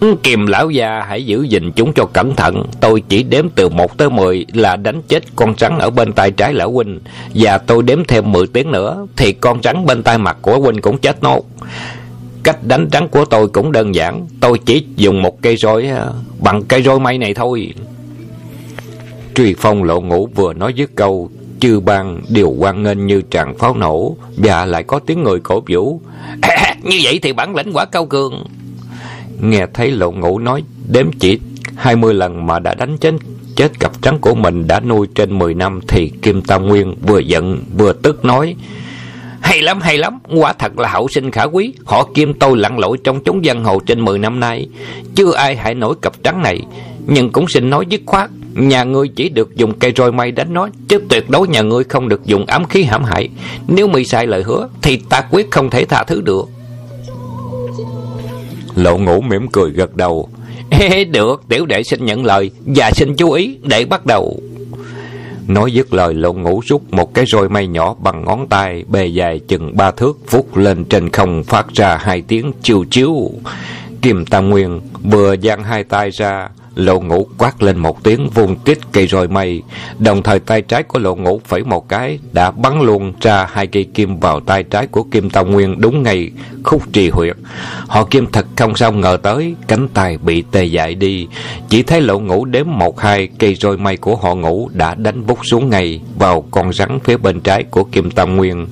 Ừ, 0.00 0.14
Kim 0.22 0.46
lão 0.46 0.70
già 0.70 1.04
hãy 1.08 1.26
giữ 1.26 1.42
gìn 1.42 1.72
chúng 1.72 1.92
cho 1.92 2.04
cẩn 2.04 2.34
thận 2.34 2.62
Tôi 2.80 3.02
chỉ 3.08 3.22
đếm 3.22 3.48
từ 3.48 3.68
1 3.68 3.98
tới 3.98 4.10
10 4.10 4.46
Là 4.52 4.76
đánh 4.76 5.02
chết 5.08 5.22
con 5.36 5.54
rắn 5.58 5.78
ở 5.78 5.90
bên 5.90 6.12
tay 6.12 6.30
trái 6.30 6.54
lão 6.54 6.72
huynh 6.72 7.00
Và 7.34 7.58
tôi 7.58 7.82
đếm 7.82 8.04
thêm 8.04 8.32
10 8.32 8.46
tiếng 8.46 8.72
nữa 8.72 9.06
Thì 9.16 9.32
con 9.32 9.62
rắn 9.62 9.86
bên 9.86 10.02
tay 10.02 10.18
mặt 10.18 10.36
của 10.42 10.58
huynh 10.58 10.80
cũng 10.80 10.98
chết 10.98 11.22
nốt 11.22 11.42
Cách 12.44 12.58
đánh 12.66 12.88
trắng 12.90 13.08
của 13.08 13.24
tôi 13.24 13.48
cũng 13.48 13.72
đơn 13.72 13.94
giản. 13.94 14.26
Tôi 14.40 14.58
chỉ 14.66 14.86
dùng 14.96 15.22
một 15.22 15.42
cây 15.42 15.56
roi 15.56 15.86
à, 15.86 16.06
Bằng 16.40 16.62
cây 16.64 16.82
roi 16.82 17.00
mây 17.00 17.18
này 17.18 17.34
thôi. 17.34 17.74
Truy 19.34 19.54
phong 19.58 19.84
lộ 19.84 20.00
ngủ 20.00 20.28
vừa 20.34 20.52
nói 20.52 20.72
dứt 20.74 20.90
câu, 20.96 21.30
chư 21.60 21.80
bang 21.80 22.22
đều 22.28 22.50
quan 22.50 22.82
nghênh 22.82 23.06
như 23.06 23.22
tràng 23.30 23.58
pháo 23.58 23.76
nổ, 23.76 24.16
và 24.36 24.66
lại 24.66 24.82
có 24.82 24.98
tiếng 24.98 25.22
người 25.22 25.40
cổ 25.40 25.62
vũ. 25.68 26.00
Như 26.82 27.00
vậy 27.02 27.18
thì 27.22 27.32
bản 27.32 27.56
lĩnh 27.56 27.72
quả 27.72 27.84
cao 27.84 28.06
cường. 28.06 28.44
Nghe 29.40 29.66
thấy 29.74 29.90
lộ 29.90 30.10
ngũ 30.10 30.38
nói, 30.38 30.62
đếm 30.88 31.12
chỉ 31.18 31.38
hai 31.76 31.96
mươi 31.96 32.14
lần 32.14 32.46
mà 32.46 32.58
đã 32.58 32.74
đánh 32.74 32.98
chết 32.98 33.14
chết 33.56 33.80
cặp 33.80 34.02
trắng 34.02 34.18
của 34.18 34.34
mình 34.34 34.66
đã 34.66 34.80
nuôi 34.80 35.06
trên 35.14 35.38
mười 35.38 35.54
năm, 35.54 35.80
thì 35.88 36.12
kim 36.22 36.42
tam 36.42 36.66
nguyên 36.66 36.94
vừa 37.06 37.18
giận, 37.18 37.64
vừa 37.78 37.92
tức 37.92 38.24
nói 38.24 38.56
hay 39.54 39.62
lắm 39.62 39.80
hay 39.80 39.98
lắm. 39.98 40.18
Quả 40.36 40.52
thật 40.52 40.78
là 40.78 40.88
hậu 40.88 41.08
sinh 41.08 41.30
khả 41.30 41.44
quý. 41.44 41.72
Họ 41.84 42.08
kim 42.14 42.34
tôi 42.34 42.56
lặn 42.56 42.78
lội 42.78 42.98
trong 43.04 43.24
chốn 43.24 43.44
dân 43.44 43.64
hồ 43.64 43.80
trên 43.86 44.04
mười 44.04 44.18
năm 44.18 44.40
nay. 44.40 44.68
Chưa 45.14 45.32
ai 45.32 45.56
hại 45.56 45.74
nổi 45.74 45.94
cặp 46.02 46.12
trắng 46.22 46.42
này. 46.42 46.60
Nhưng 47.06 47.32
cũng 47.32 47.48
xin 47.48 47.70
nói 47.70 47.84
dứt 47.88 48.00
khoát 48.06 48.30
Nhà 48.54 48.84
ngươi 48.84 49.08
chỉ 49.08 49.28
được 49.28 49.56
dùng 49.56 49.78
cây 49.78 49.92
roi 49.96 50.12
mây 50.12 50.30
đánh 50.30 50.54
nó 50.54 50.68
Chứ 50.88 50.98
tuyệt 51.08 51.30
đối 51.30 51.48
nhà 51.48 51.62
ngươi 51.62 51.84
không 51.84 52.08
được 52.08 52.24
dùng 52.24 52.46
ám 52.46 52.64
khí 52.68 52.82
hãm 52.82 53.04
hại. 53.04 53.28
Nếu 53.68 53.88
mi 53.88 54.04
sai 54.04 54.26
lời 54.26 54.42
hứa 54.42 54.68
Thì 54.82 54.96
ta 54.96 55.24
quyết 55.30 55.50
không 55.50 55.70
thể 55.70 55.84
tha 55.84 56.04
thứ 56.04 56.20
được. 56.20 56.48
Lộ 58.74 58.98
ngủ 58.98 59.20
mỉm 59.20 59.48
cười 59.52 59.70
gật 59.70 59.96
đầu. 59.96 60.28
Ê, 60.70 61.04
Được 61.12 61.42
tiểu 61.48 61.66
đệ 61.66 61.82
xin 61.82 62.04
nhận 62.04 62.24
lời 62.24 62.50
Và 62.66 62.90
xin 62.90 63.16
chú 63.16 63.30
ý 63.32 63.56
để 63.62 63.84
bắt 63.84 64.06
đầu 64.06 64.40
Nói 65.48 65.72
dứt 65.72 65.94
lời 65.94 66.14
lộn 66.14 66.42
ngủ 66.42 66.60
rút 66.66 66.92
một 66.92 67.14
cái 67.14 67.24
roi 67.26 67.48
mây 67.48 67.66
nhỏ 67.66 67.94
bằng 68.00 68.24
ngón 68.24 68.48
tay 68.48 68.84
bề 68.88 69.06
dài 69.06 69.40
chừng 69.48 69.76
ba 69.76 69.90
thước 69.90 70.30
vút 70.30 70.56
lên 70.56 70.84
trên 70.84 71.10
không 71.10 71.44
phát 71.44 71.66
ra 71.74 71.96
hai 71.96 72.22
tiếng 72.22 72.52
chiêu 72.62 72.84
chiếu. 72.90 73.30
Kim 74.02 74.24
Tam 74.26 74.50
Nguyên 74.50 74.80
vừa 75.02 75.36
giang 75.36 75.64
hai 75.64 75.84
tay 75.84 76.10
ra 76.10 76.48
Lộ 76.74 77.00
ngũ 77.00 77.26
quát 77.38 77.62
lên 77.62 77.78
một 77.78 78.04
tiếng 78.04 78.28
vung 78.30 78.56
tít 78.56 78.78
cây 78.92 79.06
roi 79.06 79.28
mây 79.28 79.62
Đồng 79.98 80.22
thời 80.22 80.38
tay 80.38 80.62
trái 80.62 80.82
của 80.82 80.98
lộ 80.98 81.14
ngũ 81.14 81.40
phẩy 81.44 81.64
một 81.64 81.88
cái, 81.88 82.18
Đã 82.32 82.50
bắn 82.50 82.80
luôn 82.80 83.12
ra 83.20 83.46
hai 83.52 83.66
cây 83.66 83.84
kim 83.94 84.20
vào 84.20 84.40
tay 84.40 84.62
trái 84.62 84.86
của 84.86 85.02
Kim 85.02 85.30
Tông 85.30 85.50
Nguyên 85.50 85.80
Đúng 85.80 86.02
ngay 86.02 86.30
khúc 86.64 86.92
trì 86.92 87.10
huyệt. 87.10 87.36
Họ 87.86 88.04
kim 88.04 88.26
thật 88.32 88.46
không 88.56 88.76
sao 88.76 88.92
ngờ 88.92 89.18
tới, 89.22 89.54
Cánh 89.68 89.88
tay 89.88 90.18
bị 90.18 90.44
tê 90.50 90.64
dại 90.64 90.94
đi. 90.94 91.26
Chỉ 91.68 91.82
thấy 91.82 92.00
lộ 92.00 92.18
ngũ 92.18 92.44
đếm 92.44 92.66
một 92.68 93.00
hai 93.00 93.28
Cây 93.38 93.54
roi 93.54 93.76
mây 93.76 93.96
của 93.96 94.16
họ 94.16 94.34
ngũ 94.34 94.68
đã 94.72 94.94
đánh 94.94 95.26
bút 95.26 95.38
xuống 95.42 95.70
ngay 95.70 96.00
Vào 96.18 96.44
con 96.50 96.72
rắn 96.72 96.98
phía 97.04 97.16
bên 97.16 97.40
trái 97.40 97.64
của 97.64 97.84
Kim 97.84 98.10
Tông 98.10 98.36
Nguyên 98.36 98.66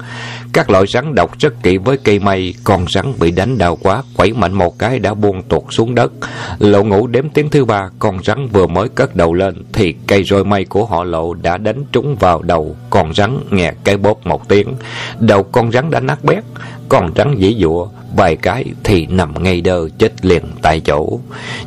các 0.53 0.71
loại 0.71 0.85
rắn 0.87 1.15
độc 1.15 1.39
rất 1.39 1.63
kỵ 1.63 1.77
với 1.77 1.97
cây 1.97 2.19
mây, 2.19 2.55
con 2.65 2.85
rắn 2.89 3.13
bị 3.21 3.31
đánh 3.31 3.59
đau 3.59 3.77
quá, 3.77 4.03
quẩy 4.17 4.33
mạnh 4.33 4.53
một 4.53 4.79
cái 4.79 4.99
đã 4.99 5.15
buông 5.15 5.43
tuột 5.43 5.63
xuống 5.71 5.95
đất. 5.95 6.13
Lộ 6.59 6.83
ngũ 6.83 7.07
đếm 7.07 7.29
tiếng 7.29 7.51
thứ 7.51 7.65
ba, 7.65 7.91
con 7.99 8.23
rắn 8.25 8.49
vừa 8.49 8.67
mới 8.67 8.89
cất 8.89 9.17
đầu 9.17 9.35
lên, 9.35 9.65
thì 9.73 9.95
cây 10.07 10.25
roi 10.25 10.45
mây 10.45 10.65
của 10.65 10.85
họ 10.85 11.05
lộ 11.05 11.35
đã 11.35 11.57
đánh 11.57 11.85
trúng 11.93 12.17
vào 12.17 12.43
đầu, 12.43 12.77
con 12.91 13.15
rắn 13.15 13.39
nghe 13.51 13.73
cái 13.85 13.97
bóp 13.97 14.27
một 14.27 14.49
tiếng. 14.49 14.75
Đầu 15.21 15.43
con 15.43 15.73
rắn 15.73 15.91
đã 15.91 16.01
nát 16.01 16.25
bét, 16.25 16.45
con 16.89 17.13
rắn 17.17 17.35
dĩ 17.39 17.57
dụa, 17.61 17.89
vài 18.17 18.37
cái 18.37 18.65
thì 18.85 19.07
nằm 19.07 19.43
ngay 19.43 19.61
đơ 19.61 19.89
chết 19.99 20.25
liền 20.25 20.43
tại 20.63 20.81
chỗ. 20.81 21.21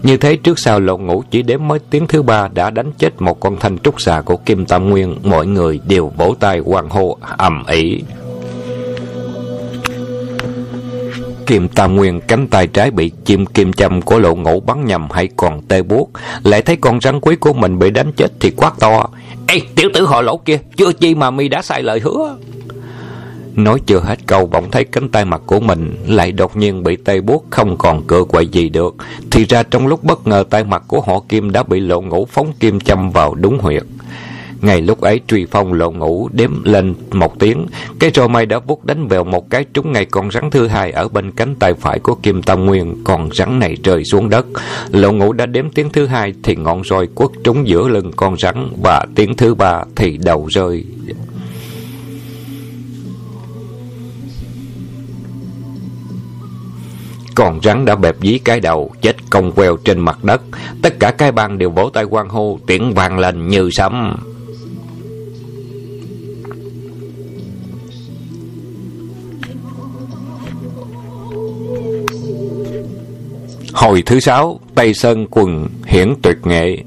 Như 0.04 0.18
thế 0.18 0.36
trước 0.36 0.60
sau 0.60 0.80
lộ 0.80 0.98
ngũ 0.98 1.24
chỉ 1.32 1.42
đếm 1.42 1.68
mới 1.68 1.80
tiếng 1.90 2.08
thứ 2.08 2.24
ba 2.24 2.48
đã 2.54 2.70
đánh 2.70 2.92
chết 2.98 3.22
một 3.22 3.40
con 3.40 3.58
thanh 3.60 3.78
trúc 3.78 4.02
xà 4.02 4.22
của 4.22 4.38
Kim 4.38 4.66
Tam 4.66 4.90
Nguyên, 4.90 5.16
mọi 5.24 5.48
người 5.48 5.80
đều 5.88 6.12
vỗ 6.18 6.36
tay 6.40 6.60
hoan 6.66 6.90
hô 6.90 7.18
ầm 7.38 7.64
ĩ. 7.68 8.04
Kim 11.46 11.68
Tam 11.68 11.96
Nguyên 11.96 12.22
cánh 12.22 12.48
tay 12.48 12.68
trái 12.68 12.92
bị 12.92 13.12
chim 13.26 13.46
kim 13.46 13.74
châm 13.74 14.02
của 14.02 14.20
lộ 14.20 14.36
ngũ 14.36 14.60
bắn 14.60 14.86
nhầm 14.86 15.08
hay 15.12 15.30
còn 15.38 15.62
tê 15.62 15.82
buốt. 15.82 16.10
Lại 16.44 16.62
thấy 16.62 16.76
con 16.76 17.02
rắn 17.02 17.20
quý 17.20 17.36
của 17.36 17.54
mình 17.54 17.80
bị 17.80 17.92
đánh 17.92 18.12
chết 18.18 18.28
thì 18.40 18.52
quát 18.58 18.74
to, 18.80 19.10
Ê, 19.48 19.62
tiểu 19.76 19.90
tử 19.94 20.06
họ 20.06 20.22
lỗ 20.22 20.38
kia, 20.38 20.60
Chưa 20.78 20.94
chi 20.94 21.16
mà 21.16 21.32
mi 21.32 21.48
đã 21.48 21.62
sai 21.62 21.84
lời 21.84 22.00
hứa. 22.00 22.38
Nói 23.56 23.80
chưa 23.86 24.00
hết 24.00 24.20
câu, 24.28 24.46
bỗng 24.46 24.72
thấy 24.72 24.84
cánh 24.84 25.10
tay 25.10 25.26
mặt 25.26 25.42
của 25.46 25.60
mình 25.60 25.96
Lại 26.08 26.32
đột 26.32 26.58
nhiên 26.58 26.84
bị 26.84 26.96
tê 26.96 27.22
buốt, 27.22 27.46
không 27.50 27.78
còn 27.78 28.04
cựa 28.04 28.24
quậy 28.24 28.48
gì 28.48 28.70
được. 28.70 28.96
Thì 29.32 29.46
ra 29.46 29.64
trong 29.64 29.88
lúc 29.88 30.04
bất 30.04 30.28
ngờ, 30.28 30.44
tay 30.50 30.64
mặt 30.64 30.84
của 30.88 31.02
họ 31.02 31.20
Kim 31.30 31.52
đã 31.52 31.64
bị 31.64 31.80
lộ 31.80 32.02
ngũ 32.02 32.26
phóng 32.26 32.54
kim 32.60 32.80
châm 32.80 33.12
vào 33.12 33.36
đúng 33.36 33.60
huyệt 33.60 33.84
ngay 34.66 34.82
lúc 34.82 35.02
ấy, 35.02 35.22
truy 35.28 35.46
phong 35.52 35.74
lộ 35.74 35.92
ngủ, 35.92 36.30
đếm 36.32 36.64
lên 36.64 36.96
một 37.12 37.40
tiếng. 37.40 37.66
Cái 38.00 38.12
roi 38.14 38.30
mây 38.30 38.46
đã 38.46 38.60
vút 38.60 38.86
đánh 38.86 39.08
vào 39.08 39.24
một 39.24 39.50
cái 39.50 39.66
trúng 39.74 39.92
ngay 39.92 40.06
con 40.06 40.32
rắn 40.32 40.50
thứ 40.52 40.68
hai 40.68 40.92
ở 40.92 41.08
bên 41.08 41.32
cánh 41.32 41.56
tay 41.56 41.74
phải 41.74 42.00
của 42.00 42.16
kim 42.16 42.44
tam 42.44 42.66
nguyên. 42.66 43.04
Còn 43.04 43.30
rắn 43.34 43.60
này 43.60 43.78
rơi 43.84 44.04
xuống 44.04 44.30
đất. 44.30 44.46
Lộ 44.92 45.12
ngủ 45.12 45.34
đã 45.34 45.46
đếm 45.46 45.70
tiếng 45.70 45.90
thứ 45.90 46.06
hai 46.06 46.34
thì 46.44 46.56
ngọn 46.56 46.84
roi 46.84 47.08
quất 47.08 47.30
trúng 47.44 47.68
giữa 47.68 47.88
lưng 47.88 48.12
con 48.16 48.38
rắn 48.38 48.70
và 48.84 49.06
tiếng 49.16 49.36
thứ 49.36 49.56
ba 49.56 49.84
thì 49.96 50.18
đầu 50.18 50.48
rơi. 50.50 50.86
Còn 57.36 57.60
rắn 57.64 57.86
đã 57.86 57.96
bẹp 57.96 58.16
dí 58.22 58.38
cái 58.38 58.60
đầu, 58.60 58.92
chết 59.02 59.16
cong 59.30 59.52
queo 59.52 59.78
trên 59.78 60.00
mặt 60.00 60.24
đất. 60.24 60.42
Tất 60.82 61.00
cả 61.00 61.12
cái 61.12 61.32
bang 61.32 61.58
đều 61.58 61.70
vỗ 61.70 61.90
tay 61.94 62.04
quan 62.04 62.30
hô, 62.30 62.60
tiếng 62.68 62.94
vang 62.94 63.20
lên 63.20 63.48
như 63.48 63.70
sấm. 63.72 64.16
Hồi 73.76 74.04
thứ 74.06 74.20
sáu, 74.20 74.60
Tây 74.76 74.94
Sơn 74.94 75.28
quần 75.32 75.68
hiển 75.86 76.14
tuyệt 76.22 76.38
nghệ. 76.44 76.78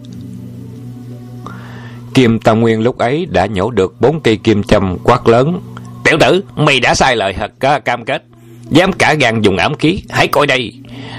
Kim 2.15 2.39
Tam 2.39 2.61
Nguyên 2.61 2.81
lúc 2.81 2.99
ấy 2.99 3.27
đã 3.31 3.47
nhổ 3.47 3.71
được 3.71 4.01
bốn 4.01 4.21
cây 4.21 4.37
kim 4.37 4.63
châm 4.63 4.97
quát 5.05 5.29
lớn. 5.29 5.61
Tiểu 6.05 6.17
tử, 6.21 6.45
mày 6.57 6.81
đã 6.81 6.95
sai 6.95 7.17
lời 7.17 7.35
thật 7.39 7.85
cam 7.85 8.05
kết. 8.05 8.25
Dám 8.71 8.93
cả 8.93 9.15
gan 9.15 9.43
dùng 9.43 9.57
ám 9.57 9.75
khí, 9.75 10.03
hãy 10.11 10.29
coi 10.29 10.47
đây. 10.47 10.73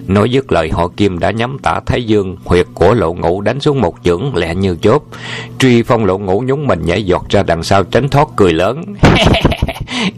Nói 0.07 0.29
dứt 0.29 0.51
lời 0.51 0.69
họ 0.69 0.87
Kim 0.87 1.19
đã 1.19 1.31
nhắm 1.31 1.57
tả 1.63 1.79
Thái 1.85 2.03
Dương, 2.03 2.37
huyệt 2.45 2.65
của 2.73 2.93
lộ 2.93 3.13
ngũ 3.13 3.41
đánh 3.41 3.59
xuống 3.59 3.81
một 3.81 3.95
chưởng 4.03 4.35
lẹ 4.35 4.55
như 4.55 4.75
chốt. 4.81 5.03
Truy 5.59 5.83
phong 5.83 6.05
lộ 6.05 6.17
ngũ 6.17 6.43
nhúng 6.45 6.67
mình 6.67 6.81
nhảy 6.85 7.03
giọt 7.03 7.25
ra 7.29 7.43
đằng 7.43 7.63
sau 7.63 7.83
tránh 7.83 8.09
thoát 8.09 8.27
cười 8.35 8.53
lớn. 8.53 8.83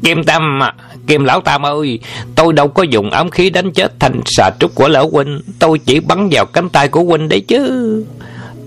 Kim 0.04 0.24
Tâm, 0.24 0.63
à, 0.63 0.74
Kim 1.08 1.24
Lão 1.24 1.41
Tam 1.41 1.65
ơi, 1.65 2.00
tôi 2.36 2.54
đâu 2.54 2.67
có 2.67 2.84
dùng 2.84 3.10
ám 3.10 3.30
khí 3.30 3.50
đánh 3.50 3.72
chết 3.72 4.00
thành 4.00 4.22
xà 4.26 4.50
trúc 4.60 4.76
của 4.76 4.88
lão 4.88 5.10
huynh, 5.10 5.41
tôi 5.60 5.80
chỉ 5.80 6.00
bắn 6.00 6.30
vào 6.32 6.46
cánh 6.46 6.70
tay 6.70 6.88
của 6.88 7.04
huynh 7.04 7.30
đấy 7.30 7.41
chứ. 7.48 8.06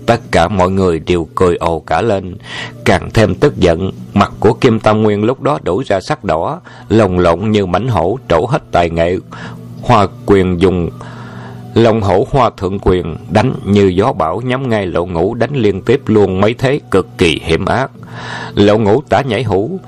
Tất 0.05 0.21
cả 0.31 0.47
mọi 0.47 0.71
người 0.71 0.99
đều 0.99 1.27
cười 1.35 1.55
ồ 1.55 1.79
cả 1.79 2.01
lên 2.01 2.35
Càng 2.85 3.09
thêm 3.13 3.35
tức 3.35 3.57
giận 3.57 3.91
Mặt 4.13 4.31
của 4.39 4.53
Kim 4.53 4.79
Tam 4.79 5.01
Nguyên 5.01 5.23
lúc 5.23 5.41
đó 5.41 5.59
đổ 5.63 5.83
ra 5.85 5.99
sắc 5.99 6.23
đỏ 6.23 6.61
Lồng 6.89 7.19
lộn 7.19 7.51
như 7.51 7.65
mảnh 7.65 7.87
hổ 7.87 8.19
trổ 8.29 8.45
hết 8.45 8.63
tài 8.71 8.89
nghệ 8.89 9.17
Hoa 9.81 10.07
quyền 10.25 10.61
dùng 10.61 10.89
Long 11.75 12.01
hổ 12.01 12.27
hoa 12.31 12.49
thượng 12.57 12.79
quyền 12.79 13.15
đánh 13.29 13.53
như 13.65 13.85
gió 13.95 14.13
bão 14.13 14.41
nhắm 14.41 14.69
ngay 14.69 14.85
lộ 14.85 15.05
ngũ 15.05 15.33
đánh 15.33 15.55
liên 15.55 15.81
tiếp 15.81 16.01
luôn 16.05 16.41
mấy 16.41 16.53
thế 16.53 16.79
cực 16.91 17.07
kỳ 17.17 17.41
hiểm 17.43 17.65
ác. 17.65 17.91
Lộ 18.53 18.77
ngũ 18.77 19.01
tả 19.01 19.21
nhảy 19.21 19.43
hũ, 19.43 19.79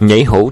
nhảy 0.00 0.24
hũ 0.24 0.50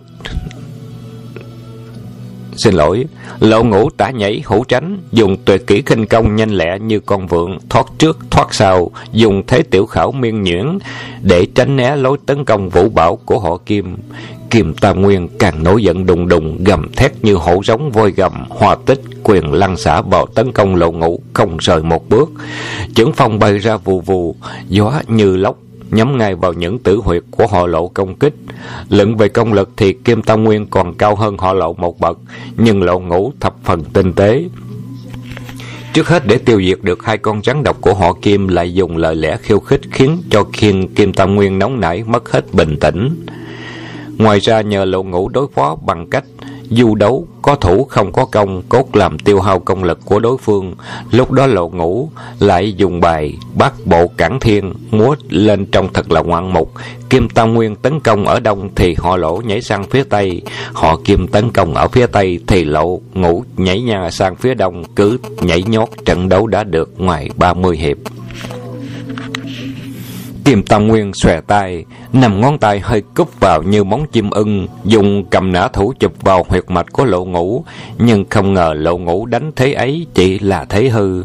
xin 2.57 2.74
lỗi. 2.74 3.05
Lộ 3.40 3.64
ngũ 3.64 3.90
tả 3.90 4.11
nhảy 4.11 4.42
hữu 4.47 4.64
tránh, 4.64 4.99
dùng 5.12 5.36
tuyệt 5.44 5.66
kỹ 5.66 5.82
khinh 5.86 6.07
công 6.07 6.36
nhanh 6.36 6.51
lẹ 6.51 6.78
như 6.78 7.01
con 7.01 7.26
vượn, 7.26 7.59
thoát 7.68 7.86
trước, 7.99 8.18
thoát 8.30 8.55
sau, 8.55 8.90
dùng 9.12 9.42
thế 9.47 9.62
tiểu 9.62 9.86
khảo 9.86 10.12
miên 10.12 10.42
nhuyễn 10.42 10.78
để 11.22 11.47
tránh 11.55 11.76
né 11.76 11.97
lối 11.97 12.18
tấn 12.26 12.44
công 12.44 12.68
vũ 12.68 12.88
bảo 12.88 13.16
của 13.16 13.38
họ 13.38 13.57
Kim. 13.66 13.97
Kim 14.51 14.74
Tam 14.74 15.03
Nguyên 15.03 15.28
càng 15.38 15.62
nổi 15.62 15.82
giận 15.82 16.07
đùng 16.07 16.28
đùng, 16.28 16.64
gầm 16.64 16.92
thét 16.92 17.12
như 17.24 17.34
hổ 17.34 17.61
giống 17.64 17.90
voi 17.90 18.11
gầm, 18.11 18.32
hòa 18.49 18.76
tích, 18.86 19.01
quyền 19.22 19.53
lăn 19.53 19.76
xả 19.76 20.01
vào 20.01 20.26
tấn 20.26 20.53
công 20.53 20.74
lộ 20.74 20.92
ngũ, 20.92 21.20
không 21.32 21.57
rời 21.57 21.82
một 21.82 22.09
bước. 22.09 22.30
Chưởng 22.94 23.12
phong 23.12 23.38
bay 23.38 23.59
ra 23.59 23.76
vù 23.76 24.01
vù, 24.01 24.36
gió 24.68 25.03
như 25.09 25.36
lốc 25.36 25.57
nhắm 25.91 26.18
ngay 26.18 26.34
vào 26.34 26.53
những 26.53 26.78
tử 26.78 26.97
huyệt 26.97 27.22
của 27.30 27.47
họ 27.47 27.66
lộ 27.66 27.89
công 27.89 28.14
kích. 28.14 28.34
Luận 28.91 29.16
về 29.16 29.28
công 29.28 29.53
lực 29.53 29.70
thì 29.76 29.93
Kim 29.93 30.22
Tam 30.22 30.45
Nguyên 30.45 30.66
còn 30.66 30.95
cao 30.95 31.14
hơn 31.14 31.39
họ 31.39 31.53
lộ 31.53 31.72
một 31.72 32.01
bậc, 32.01 32.18
nhưng 32.57 32.82
lộ 32.82 32.99
ngũ 32.99 33.32
thập 33.41 33.55
phần 33.64 33.84
tinh 33.84 34.12
tế. 34.12 34.45
Trước 35.93 36.09
hết 36.09 36.26
để 36.26 36.39
tiêu 36.39 36.62
diệt 36.62 36.78
được 36.82 37.05
hai 37.05 37.18
con 37.18 37.43
rắn 37.43 37.62
độc 37.62 37.80
của 37.80 37.95
họ 37.95 38.12
Kim 38.12 38.49
lại 38.49 38.74
dùng 38.74 38.97
lời 38.97 39.16
lẽ 39.16 39.37
khiêu 39.43 39.61
khích 39.61 39.80
khiến 39.91 40.22
cho 40.30 40.45
Kim 40.53 40.89
Kim 40.95 41.12
Tam 41.12 41.34
Nguyên 41.34 41.59
nóng 41.59 41.80
nảy 41.80 42.05
mất 42.05 42.32
hết 42.32 42.55
bình 42.55 42.76
tĩnh. 42.80 43.24
Ngoài 44.18 44.41
ra 44.41 44.61
nhờ 44.61 44.84
lộ 44.84 45.03
ngũ 45.03 45.28
đối 45.28 45.47
phó 45.55 45.76
bằng 45.87 46.07
cách 46.11 46.24
du 46.71 46.95
đấu, 46.95 47.27
có 47.43 47.55
thủ 47.55 47.85
không 47.85 48.12
có 48.12 48.25
công, 48.25 48.62
cốt 48.69 48.97
làm 48.97 49.19
tiêu 49.19 49.41
hao 49.41 49.59
công 49.59 49.85
lực 49.85 49.99
của 50.05 50.21
đối 50.21 50.39
phương. 50.39 50.75
Lúc 51.11 51.33
đó 51.33 51.47
lộ 51.47 51.69
ngũ 51.69 52.09
lại 52.39 52.73
dùng 52.73 53.01
bài 53.01 53.35
bắt 53.55 53.73
bộ 53.85 54.07
cản 54.17 54.41
thiên, 54.41 54.75
múa 54.91 55.14
lên 55.29 55.67
trong 55.67 55.93
thật 55.93 56.11
là 56.11 56.21
ngoạn 56.21 56.53
mục. 56.53 56.73
Kim 57.11 57.29
Tam 57.29 57.55
Nguyên 57.55 57.77
tấn 57.77 58.01
công 58.01 58.27
ở 58.27 58.41
đông 58.41 58.69
thì 58.75 58.95
họ 58.99 59.17
lỗ 59.17 59.43
nhảy 59.45 59.61
sang 59.61 59.85
phía 59.85 60.05
tây, 60.05 60.43
họ 60.73 60.97
kim 61.05 61.29
tấn 61.29 61.51
công 61.51 61.75
ở 61.75 61.89
phía 61.89 62.07
tây 62.07 62.41
thì 62.47 62.64
lộ 62.64 63.01
ngũ 63.14 63.45
nhảy 63.57 63.81
nha 63.81 64.11
sang 64.11 64.37
phía 64.37 64.55
đông, 64.55 64.85
cứ 64.97 65.19
nhảy 65.41 65.62
nhót 65.62 65.89
trận 66.05 66.29
đấu 66.29 66.47
đã 66.47 66.64
được 66.64 66.91
ngoài 66.97 67.31
30 67.37 67.77
hiệp. 67.77 67.97
Kim 70.47 70.62
Tam 70.62 70.86
Nguyên 70.86 71.14
xòe 71.14 71.40
tay, 71.40 71.84
nằm 72.12 72.40
ngón 72.40 72.59
tay 72.59 72.80
hơi 72.80 73.03
cúp 73.14 73.40
vào 73.40 73.62
như 73.62 73.84
móng 73.84 74.07
chim 74.12 74.30
ưng, 74.30 74.66
dùng 74.84 75.24
cầm 75.30 75.53
nã 75.53 75.68
thủ 75.68 75.92
chụp 76.01 76.12
vào 76.22 76.47
huyệt 76.49 76.64
mạch 76.68 76.92
của 76.92 77.05
lộ 77.05 77.24
ngũ, 77.24 77.64
nhưng 77.99 78.24
không 78.30 78.55
ngờ 78.55 78.74
lộ 78.76 78.99
ngũ 78.99 79.26
đánh 79.26 79.53
thế 79.57 79.72
ấy 79.72 80.07
chỉ 80.14 80.38
là 80.38 80.64
thế 80.64 80.88
hư. 80.88 81.24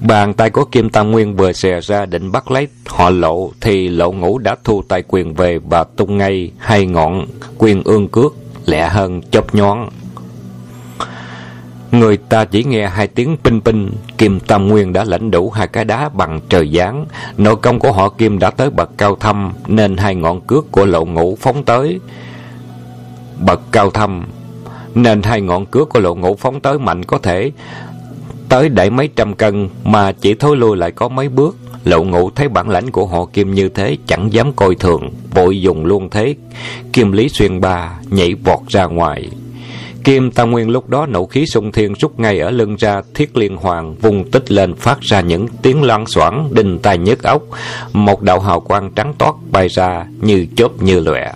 Bàn 0.00 0.34
tay 0.34 0.50
của 0.50 0.64
Kim 0.64 0.90
Tam 0.90 1.10
Nguyên 1.10 1.36
vừa 1.36 1.52
xè 1.52 1.80
ra 1.80 2.06
định 2.06 2.32
bắt 2.32 2.50
lấy 2.50 2.68
họ 2.86 3.10
lộ, 3.10 3.50
thì 3.60 3.88
lộ 3.88 4.12
ngũ 4.12 4.38
đã 4.38 4.56
thu 4.64 4.82
tay 4.88 5.02
quyền 5.08 5.34
về 5.34 5.58
và 5.58 5.84
tung 5.84 6.18
ngay 6.18 6.50
hai 6.58 6.86
ngọn 6.86 7.26
quyền 7.58 7.82
ương 7.84 8.08
cước, 8.08 8.34
lẹ 8.66 8.88
hơn 8.88 9.22
chớp 9.30 9.54
nhoáng. 9.54 9.88
Người 11.92 12.16
ta 12.16 12.44
chỉ 12.44 12.64
nghe 12.64 12.88
hai 12.88 13.06
tiếng 13.06 13.36
pinh 13.44 13.60
pinh, 13.60 13.90
Kim 14.18 14.40
Tam 14.40 14.68
Nguyên 14.68 14.92
đã 14.92 15.04
lãnh 15.04 15.30
đủ 15.30 15.50
hai 15.50 15.68
cái 15.68 15.84
đá 15.84 16.08
bằng 16.08 16.40
trời 16.48 16.70
giáng. 16.74 17.06
Nội 17.36 17.56
công 17.56 17.78
của 17.78 17.92
họ 17.92 18.08
Kim 18.08 18.38
đã 18.38 18.50
tới 18.50 18.70
bậc 18.70 18.90
cao 18.98 19.16
thâm, 19.16 19.52
nên 19.66 19.96
hai 19.96 20.14
ngọn 20.14 20.40
cước 20.40 20.72
của 20.72 20.86
lộ 20.86 21.04
ngũ 21.04 21.36
phóng 21.40 21.64
tới. 21.64 22.00
Bậc 23.38 23.60
cao 23.72 23.90
thâm, 23.90 24.24
nên 24.94 25.22
hai 25.22 25.40
ngọn 25.40 25.66
cước 25.66 25.88
của 25.88 26.00
lộ 26.00 26.14
ngũ 26.14 26.36
phóng 26.36 26.60
tới 26.60 26.78
mạnh 26.78 27.04
có 27.04 27.18
thể 27.18 27.52
tới 28.48 28.68
đẩy 28.68 28.90
mấy 28.90 29.08
trăm 29.16 29.34
cân 29.34 29.68
mà 29.84 30.12
chỉ 30.12 30.34
thối 30.34 30.56
lui 30.56 30.76
lại 30.76 30.90
có 30.90 31.08
mấy 31.08 31.28
bước. 31.28 31.56
Lộ 31.84 32.04
ngũ 32.04 32.30
thấy 32.30 32.48
bản 32.48 32.68
lãnh 32.68 32.90
của 32.90 33.06
họ 33.06 33.24
Kim 33.24 33.54
như 33.54 33.68
thế 33.68 33.96
chẳng 34.06 34.32
dám 34.32 34.52
coi 34.52 34.74
thường, 34.74 35.10
vội 35.34 35.60
dùng 35.60 35.84
luôn 35.84 36.10
thế. 36.10 36.34
Kim 36.92 37.12
Lý 37.12 37.28
xuyên 37.28 37.60
ba 37.60 37.98
nhảy 38.10 38.34
vọt 38.34 38.58
ra 38.68 38.84
ngoài. 38.84 39.28
Kim 40.04 40.30
Tam 40.30 40.50
Nguyên 40.50 40.70
lúc 40.70 40.88
đó 40.88 41.06
nổ 41.06 41.26
khí 41.26 41.46
sung 41.46 41.72
thiên 41.72 41.94
rút 41.94 42.20
ngay 42.20 42.38
ở 42.38 42.50
lưng 42.50 42.76
ra, 42.76 43.02
thiết 43.14 43.36
liên 43.36 43.56
hoàng 43.56 43.94
vùng 43.94 44.30
tích 44.30 44.50
lên 44.50 44.74
phát 44.74 45.00
ra 45.00 45.20
những 45.20 45.48
tiếng 45.62 45.82
loan 45.82 46.06
xoảng 46.06 46.48
đinh 46.52 46.78
tai 46.78 46.98
nhức 46.98 47.22
óc. 47.22 47.42
Một 47.92 48.22
đạo 48.22 48.40
hào 48.40 48.60
quang 48.60 48.90
trắng 48.90 49.14
toát 49.18 49.34
bay 49.50 49.68
ra 49.68 50.06
như 50.20 50.46
chớp 50.56 50.82
như 50.82 51.00
lòe. 51.00 51.32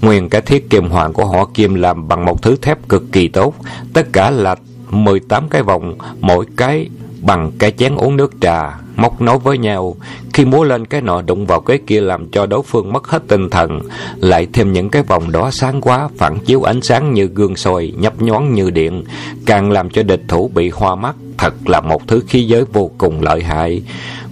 Nguyên 0.00 0.28
cái 0.28 0.40
thiết 0.40 0.70
kim 0.70 0.88
hoàng 0.88 1.12
của 1.12 1.24
họ 1.24 1.48
kim 1.54 1.74
làm 1.74 2.08
bằng 2.08 2.24
một 2.24 2.42
thứ 2.42 2.56
thép 2.62 2.88
cực 2.88 3.02
kỳ 3.12 3.28
tốt, 3.28 3.54
tất 3.92 4.06
cả 4.12 4.30
là 4.30 4.56
18 4.90 5.48
cái 5.48 5.62
vòng, 5.62 5.94
mỗi 6.20 6.46
cái 6.56 6.88
bằng 7.22 7.52
cái 7.58 7.70
chén 7.70 7.96
uống 7.96 8.16
nước 8.16 8.32
trà, 8.40 8.78
móc 8.96 9.20
nối 9.20 9.38
với 9.38 9.58
nhau. 9.58 9.96
Khi 10.32 10.44
múa 10.44 10.64
lên 10.64 10.86
cái 10.86 11.00
nọ 11.00 11.22
đụng 11.22 11.46
vào 11.46 11.60
cái 11.60 11.78
kia 11.86 12.00
làm 12.00 12.30
cho 12.30 12.46
đối 12.46 12.62
phương 12.62 12.92
mất 12.92 13.08
hết 13.08 13.22
tinh 13.28 13.50
thần. 13.50 13.80
Lại 14.16 14.46
thêm 14.52 14.72
những 14.72 14.88
cái 14.88 15.02
vòng 15.02 15.32
đó 15.32 15.50
sáng 15.50 15.80
quá, 15.80 16.08
phản 16.18 16.38
chiếu 16.38 16.62
ánh 16.62 16.82
sáng 16.82 17.14
như 17.14 17.26
gương 17.26 17.56
soi, 17.56 17.92
nhấp 17.98 18.22
nhoáng 18.22 18.54
như 18.54 18.70
điện. 18.70 19.04
Càng 19.46 19.70
làm 19.70 19.90
cho 19.90 20.02
địch 20.02 20.22
thủ 20.28 20.50
bị 20.54 20.70
hoa 20.70 20.94
mắt. 20.94 21.16
Thật 21.38 21.68
là 21.68 21.80
một 21.80 22.08
thứ 22.08 22.22
khí 22.28 22.44
giới 22.44 22.64
vô 22.72 22.90
cùng 22.98 23.20
lợi 23.20 23.42
hại. 23.42 23.82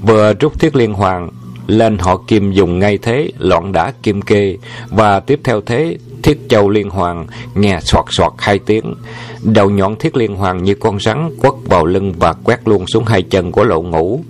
Vừa 0.02 0.32
rút 0.32 0.60
thiết 0.60 0.76
liên 0.76 0.94
hoàng, 0.94 1.30
lên 1.66 1.98
họ 1.98 2.16
kim 2.16 2.52
dùng 2.52 2.78
ngay 2.78 2.98
thế, 2.98 3.30
loạn 3.38 3.72
đã 3.72 3.92
kim 4.02 4.22
kê. 4.22 4.56
Và 4.88 5.20
tiếp 5.20 5.40
theo 5.44 5.60
thế, 5.60 5.96
thiết 6.22 6.38
châu 6.48 6.68
liên 6.68 6.90
hoàng 6.90 7.26
nghe 7.54 7.78
soạt 7.82 8.04
soạt 8.10 8.32
hai 8.38 8.58
tiếng. 8.58 8.94
Đầu 9.42 9.70
nhọn 9.70 9.96
thiết 9.96 10.16
liên 10.16 10.36
hoàng 10.36 10.62
như 10.62 10.74
con 10.74 11.00
rắn 11.00 11.30
quất 11.38 11.54
vào 11.64 11.86
lưng 11.86 12.14
và 12.18 12.32
quét 12.32 12.68
luôn 12.68 12.86
xuống 12.86 13.04
hai 13.04 13.22
chân 13.22 13.52
của 13.52 13.64
lộ 13.64 13.82
ngủ. 13.82 14.20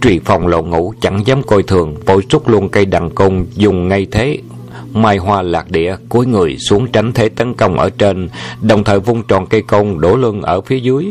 Trùy 0.00 0.20
phòng 0.24 0.46
lộ 0.46 0.62
ngủ 0.62 0.94
chẳng 1.00 1.26
dám 1.26 1.42
coi 1.42 1.62
thường 1.62 1.96
vội 2.06 2.22
rút 2.30 2.48
luôn 2.48 2.68
cây 2.68 2.86
đằng 2.86 3.10
côn 3.10 3.46
dùng 3.54 3.88
ngay 3.88 4.06
thế 4.10 4.38
mai 4.92 5.16
hoa 5.16 5.42
lạc 5.42 5.70
địa 5.70 5.96
cúi 6.08 6.26
người 6.26 6.56
xuống 6.58 6.86
tránh 6.92 7.12
thế 7.12 7.28
tấn 7.28 7.54
công 7.54 7.78
ở 7.78 7.90
trên, 7.90 8.28
đồng 8.60 8.84
thời 8.84 9.00
vung 9.00 9.22
tròn 9.22 9.46
cây 9.46 9.62
côn 9.62 10.00
đổ 10.00 10.16
lưng 10.16 10.42
ở 10.42 10.60
phía 10.60 10.78
dưới. 10.78 11.06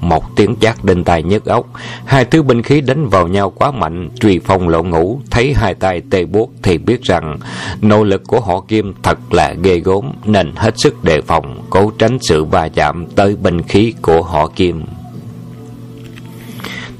Một 0.00 0.36
tiếng 0.36 0.56
chát 0.60 0.84
đinh 0.84 1.04
tài 1.04 1.22
nhức 1.22 1.44
óc, 1.44 1.66
hai 2.04 2.24
thứ 2.24 2.42
binh 2.42 2.62
khí 2.62 2.80
đánh 2.80 3.08
vào 3.08 3.28
nhau 3.28 3.50
quá 3.50 3.70
mạnh 3.70 4.08
truy 4.20 4.40
phong 4.44 4.68
lộ 4.68 4.82
ngũ 4.82 5.20
thấy 5.30 5.54
hai 5.54 5.74
tay 5.74 6.02
tê 6.10 6.24
buốt 6.24 6.50
thì 6.62 6.78
biết 6.78 7.02
rằng 7.02 7.38
nỗ 7.80 8.04
lực 8.04 8.22
của 8.26 8.40
họ 8.40 8.60
kim 8.68 8.94
thật 9.02 9.18
là 9.32 9.54
ghê 9.62 9.78
gốm 9.78 10.04
nên 10.24 10.52
hết 10.56 10.78
sức 10.78 11.04
đề 11.04 11.20
phòng, 11.20 11.62
cố 11.70 11.92
tránh 11.98 12.18
sự 12.20 12.44
va 12.44 12.68
chạm 12.68 13.06
tới 13.06 13.36
binh 13.36 13.62
khí 13.62 13.94
của 14.02 14.22
họ 14.22 14.46
kim. 14.56 14.84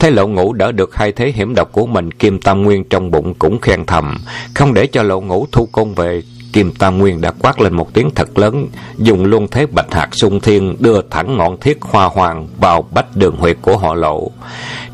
Thấy 0.00 0.10
lộ 0.10 0.26
ngũ 0.26 0.52
đỡ 0.52 0.72
được 0.72 0.94
hai 0.94 1.12
thế 1.12 1.32
hiểm 1.34 1.54
độc 1.54 1.72
của 1.72 1.86
mình, 1.86 2.10
Kim 2.10 2.40
Tam 2.40 2.62
Nguyên 2.62 2.84
trong 2.84 3.10
bụng 3.10 3.34
cũng 3.34 3.60
khen 3.60 3.86
thầm. 3.86 4.16
Không 4.54 4.74
để 4.74 4.86
cho 4.86 5.02
lộ 5.02 5.20
ngũ 5.20 5.46
thu 5.52 5.66
công 5.72 5.94
về, 5.94 6.22
Kim 6.52 6.72
Tam 6.72 6.98
Nguyên 6.98 7.20
đã 7.20 7.30
quát 7.30 7.60
lên 7.60 7.74
một 7.74 7.94
tiếng 7.94 8.10
thật 8.14 8.38
lớn, 8.38 8.66
dùng 8.98 9.24
luôn 9.24 9.48
thế 9.48 9.66
bạch 9.66 9.94
hạt 9.94 10.08
sung 10.12 10.40
thiên 10.40 10.76
đưa 10.78 11.02
thẳng 11.10 11.36
ngọn 11.36 11.60
thiết 11.60 11.78
hoa 11.80 12.06
hoàng 12.06 12.48
vào 12.60 12.84
bách 12.94 13.16
đường 13.16 13.36
huyệt 13.36 13.56
của 13.62 13.76
họ 13.76 13.94
lộ. 13.94 14.30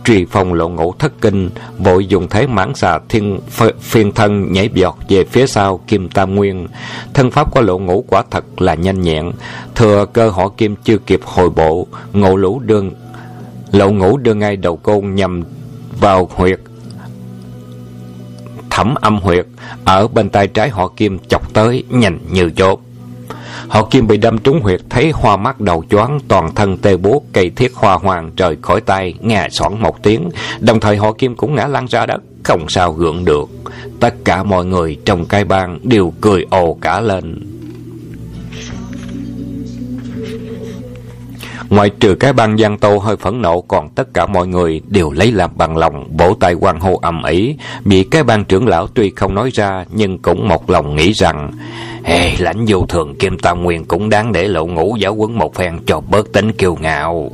Trì 0.05 0.27
phong 0.31 0.55
lộ 0.55 0.69
ngũ 0.69 0.95
thất 0.99 1.13
kinh, 1.21 1.51
vội 1.79 2.07
dùng 2.07 2.29
thế 2.29 2.47
mãn 2.47 2.75
xà 2.75 2.99
thiên 3.09 3.41
phiên 3.81 4.13
thân 4.13 4.53
nhảy 4.53 4.71
giọt 4.75 4.99
về 5.09 5.25
phía 5.25 5.47
sau 5.47 5.81
Kim 5.87 6.09
Tam 6.09 6.35
Nguyên. 6.35 6.67
Thân 7.15 7.31
pháp 7.31 7.51
của 7.55 7.61
lộ 7.61 7.79
ngũ 7.79 8.05
quả 8.09 8.23
thật 8.31 8.63
là 8.63 8.75
nhanh 8.75 9.01
nhẹn, 9.01 9.33
thừa 9.75 10.07
cơ 10.13 10.31
họ 10.31 10.49
Kim 10.49 10.77
chưa 10.85 10.99
kịp 10.99 11.21
hồi 11.25 11.51
bộ, 11.51 11.87
ngộ 12.13 12.37
lũ 12.37 12.61
đương 12.65 12.91
lậu 13.73 13.93
ngũ 13.93 14.17
đưa 14.17 14.35
ngay 14.35 14.57
đầu 14.57 14.77
côn 14.77 15.15
nhằm 15.15 15.43
vào 16.01 16.29
huyệt. 16.35 16.61
Thẩm 18.71 18.95
âm 18.95 19.19
huyệt 19.19 19.47
ở 19.85 20.09
bên 20.09 20.29
tay 20.29 20.49
trái 20.49 20.71
họ 20.71 20.89
kim 20.97 21.19
chọc 21.29 21.55
tới, 21.55 21.85
nhanh 21.91 22.19
như 22.31 22.51
chốt 22.51 22.81
họ 23.69 23.85
kim 23.91 24.07
bị 24.07 24.17
đâm 24.17 24.39
trúng 24.39 24.61
huyệt, 24.61 24.81
thấy 24.91 25.11
hoa 25.11 25.37
mắt 25.37 25.61
đầu 25.61 25.85
choáng, 25.91 26.19
toàn 26.29 26.55
thân 26.55 26.79
tê 26.79 26.97
buốt 26.97 27.25
cây 27.33 27.51
thiết 27.51 27.75
hoa 27.75 27.95
hoàng 27.95 28.31
rời 28.37 28.57
khỏi 28.63 28.81
tay, 28.81 29.15
nghe 29.21 29.49
xoảng 29.51 29.83
một 29.83 30.03
tiếng. 30.03 30.29
Đồng 30.61 30.81
thời 30.81 30.97
họ 30.97 31.13
kim 31.13 31.37
cũng 31.37 31.55
ngã 31.55 31.67
lăn 31.67 31.87
ra 31.87 32.07
đất, 32.07 32.23
không 32.43 32.69
sao 32.69 32.93
gượng 32.93 33.25
được. 33.25 33.49
Tất 34.01 34.15
cả 34.25 34.43
mọi 34.43 34.65
người 34.65 34.97
trong 35.05 35.25
cái 35.25 35.45
bang 35.45 35.79
đều 35.83 36.13
cười 36.21 36.47
ồ 36.51 36.75
cả 36.75 37.01
lên. 37.01 37.56
Ngoại 41.71 41.91
trừ 41.91 42.15
cái 42.15 42.33
bang 42.33 42.59
Giang 42.59 42.79
Tô 42.79 42.99
hơi 42.99 43.17
phẫn 43.17 43.43
nộ 43.43 43.61
Còn 43.61 43.89
tất 43.89 44.15
cả 44.15 44.27
mọi 44.27 44.47
người 44.47 44.81
đều 44.89 45.11
lấy 45.11 45.33
làm 45.33 45.51
bằng 45.57 45.77
lòng 45.77 46.05
Vỗ 46.19 46.35
tay 46.41 46.55
quan 46.55 46.81
hô 46.81 46.99
ầm 47.03 47.23
ĩ 47.23 47.57
Bị 47.85 48.05
cái 48.05 48.23
bang 48.23 48.45
trưởng 48.45 48.69
lão 48.69 48.87
tuy 48.87 49.13
không 49.17 49.35
nói 49.35 49.51
ra 49.53 49.85
Nhưng 49.93 50.19
cũng 50.19 50.49
một 50.49 50.71
lòng 50.71 50.97
nghĩ 50.97 51.13
rằng 51.13 51.51
hey, 52.05 52.37
Lãnh 52.39 52.65
vô 52.69 52.87
thường 52.89 53.15
Kim 53.19 53.39
Tam 53.39 53.63
Nguyên 53.63 53.85
Cũng 53.85 54.09
đáng 54.09 54.33
để 54.33 54.49
lộ 54.49 54.67
ngũ 54.67 54.97
giáo 54.97 55.15
quấn 55.15 55.39
một 55.39 55.55
phen 55.55 55.79
Cho 55.87 56.01
bớt 56.01 56.33
tính 56.33 56.53
kiêu 56.53 56.77
ngạo 56.81 57.31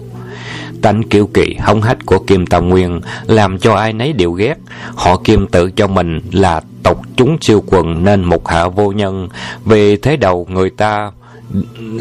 tánh 0.82 1.02
kiêu 1.02 1.26
kỳ 1.26 1.54
hống 1.60 1.82
hách 1.82 2.06
của 2.06 2.18
Kim 2.18 2.46
Tam 2.46 2.68
Nguyên 2.68 3.00
làm 3.26 3.58
cho 3.58 3.74
ai 3.74 3.92
nấy 3.92 4.12
đều 4.12 4.32
ghét. 4.32 4.54
Họ 4.94 5.16
Kim 5.24 5.46
tự 5.46 5.70
cho 5.70 5.86
mình 5.86 6.20
là 6.32 6.60
tộc 6.82 7.00
chúng 7.16 7.36
siêu 7.40 7.64
quần 7.66 8.04
nên 8.04 8.24
một 8.24 8.48
hạ 8.48 8.68
vô 8.68 8.92
nhân. 8.92 9.28
Vì 9.64 9.96
thế 9.96 10.16
đầu 10.16 10.46
người 10.50 10.70
ta 10.70 11.10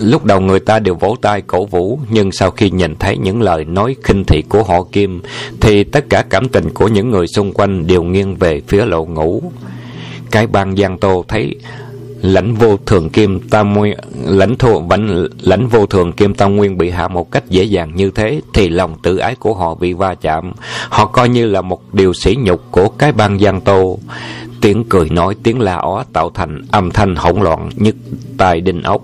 Lúc 0.02 0.26
đầu 0.26 0.42
người 0.42 0.60
ta 0.60 0.80
đều 0.80 0.96
vỗ 0.96 1.16
tay 1.22 1.42
cổ 1.42 1.66
vũ, 1.66 2.00
nhưng 2.10 2.32
sau 2.32 2.52
khi 2.52 2.70
nhìn 2.70 2.96
thấy 2.96 3.18
những 3.18 3.42
lời 3.42 3.66
nói 3.66 3.96
khinh 4.04 4.24
thị 4.24 4.44
của 4.50 4.64
họ 4.64 4.84
Kim, 4.92 5.22
thì 5.62 5.84
tất 5.84 6.06
cả 6.10 6.22
cảm 6.30 6.50
tình 6.50 6.70
của 6.70 6.88
những 6.88 7.10
người 7.10 7.28
xung 7.28 7.54
quanh 7.54 7.88
đều 7.88 8.04
nghiêng 8.04 8.36
về 8.36 8.62
phía 8.68 8.86
lộ 8.86 9.06
ngũ. 9.06 9.44
Cái 10.32 10.48
bang 10.48 10.76
Giang 10.76 10.98
Tô 10.98 11.26
thấy 11.28 11.56
lãnh 12.22 12.56
vô 12.56 12.78
thường 12.86 13.10
kim 13.10 13.40
tam 13.50 13.74
nguyên 13.74 13.98
lãnh 14.26 14.58
thô 14.58 14.84
lãnh, 14.90 15.28
lãnh 15.42 15.68
vô 15.68 15.86
thường 15.86 16.12
kim 16.12 16.34
tam 16.34 16.56
nguyên 16.56 16.78
bị 16.78 16.90
hạ 16.90 17.08
một 17.08 17.32
cách 17.32 17.50
dễ 17.50 17.64
dàng 17.64 17.96
như 17.96 18.12
thế 18.12 18.42
thì 18.54 18.70
lòng 18.70 18.96
tự 19.04 19.18
ái 19.18 19.36
của 19.36 19.54
họ 19.54 19.76
bị 19.76 19.94
va 19.94 20.16
chạm 20.16 20.52
họ 20.90 21.06
coi 21.06 21.30
như 21.30 21.46
là 21.46 21.62
một 21.62 21.94
điều 21.94 22.14
sỉ 22.14 22.36
nhục 22.40 22.72
của 22.72 22.90
cái 22.90 23.12
bang 23.12 23.40
giang 23.40 23.62
tô 23.62 24.00
tiếng 24.62 24.84
cười 24.90 25.10
nói, 25.10 25.36
tiếng 25.44 25.60
la 25.60 25.76
ó 25.76 26.04
tạo 26.14 26.30
thành 26.34 26.66
âm 26.72 26.92
thanh 26.92 27.16
hỗn 27.16 27.42
loạn 27.42 27.70
nhất 27.76 27.96
tai 28.38 28.62
đinh 28.62 28.84
ốc 28.84 29.02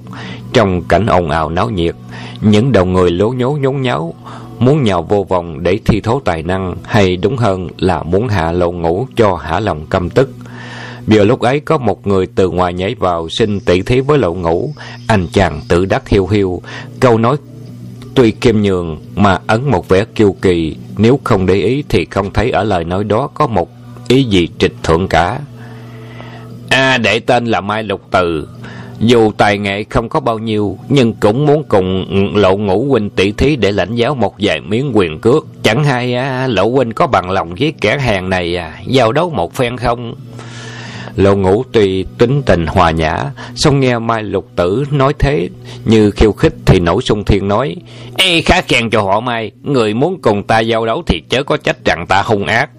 trong 0.54 0.82
cảnh 0.82 1.06
ồn 1.06 1.30
ào 1.30 1.50
náo 1.50 1.70
nhiệt, 1.70 1.96
những 2.42 2.72
đầu 2.72 2.86
người 2.86 3.12
lố 3.12 3.30
nhố 3.30 3.58
nhốn 3.62 3.82
nháo 3.82 4.14
muốn 4.60 4.84
nhào 4.84 5.04
vô 5.04 5.24
vòng 5.24 5.64
để 5.64 5.80
thi 5.86 6.02
thố 6.02 6.22
tài 6.26 6.44
năng 6.44 6.76
hay 6.84 7.18
đúng 7.18 7.38
hơn 7.38 7.68
là 7.78 8.04
muốn 8.04 8.28
hạ 8.28 8.52
lộ 8.52 8.72
ngủ 8.72 9.08
cho 9.16 9.36
hả 9.36 9.60
lòng 9.60 9.86
căm 9.86 10.10
tức 10.10 10.30
Vừa 11.08 11.26
lúc 11.26 11.40
ấy 11.40 11.60
có 11.60 11.78
một 11.78 12.08
người 12.08 12.28
từ 12.36 12.50
ngoài 12.50 12.74
nhảy 12.74 12.96
vào 12.96 13.30
xin 13.30 13.60
tỷ 13.60 13.82
thí 13.82 14.00
với 14.00 14.18
lộ 14.18 14.34
ngủ. 14.34 14.74
Anh 15.08 15.28
chàng 15.34 15.62
tự 15.68 15.86
đắc 15.86 16.10
hiu 16.10 16.28
hiu. 16.28 16.62
Câu 17.00 17.18
nói 17.18 17.38
tuy 18.16 18.32
kiêm 18.32 18.62
nhường 18.62 18.98
mà 19.16 19.40
ấn 19.48 19.72
một 19.72 19.90
vẻ 19.90 20.06
kiêu 20.16 20.36
kỳ. 20.42 20.76
Nếu 20.98 21.20
không 21.24 21.46
để 21.46 21.54
ý 21.54 21.84
thì 21.90 22.06
không 22.06 22.34
thấy 22.34 22.52
ở 22.52 22.64
lời 22.64 22.84
nói 22.84 23.04
đó 23.04 23.30
có 23.34 23.48
một 23.48 23.70
ý 24.08 24.24
gì 24.24 24.50
trịch 24.60 24.74
thượng 24.84 25.08
cả. 25.08 25.40
À 26.70 26.98
để 26.98 27.20
tên 27.20 27.46
là 27.46 27.62
Mai 27.62 27.84
Lục 27.84 28.02
Từ. 28.12 28.48
Dù 29.00 29.32
tài 29.38 29.58
nghệ 29.58 29.84
không 29.90 30.10
có 30.10 30.20
bao 30.20 30.40
nhiêu, 30.40 30.78
nhưng 30.90 31.14
cũng 31.14 31.46
muốn 31.46 31.64
cùng 31.68 32.06
lộ 32.36 32.58
ngũ 32.58 32.86
huynh 32.90 33.10
tỷ 33.10 33.32
thí 33.32 33.56
để 33.56 33.72
lãnh 33.72 33.96
giáo 33.96 34.16
một 34.16 34.36
vài 34.40 34.62
miếng 34.62 34.92
quyền 34.94 35.20
cước. 35.20 35.46
Chẳng 35.64 35.84
hay 35.84 36.14
à, 36.14 36.48
lộ 36.48 36.70
huynh 36.70 36.92
có 36.92 37.08
bằng 37.08 37.30
lòng 37.30 37.56
với 37.60 37.74
kẻ 37.82 37.98
hàng 37.98 38.30
này 38.30 38.56
à, 38.56 38.80
giao 38.88 39.12
đấu 39.12 39.30
một 39.30 39.54
phen 39.54 39.78
không? 39.78 40.16
Lộ 41.16 41.36
ngũ 41.36 41.64
tuy 41.72 42.06
tính 42.18 42.42
tình 42.46 42.68
hòa 42.68 42.92
nhã, 42.92 43.24
song 43.56 43.80
nghe 43.80 44.00
Mai 44.00 44.24
Lục 44.24 44.48
Tử 44.56 44.84
nói 44.92 45.14
thế, 45.20 45.50
như 45.86 46.12
khiêu 46.12 46.32
khích 46.32 46.54
thì 46.66 46.80
nổi 46.80 47.02
sung 47.02 47.26
thiên 47.26 47.48
nói, 47.48 47.76
Ê 48.18 48.42
khá 48.42 48.62
khen 48.62 48.90
cho 48.90 49.02
họ 49.02 49.20
Mai, 49.20 49.52
người 49.64 49.94
muốn 49.94 50.22
cùng 50.22 50.44
ta 50.44 50.60
giao 50.60 50.86
đấu 50.86 51.04
thì 51.08 51.24
chớ 51.30 51.44
có 51.44 51.58
trách 51.58 51.86
rằng 51.86 52.06
ta 52.10 52.22
hung 52.26 52.46
ác. 52.46 52.70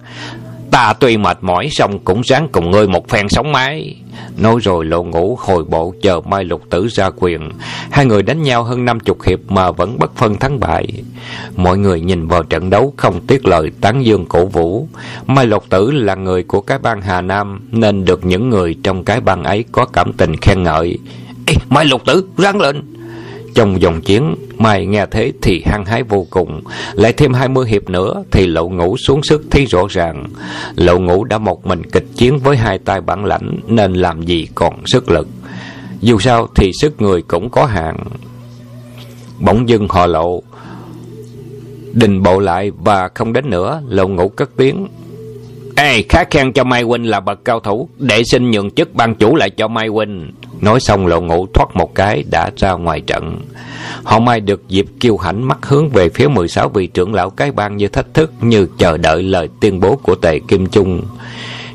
Ta 0.71 0.93
tuy 0.99 1.17
mệt 1.17 1.37
mỏi 1.41 1.69
xong 1.71 1.99
cũng 1.99 2.21
ráng 2.21 2.47
cùng 2.51 2.71
ngươi 2.71 2.87
một 2.87 3.09
phen 3.09 3.29
sống 3.29 3.51
mái. 3.51 3.95
Nói 4.37 4.55
rồi 4.61 4.85
lộ 4.85 5.03
ngủ 5.03 5.37
hồi 5.41 5.63
bộ 5.63 5.93
chờ 6.01 6.21
Mai 6.25 6.43
Lục 6.43 6.61
Tử 6.69 6.87
ra 6.87 7.09
quyền. 7.15 7.49
Hai 7.91 8.05
người 8.05 8.23
đánh 8.23 8.43
nhau 8.43 8.63
hơn 8.63 8.85
năm 8.85 8.99
chục 8.99 9.23
hiệp 9.23 9.39
mà 9.47 9.71
vẫn 9.71 9.99
bất 9.99 10.15
phân 10.15 10.35
thắng 10.35 10.59
bại. 10.59 10.87
Mọi 11.55 11.77
người 11.77 12.01
nhìn 12.01 12.27
vào 12.27 12.43
trận 12.43 12.69
đấu 12.69 12.93
không 12.97 13.21
tiếc 13.27 13.45
lời 13.45 13.71
tán 13.81 14.05
dương 14.05 14.25
cổ 14.25 14.45
vũ. 14.45 14.87
Mai 15.27 15.45
Lục 15.45 15.63
Tử 15.69 15.91
là 15.91 16.15
người 16.15 16.43
của 16.43 16.61
cái 16.61 16.79
bang 16.79 17.01
Hà 17.01 17.21
Nam 17.21 17.61
nên 17.71 18.05
được 18.05 18.25
những 18.25 18.49
người 18.49 18.75
trong 18.83 19.03
cái 19.03 19.21
bang 19.21 19.43
ấy 19.43 19.65
có 19.71 19.85
cảm 19.85 20.13
tình 20.13 20.35
khen 20.35 20.63
ngợi. 20.63 20.97
Ê, 21.45 21.53
Mai 21.69 21.85
Lục 21.85 22.05
Tử, 22.05 22.27
ráng 22.37 22.61
lên! 22.61 22.98
Trong 23.55 23.81
dòng 23.81 24.01
chiến, 24.01 24.35
Mai 24.57 24.85
nghe 24.85 25.05
thế 25.11 25.31
thì 25.41 25.63
hăng 25.65 25.85
hái 25.85 26.03
vô 26.03 26.27
cùng. 26.29 26.61
Lại 26.93 27.13
thêm 27.13 27.33
hai 27.33 27.49
mươi 27.49 27.67
hiệp 27.67 27.89
nữa 27.89 28.23
thì 28.31 28.47
lậu 28.47 28.69
ngũ 28.69 28.97
xuống 28.97 29.23
sức 29.23 29.43
thấy 29.51 29.65
rõ 29.65 29.81
ràng. 29.89 30.23
Lậu 30.75 30.99
ngũ 30.99 31.23
đã 31.23 31.37
một 31.37 31.65
mình 31.65 31.83
kịch 31.83 32.05
chiến 32.15 32.39
với 32.39 32.57
hai 32.57 32.79
tay 32.79 33.01
bản 33.01 33.25
lãnh 33.25 33.59
nên 33.67 33.93
làm 33.93 34.21
gì 34.21 34.47
còn 34.55 34.85
sức 34.85 35.09
lực. 35.09 35.27
Dù 36.01 36.19
sao 36.19 36.47
thì 36.55 36.71
sức 36.81 37.01
người 37.01 37.21
cũng 37.21 37.49
có 37.49 37.65
hạn. 37.65 37.97
Bỗng 39.39 39.69
dưng 39.69 39.87
họ 39.89 40.05
lộ. 40.05 40.43
Đình 41.93 42.23
bộ 42.23 42.39
lại 42.39 42.71
và 42.77 43.09
không 43.15 43.33
đến 43.33 43.49
nữa, 43.49 43.81
lậu 43.87 44.07
ngủ 44.07 44.29
cất 44.29 44.49
tiếng. 44.57 44.87
Ê, 45.75 46.01
khá 46.09 46.23
khen 46.23 46.53
cho 46.53 46.63
Mai 46.63 46.81
Huynh 46.83 47.09
là 47.09 47.19
bậc 47.19 47.45
cao 47.45 47.59
thủ, 47.59 47.89
để 47.97 48.23
xin 48.23 48.51
nhường 48.51 48.71
chức 48.71 48.93
ban 48.93 49.15
chủ 49.15 49.35
lại 49.35 49.49
cho 49.49 49.67
Mai 49.67 49.87
Huynh. 49.87 50.31
Nói 50.61 50.79
xong 50.79 51.07
lộ 51.07 51.21
ngũ 51.21 51.47
thoát 51.53 51.75
một 51.75 51.95
cái 51.95 52.23
đã 52.31 52.51
ra 52.57 52.71
ngoài 52.71 53.01
trận. 53.01 53.41
Họ 54.03 54.19
Mai 54.19 54.39
được 54.39 54.67
dịp 54.67 54.85
kiêu 54.99 55.17
hãnh 55.17 55.47
mắt 55.47 55.57
hướng 55.61 55.89
về 55.89 56.09
phía 56.09 56.27
16 56.27 56.69
vị 56.69 56.87
trưởng 56.87 57.13
lão 57.13 57.29
cái 57.29 57.51
bang 57.51 57.77
như 57.77 57.87
thách 57.87 58.13
thức, 58.13 58.33
như 58.41 58.67
chờ 58.77 58.97
đợi 58.97 59.23
lời 59.23 59.49
tuyên 59.61 59.79
bố 59.79 59.95
của 59.95 60.15
tề 60.15 60.39
Kim 60.39 60.65
Trung. 60.65 61.01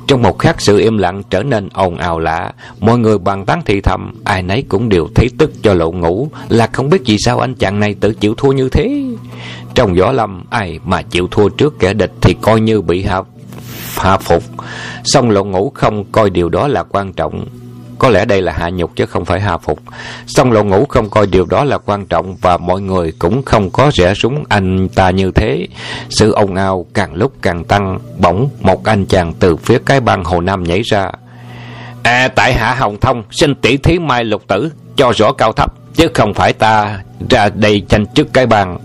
Trong 0.07 0.23
một 0.23 0.39
khắc 0.39 0.61
sự 0.61 0.79
im 0.79 0.99
lặng 0.99 1.23
trở 1.31 1.43
nên 1.43 1.69
ồn 1.73 1.97
ào 1.97 2.19
lạ, 2.19 2.53
mọi 2.81 2.99
người 2.99 3.19
bàn 3.19 3.47
tán 3.47 3.63
thị 3.65 3.81
thầm, 3.81 4.15
ai 4.25 4.43
nấy 4.43 4.65
cũng 4.69 4.89
đều 4.89 5.09
thấy 5.15 5.31
tức 5.39 5.51
cho 5.63 5.75
lộ 5.75 5.93
ngủ 5.93 6.29
là 6.49 6.69
không 6.73 6.91
biết 6.91 7.03
vì 7.07 7.17
sao 7.19 7.41
anh 7.41 7.55
chàng 7.55 7.81
này 7.81 7.95
tự 8.01 8.15
chịu 8.15 8.35
thua 8.35 8.53
như 8.53 8.69
thế. 8.69 9.05
Trong 9.75 9.95
võ 9.95 10.13
lâm, 10.13 10.45
ai 10.51 10.79
mà 10.85 11.03
chịu 11.03 11.29
thua 11.31 11.49
trước 11.49 11.79
kẻ 11.79 11.93
địch 11.93 12.13
thì 12.21 12.35
coi 12.41 12.61
như 12.61 12.81
bị 12.81 13.03
hạ, 13.03 13.23
hạ 13.97 14.19
phục. 14.19 14.43
Xong 15.05 15.31
lộ 15.31 15.45
ngủ 15.45 15.73
không 15.75 16.05
coi 16.13 16.31
điều 16.31 16.49
đó 16.49 16.69
là 16.69 16.83
quan 16.83 17.13
trọng, 17.13 17.47
có 17.99 18.09
lẽ 18.09 18.25
đây 18.25 18.43
là 18.43 18.53
hạ 18.53 18.71
nhục 18.71 18.97
chứ 18.97 19.07
không 19.07 19.25
phải 19.25 19.41
hạ 19.41 19.59
phục. 19.59 19.79
Song 20.27 20.53
lộ 20.53 20.65
ngũ 20.65 20.85
không 20.85 21.11
coi 21.11 21.27
điều 21.27 21.47
đó 21.47 21.65
là 21.65 21.79
quan 21.79 22.07
trọng 22.07 22.37
và 22.37 22.57
mọi 22.57 22.81
người 22.81 23.13
cũng 23.19 23.43
không 23.43 23.71
có 23.71 23.91
rẻ 23.95 24.15
súng 24.15 24.45
anh 24.49 24.89
ta 24.89 25.11
như 25.11 25.31
thế. 25.31 25.67
Sự 26.09 26.33
ồn 26.33 26.55
ào 26.55 26.87
càng 26.95 27.15
lúc 27.15 27.33
càng 27.43 27.65
tăng. 27.65 27.99
Bỗng 28.19 28.49
một 28.61 28.85
anh 28.85 29.07
chàng 29.07 29.33
từ 29.41 29.57
phía 29.57 29.79
cái 29.87 30.01
băng 30.01 30.25
Hồ 30.25 30.41
Nam 30.41 30.65
nhảy 30.65 30.83
ra. 30.83 31.11
À 32.03 32.29
tại 32.29 32.55
hạ 32.55 32.75
Hồng 32.75 32.97
Thông, 33.01 33.23
xin 33.31 33.55
tỷ 33.55 33.77
thí 33.77 33.99
mai 33.99 34.25
lục 34.25 34.43
tử, 34.47 34.73
cho 34.97 35.13
rõ 35.17 35.33
cao 35.33 35.53
thấp, 35.53 35.73
chứ 35.95 36.09
không 36.15 36.35
phải 36.35 36.53
ta 36.53 37.01
ra 37.31 37.49
đây 37.55 37.83
tranh 37.89 38.07
chức 38.07 38.33
cái 38.33 38.47
bàn 38.47 38.79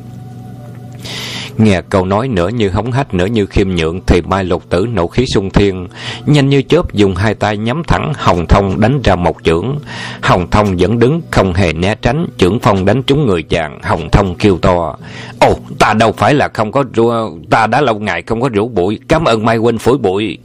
Nghe 1.60 1.82
câu 1.90 2.06
nói 2.06 2.28
nửa 2.28 2.48
như 2.48 2.70
hống 2.70 2.92
hách 2.92 3.14
nửa 3.14 3.26
như 3.26 3.46
khiêm 3.46 3.70
nhượng 3.70 4.02
thì 4.08 4.22
Mai 4.22 4.44
Lục 4.44 4.64
Tử 4.70 4.88
nổ 4.94 5.08
khí 5.08 5.26
sung 5.34 5.50
thiên, 5.50 5.88
nhanh 6.26 6.50
như 6.50 6.62
chớp 6.62 6.94
dùng 6.94 7.16
hai 7.16 7.36
tay 7.36 7.58
nhắm 7.58 7.84
thẳng 7.88 8.14
Hồng 8.16 8.46
Thông 8.48 8.80
đánh 8.80 9.02
ra 9.04 9.16
một 9.16 9.38
chưởng. 9.44 9.80
Hồng 10.22 10.50
Thông 10.52 10.76
vẫn 10.78 11.00
đứng 11.00 11.22
không 11.32 11.54
hề 11.54 11.74
né 11.74 11.96
tránh, 12.02 12.28
chưởng 12.38 12.60
phong 12.60 12.86
đánh 12.86 13.04
trúng 13.04 13.26
người 13.28 13.44
chàng, 13.44 13.80
Hồng 13.84 14.10
Thông 14.12 14.36
kêu 14.36 14.58
to: 14.58 14.96
"Ồ, 15.40 15.56
ta 15.80 15.94
đâu 15.94 16.12
phải 16.12 16.34
là 16.34 16.48
không 16.48 16.72
có 16.72 16.84
rượu, 16.94 17.40
ta 17.50 17.68
đã 17.68 17.82
lâu 17.82 18.00
ngày 18.00 18.22
không 18.22 18.42
có 18.42 18.50
rủ 18.50 18.68
bụi, 18.68 19.00
cảm 19.08 19.26
ơn 19.26 19.46
Mai 19.46 19.58
huynh 19.58 19.78
phủi 19.78 19.98
bụi." 19.98 20.38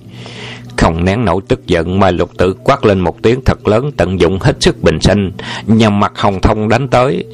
Không 0.77 1.05
nén 1.05 1.25
nổi 1.25 1.41
tức 1.49 1.67
giận 1.67 2.01
Mai 2.01 2.13
Lục 2.13 2.31
Tử 2.39 2.55
quát 2.65 2.85
lên 2.85 3.01
một 3.01 3.23
tiếng 3.23 3.41
thật 3.45 3.69
lớn 3.69 3.91
tận 3.97 4.21
dụng 4.21 4.39
hết 4.41 4.57
sức 4.61 4.83
bình 4.83 5.01
sinh, 5.01 5.33
nhằm 5.67 6.01
mặt 6.01 6.13
Hồng 6.15 6.41
Thông 6.41 6.69
đánh 6.69 6.89
tới. 6.89 7.25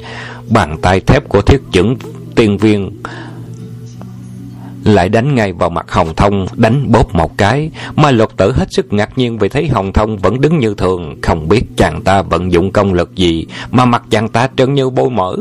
Bàn 0.49 0.77
tay 0.81 0.99
thép 0.99 1.29
của 1.29 1.41
thiết 1.41 1.61
chưởng 1.71 1.95
tiên 2.35 2.57
viên 2.57 2.89
lại 4.83 5.09
đánh 5.09 5.35
ngay 5.35 5.53
vào 5.53 5.69
mặt 5.69 5.91
Hồng 5.91 6.15
Thông, 6.15 6.47
đánh 6.55 6.91
bóp 6.91 7.15
một 7.15 7.37
cái. 7.37 7.71
mà 7.95 8.11
lục 8.11 8.37
tử 8.37 8.51
hết 8.51 8.73
sức 8.73 8.93
ngạc 8.93 9.17
nhiên 9.17 9.37
vì 9.37 9.49
thấy 9.49 9.67
Hồng 9.67 9.93
Thông 9.93 10.17
vẫn 10.17 10.41
đứng 10.41 10.59
như 10.59 10.73
thường, 10.73 11.15
không 11.21 11.49
biết 11.49 11.61
chàng 11.77 12.01
ta 12.01 12.21
vận 12.21 12.51
dụng 12.51 12.71
công 12.71 12.93
lực 12.93 13.15
gì, 13.15 13.45
mà 13.71 13.85
mặt 13.85 14.03
chàng 14.09 14.29
ta 14.29 14.49
trơn 14.57 14.73
như 14.73 14.89
bôi 14.89 15.09
mỡ. 15.09 15.35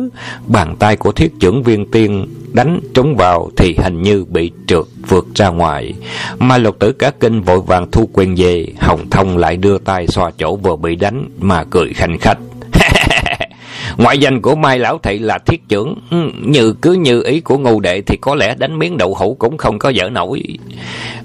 Bàn 0.47 0.77
tay 0.79 0.97
của 0.97 1.13
thiết 1.13 1.33
trưởng 1.41 1.63
viên 1.63 1.91
tiên 1.91 2.27
đánh 2.53 2.81
trúng 2.95 3.17
vào 3.17 3.51
thì 3.57 3.77
hình 3.83 4.03
như 4.03 4.25
bị 4.25 4.51
trượt 4.67 4.85
vượt 5.09 5.27
ra 5.35 5.49
ngoài. 5.49 5.95
mà 6.39 6.59
lục 6.59 6.79
tử 6.79 6.93
cả 6.93 7.11
kinh 7.21 7.41
vội 7.41 7.61
vàng 7.61 7.91
thu 7.91 8.09
quyền 8.13 8.35
về, 8.37 8.67
Hồng 8.81 9.11
Thông 9.11 9.37
lại 9.37 9.57
đưa 9.57 9.79
tay 9.79 10.07
xoa 10.07 10.31
chỗ 10.39 10.57
vừa 10.57 10.77
bị 10.77 10.97
đánh 10.97 11.31
mà 11.41 11.65
cười 11.65 11.93
khanh 11.93 12.19
khách. 12.19 12.39
Ngoại 13.97 14.19
danh 14.19 14.43
của 14.43 14.55
Mai 14.55 14.79
Lão 14.79 14.99
Thị 14.99 15.19
là 15.19 15.39
thiết 15.39 15.69
trưởng, 15.69 15.95
ừ, 16.11 16.31
như 16.43 16.73
cứ 16.73 16.93
như 16.93 17.23
ý 17.23 17.41
của 17.41 17.59
ngu 17.59 17.81
đệ 17.81 18.01
thì 18.01 18.17
có 18.21 18.35
lẽ 18.35 18.55
đánh 18.59 18.79
miếng 18.79 18.97
đậu 18.97 19.15
hũ 19.15 19.37
cũng 19.39 19.57
không 19.57 19.79
có 19.79 19.89
dở 19.89 20.09
nổi. 20.09 20.43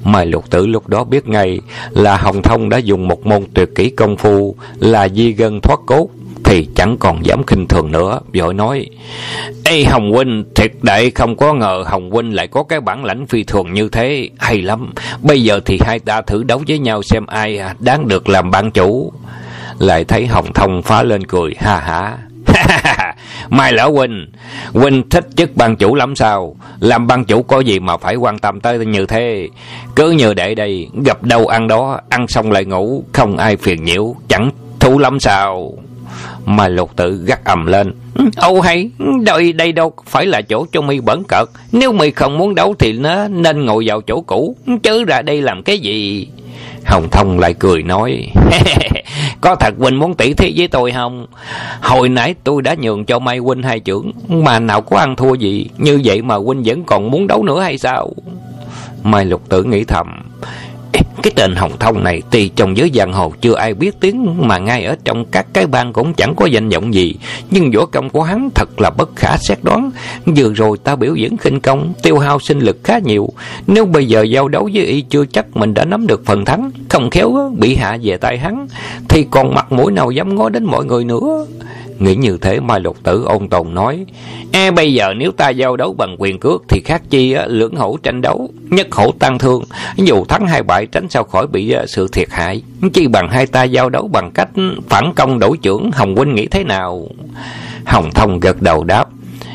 Mai 0.04 0.26
Lục 0.26 0.50
Tử 0.50 0.68
lúc 0.68 0.88
đó 0.88 1.04
biết 1.04 1.28
ngay 1.28 1.60
là 1.92 2.18
Hồng 2.18 2.42
Thông 2.42 2.70
đã 2.70 2.78
dùng 2.78 3.08
một 3.08 3.26
môn 3.26 3.44
tuyệt 3.54 3.70
kỹ 3.76 3.90
công 3.90 4.18
phu 4.18 4.56
là 4.80 5.10
di 5.10 5.32
gân 5.32 5.60
thoát 5.62 5.80
cốt 5.86 6.10
thì 6.44 6.68
chẳng 6.76 6.98
còn 7.00 7.26
dám 7.26 7.44
khinh 7.44 7.68
thường 7.68 7.92
nữa, 7.92 8.20
vội 8.34 8.54
nói: 8.54 8.86
"Ê 9.64 9.84
Hồng 9.84 10.12
huynh, 10.12 10.44
thiệt 10.56 10.72
đệ 10.82 11.10
không 11.10 11.36
có 11.36 11.54
ngờ 11.54 11.84
Hồng 11.88 12.12
huynh 12.12 12.36
lại 12.36 12.48
có 12.48 12.64
cái 12.64 12.82
bản 12.82 13.06
lãnh 13.06 13.28
phi 13.28 13.44
thường 13.44 13.74
như 13.74 13.90
thế, 13.90 14.30
hay 14.38 14.62
lắm. 14.62 14.94
Bây 15.22 15.44
giờ 15.44 15.60
thì 15.66 15.80
hai 15.86 16.00
ta 16.00 16.22
thử 16.22 16.44
đấu 16.44 16.64
với 16.68 16.80
nhau 16.80 17.04
xem 17.04 17.26
ai 17.26 17.58
à, 17.58 17.76
đáng 17.80 18.08
được 18.08 18.30
làm 18.30 18.52
ban 18.52 18.72
chủ." 18.72 19.14
Lại 19.80 20.04
thấy 20.04 20.28
Hồng 20.28 20.54
Thông 20.54 20.82
phá 20.82 21.04
lên 21.04 21.26
cười 21.26 21.54
ha 21.58 21.80
hả. 21.80 22.18
Mai 23.50 23.74
lão 23.74 23.92
huynh, 23.92 24.28
huynh 24.74 25.10
thích 25.10 25.28
chức 25.36 25.56
ban 25.56 25.76
chủ 25.76 25.96
lắm 25.96 26.16
sao? 26.16 26.56
Làm 26.80 27.08
ban 27.08 27.26
chủ 27.26 27.44
có 27.44 27.60
gì 27.60 27.80
mà 27.80 27.98
phải 27.98 28.16
quan 28.16 28.40
tâm 28.40 28.60
tới 28.60 28.86
như 28.86 29.06
thế? 29.06 29.50
Cứ 29.96 30.12
như 30.12 30.34
để 30.34 30.56
đây, 30.56 30.90
gặp 31.06 31.24
đâu 31.24 31.48
ăn 31.48 31.68
đó, 31.68 32.00
ăn 32.10 32.28
xong 32.28 32.52
lại 32.52 32.66
ngủ, 32.66 33.04
không 33.14 33.38
ai 33.38 33.58
phiền 33.58 33.84
nhiễu, 33.84 34.16
chẳng 34.28 34.50
thú 34.80 35.00
lắm 35.00 35.20
sao? 35.20 35.74
mà 36.46 36.68
lục 36.68 36.92
tự 36.96 37.24
gắt 37.26 37.46
ầm 37.46 37.66
lên. 37.66 37.94
Âu 38.36 38.62
hay, 38.62 38.90
đây, 39.24 39.54
đây 39.54 39.72
đâu 39.72 39.94
phải 40.06 40.26
là 40.26 40.42
chỗ 40.42 40.66
cho 40.72 40.82
mi 40.82 41.00
bẩn 41.00 41.24
cợt. 41.24 41.50
Nếu 41.72 41.94
mi 41.94 42.12
không 42.12 42.38
muốn 42.38 42.56
đấu 42.56 42.76
thì 42.80 42.94
nó 42.94 43.28
nên 43.28 43.66
ngồi 43.66 43.84
vào 43.88 44.02
chỗ 44.02 44.22
cũ, 44.22 44.56
chứ 44.84 45.04
ra 45.04 45.22
đây 45.22 45.42
làm 45.42 45.64
cái 45.64 45.80
gì? 45.80 46.28
Hồng 46.86 47.08
Thông 47.12 47.40
lại 47.40 47.54
cười 47.54 47.84
nói 47.84 48.28
Có 49.46 49.56
thật 49.56 49.74
Huynh 49.78 50.00
muốn 50.00 50.16
tỷ 50.16 50.34
thí 50.34 50.54
với 50.58 50.68
tôi 50.68 50.92
không? 50.92 51.26
Hồi 51.82 52.10
nãy 52.10 52.36
tôi 52.44 52.62
đã 52.62 52.76
nhường 52.82 53.06
cho 53.06 53.20
Mai 53.20 53.38
Huynh 53.38 53.64
hai 53.64 53.80
trưởng, 53.80 54.12
Mà 54.28 54.60
nào 54.60 54.82
có 54.82 54.98
ăn 54.98 55.16
thua 55.16 55.34
gì? 55.34 55.70
Như 55.78 56.02
vậy 56.04 56.22
mà 56.22 56.36
Huynh 56.36 56.64
vẫn 56.66 56.84
còn 56.84 57.12
muốn 57.12 57.28
đấu 57.28 57.44
nữa 57.44 57.62
hay 57.62 57.78
sao? 57.78 58.12
Mai 59.04 59.26
Lục 59.26 59.42
Tử 59.50 59.64
nghĩ 59.64 59.84
thầm 59.84 60.08
cái 61.24 61.34
tên 61.36 61.56
Hồng 61.56 61.72
Thông 61.80 62.04
này 62.04 62.22
Tuy 62.32 62.50
trong 62.50 62.78
giới 62.78 62.92
giang 62.96 63.14
hồ 63.14 63.34
chưa 63.42 63.56
ai 63.56 63.74
biết 63.74 64.00
tiếng, 64.00 64.48
Mà 64.48 64.58
ngay 64.58 64.84
ở 64.84 64.96
trong 65.04 65.26
các 65.26 65.46
cái 65.54 65.68
bang 65.68 65.94
cũng 65.94 66.14
chẳng 66.14 66.36
có 66.36 66.46
danh 66.46 66.70
vọng 66.70 66.94
gì. 66.94 67.16
Nhưng 67.52 67.72
võ 67.72 67.86
công 67.86 68.10
của 68.10 68.24
hắn 68.24 68.50
thật 68.56 68.82
là 68.82 68.90
bất 68.90 69.10
khả 69.16 69.38
xét 69.38 69.58
đoán. 69.64 69.92
Vừa 70.26 70.54
rồi 70.54 70.78
ta 70.84 70.96
biểu 70.96 71.16
diễn 71.16 71.38
khinh 71.38 71.60
công, 71.60 71.94
Tiêu 72.04 72.18
hao 72.18 72.40
sinh 72.40 72.60
lực 72.60 72.78
khá 72.84 73.00
nhiều. 73.00 73.30
Nếu 73.68 73.86
bây 73.86 74.06
giờ 74.06 74.24
giao 74.24 74.48
đấu 74.48 74.70
với 74.74 74.86
y 74.86 75.02
chưa 75.02 75.26
chắc 75.26 75.46
Mình 75.58 75.74
đã 75.74 75.86
nắm 75.86 76.08
được 76.08 76.26
phần 76.26 76.46
thắng, 76.46 76.72
Không 76.90 77.10
khéo 77.10 77.54
bị 77.58 77.76
hạ 77.76 77.98
về 78.04 78.18
tay 78.18 78.38
hắn, 78.38 78.68
Thì 79.10 79.26
còn 79.32 79.54
mặt 79.54 79.72
mũi 79.72 79.92
nào 79.92 80.12
dám 80.12 80.36
ngó 80.36 80.50
đến 80.50 80.64
mọi 80.64 80.86
người 80.86 81.06
nữa? 81.06 81.46
Nghĩ 82.00 82.16
như 82.16 82.38
thế 82.42 82.60
Mai 82.60 82.80
Lục 82.80 82.98
Tử 83.04 83.24
ôn 83.24 83.50
tồn 83.50 83.74
nói 83.74 84.06
E 84.52 84.72
bây 84.72 84.94
giờ 84.94 85.14
nếu 85.18 85.32
ta 85.32 85.50
giao 85.50 85.78
đấu 85.78 85.94
bằng 85.94 86.16
quyền 86.20 86.40
cước 86.40 86.64
Thì 86.70 86.82
khác 86.86 87.02
chi 87.10 87.36
lưỡng 87.48 87.76
hổ 87.76 87.98
tranh 88.04 88.22
đấu, 88.22 88.50
Nhất 88.70 88.88
hổ 88.92 89.12
tăng 89.20 89.40
thương. 89.40 89.64
Dù 89.98 90.26
thắng 90.26 90.48
hai 90.48 90.64
bại 90.64 90.85
tránh 90.92 91.10
sao 91.10 91.24
khỏi 91.24 91.48
bị 91.48 91.72
ờ, 91.72 91.86
sự 91.86 92.08
thiệt 92.12 92.28
hại. 92.32 92.62
Chi 92.94 93.08
bằng 93.08 93.30
hai 93.30 93.46
ta 93.46 93.64
giao 93.64 93.90
đấu 93.90 94.08
bằng 94.08 94.32
cách 94.34 94.50
Phản 94.90 95.14
công 95.16 95.40
đổi 95.40 95.58
trưởng, 95.62 95.92
Hồng 95.92 96.16
Huynh 96.16 96.36
nghĩ 96.36 96.48
thế 96.48 96.64
nào? 96.64 97.08
Hồng 97.86 98.10
Thông 98.16 98.40
gật 98.40 98.62
đầu 98.62 98.84
đáp. 98.84 99.06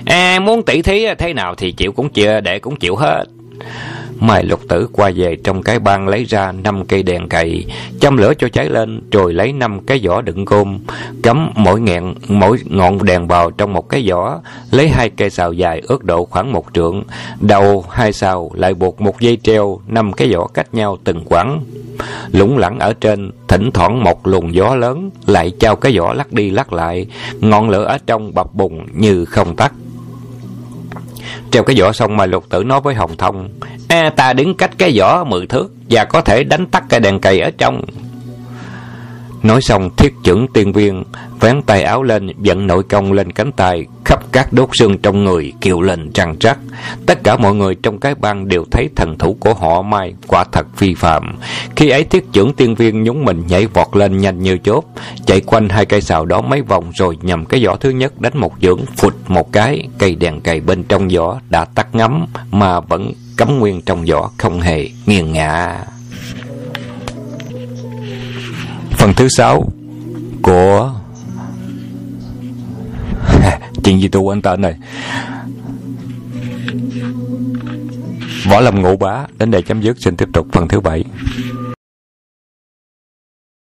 À 0.05 0.41
muốn 0.41 0.62
tỷ 0.62 0.83
thí 0.83 1.05
ờ, 1.05 1.14
thế 1.14 1.33
nào 1.33 1.55
thì 1.55 1.72
chịu 1.72 1.93
cũng 1.93 2.09
chịu 2.09 2.28
ờ, 2.28 2.41
Để 2.41 2.59
cũng 2.59 2.76
chịu 2.76 2.97
hết. 2.97 3.24
Mai 4.21 4.45
lục 4.45 4.61
tử 4.68 4.89
qua 4.93 5.11
về 5.16 5.37
trong 5.45 5.62
cái 5.62 5.79
bang 5.79 6.09
lấy 6.09 6.25
ra 6.25 6.53
năm 6.53 6.85
cây 6.85 7.03
đèn 7.03 7.29
cày, 7.29 7.64
châm 8.01 8.16
lửa 8.16 8.33
cho 8.39 8.49
cháy 8.49 8.68
lên, 8.68 9.01
rồi 9.12 9.33
lấy 9.33 9.53
năm 9.53 9.81
cái 9.87 10.01
vỏ 10.05 10.21
đựng 10.21 10.45
gôm 10.45 10.79
cắm 11.23 11.51
mỗi 11.55 11.81
ngẹn 11.81 12.14
mỗi 12.29 12.59
ngọn 12.64 13.05
đèn 13.05 13.27
vào 13.27 13.51
trong 13.51 13.73
một 13.73 13.89
cái 13.89 14.07
vỏ, 14.11 14.41
lấy 14.71 14.89
hai 14.89 15.11
cây 15.11 15.31
sào 15.31 15.53
dài 15.53 15.83
ước 15.89 16.05
độ 16.05 16.25
khoảng 16.25 16.53
một 16.53 16.66
trượng, 16.75 17.03
đầu 17.41 17.85
hai 17.91 18.12
sào 18.12 18.51
lại 18.55 18.75
buộc 18.75 19.01
một 19.01 19.21
dây 19.21 19.39
treo, 19.43 19.81
năm 19.87 20.12
cái 20.12 20.35
vỏ 20.35 20.47
cách 20.47 20.75
nhau 20.75 20.99
từng 21.05 21.25
quãng. 21.25 21.61
Lũng 22.33 22.59
lẳng 22.59 22.79
ở 22.79 22.93
trên, 23.01 23.31
thỉnh 23.49 23.71
thoảng 23.71 24.05
một 24.05 24.27
luồng 24.27 24.55
gió 24.55 24.75
lớn, 24.75 25.11
lại 25.27 25.53
trao 25.61 25.77
cái 25.77 25.99
vỏ 25.99 26.12
lắc 26.12 26.33
đi 26.33 26.51
lắc 26.51 26.73
lại, 26.73 27.07
ngọn 27.41 27.71
lửa 27.71 27.85
ở 27.85 27.99
trong 28.07 28.35
bập 28.35 28.55
bùng 28.55 28.87
như 28.95 29.25
không 29.25 29.57
tắt. 29.57 29.73
Treo 31.51 31.63
cái 31.63 31.77
vỏ 31.81 31.93
xong 31.93 32.17
mà 32.17 32.27
lục 32.27 32.45
tử 32.49 32.65
nói 32.65 32.81
với 32.81 32.95
Hồng 32.95 33.17
Thông 33.17 33.49
à, 33.89 34.11
Ta 34.17 34.33
đứng 34.33 34.57
cách 34.57 34.71
cái 34.79 34.99
vỏ 34.99 35.25
mười 35.25 35.47
thước 35.47 35.73
Và 35.91 36.05
có 36.05 36.21
thể 36.21 36.45
đánh 36.45 36.67
tắt 36.67 36.85
cái 36.89 37.01
đèn 37.01 37.21
cầy 37.21 37.41
ở 37.41 37.51
trong. 37.59 37.85
Nói 39.43 39.61
xong, 39.61 39.91
thiết 39.97 40.14
chuẩn 40.24 40.47
tiên 40.49 40.72
viên 40.72 41.05
Vén 41.41 41.62
tay 41.62 41.82
áo 41.82 42.03
lên, 42.03 42.26
Dẫn 42.38 42.66
nội 42.66 42.82
công 42.82 43.12
lên 43.12 43.32
cánh 43.32 43.53
tay, 43.53 43.86
Khắp 44.05 44.20
các 44.32 44.53
đốt 44.53 44.68
xương 44.72 44.99
trong 44.99 45.24
người 45.24 45.53
Kiều 45.61 45.80
lên 45.80 46.11
trăng 46.12 46.38
trắc 46.38 46.59
Tất 47.07 47.24
cả 47.24 47.36
mọi 47.36 47.55
người 47.55 47.74
trong 47.74 47.99
cái 47.99 48.14
bang 48.14 48.49
Đều 48.49 48.64
thấy 48.70 48.88
thần 48.97 49.18
thủ 49.18 49.36
của 49.41 49.55
họ 49.55 49.82
Mai 49.82 50.14
Quả 50.26 50.45
thật 50.53 50.66
phi 50.76 50.95
phạm 50.95 51.38
Khi 51.76 51.88
ấy, 51.88 52.05
thiết 52.05 52.32
chuẩn 52.32 52.53
tiên 52.53 52.74
viên 52.74 53.05
nhúng 53.05 53.24
mình 53.24 53.43
nhảy 53.49 53.66
vọt 53.66 53.97
lên 53.97 54.18
nhanh 54.18 54.43
như 54.43 54.59
chốt 54.59 54.84
Chạy 55.26 55.41
quanh 55.41 55.68
hai 55.68 55.86
cây 55.86 56.01
xào 56.01 56.26
đó 56.26 56.41
mấy 56.41 56.62
vòng 56.62 56.93
Rồi 56.95 57.18
nhằm 57.22 57.45
cái 57.45 57.64
vỏ 57.64 57.76
thứ 57.76 57.91
nhất 57.91 58.20
đánh 58.20 58.38
một 58.38 58.53
dưỡng, 58.62 58.80
Phụt 58.97 59.14
một 59.28 59.53
cái, 59.53 59.88
Cây 59.99 60.14
đèn 60.14 60.41
cày 60.41 60.61
bên 60.61 60.84
trong 60.84 61.09
vỏ 61.09 61.41
đã 61.51 61.64
tắt 61.64 61.95
ngấm 61.95 62.26
Mà 62.51 62.80
vẫn 62.80 63.12
cắm 63.36 63.59
nguyên 63.59 63.80
trong 63.82 64.05
vỏ 64.05 64.30
Không 64.38 64.61
hề 64.61 64.88
nghiêng 65.07 65.32
ngả 65.32 65.76
Phần 69.01 69.15
thứ 69.15 69.29
sáu 69.29 69.73
của 70.43 70.95
chuyện 73.85 74.01
gì 74.01 74.09
tôi 74.09 74.23
quên 74.23 74.43
tên 74.43 74.61
này? 74.61 74.75
Võ 78.51 78.61
Lâm 78.61 78.83
Ngũ 78.83 78.97
Bá 78.97 79.27
đến 79.39 79.51
đây 79.51 79.63
chấm 79.63 79.83
dứt, 79.83 79.97
xin 80.01 80.17
tiếp 80.17 80.29
tục 80.33 80.47
phần 80.53 80.69
thứ 80.69 80.81
bảy. 80.81 81.05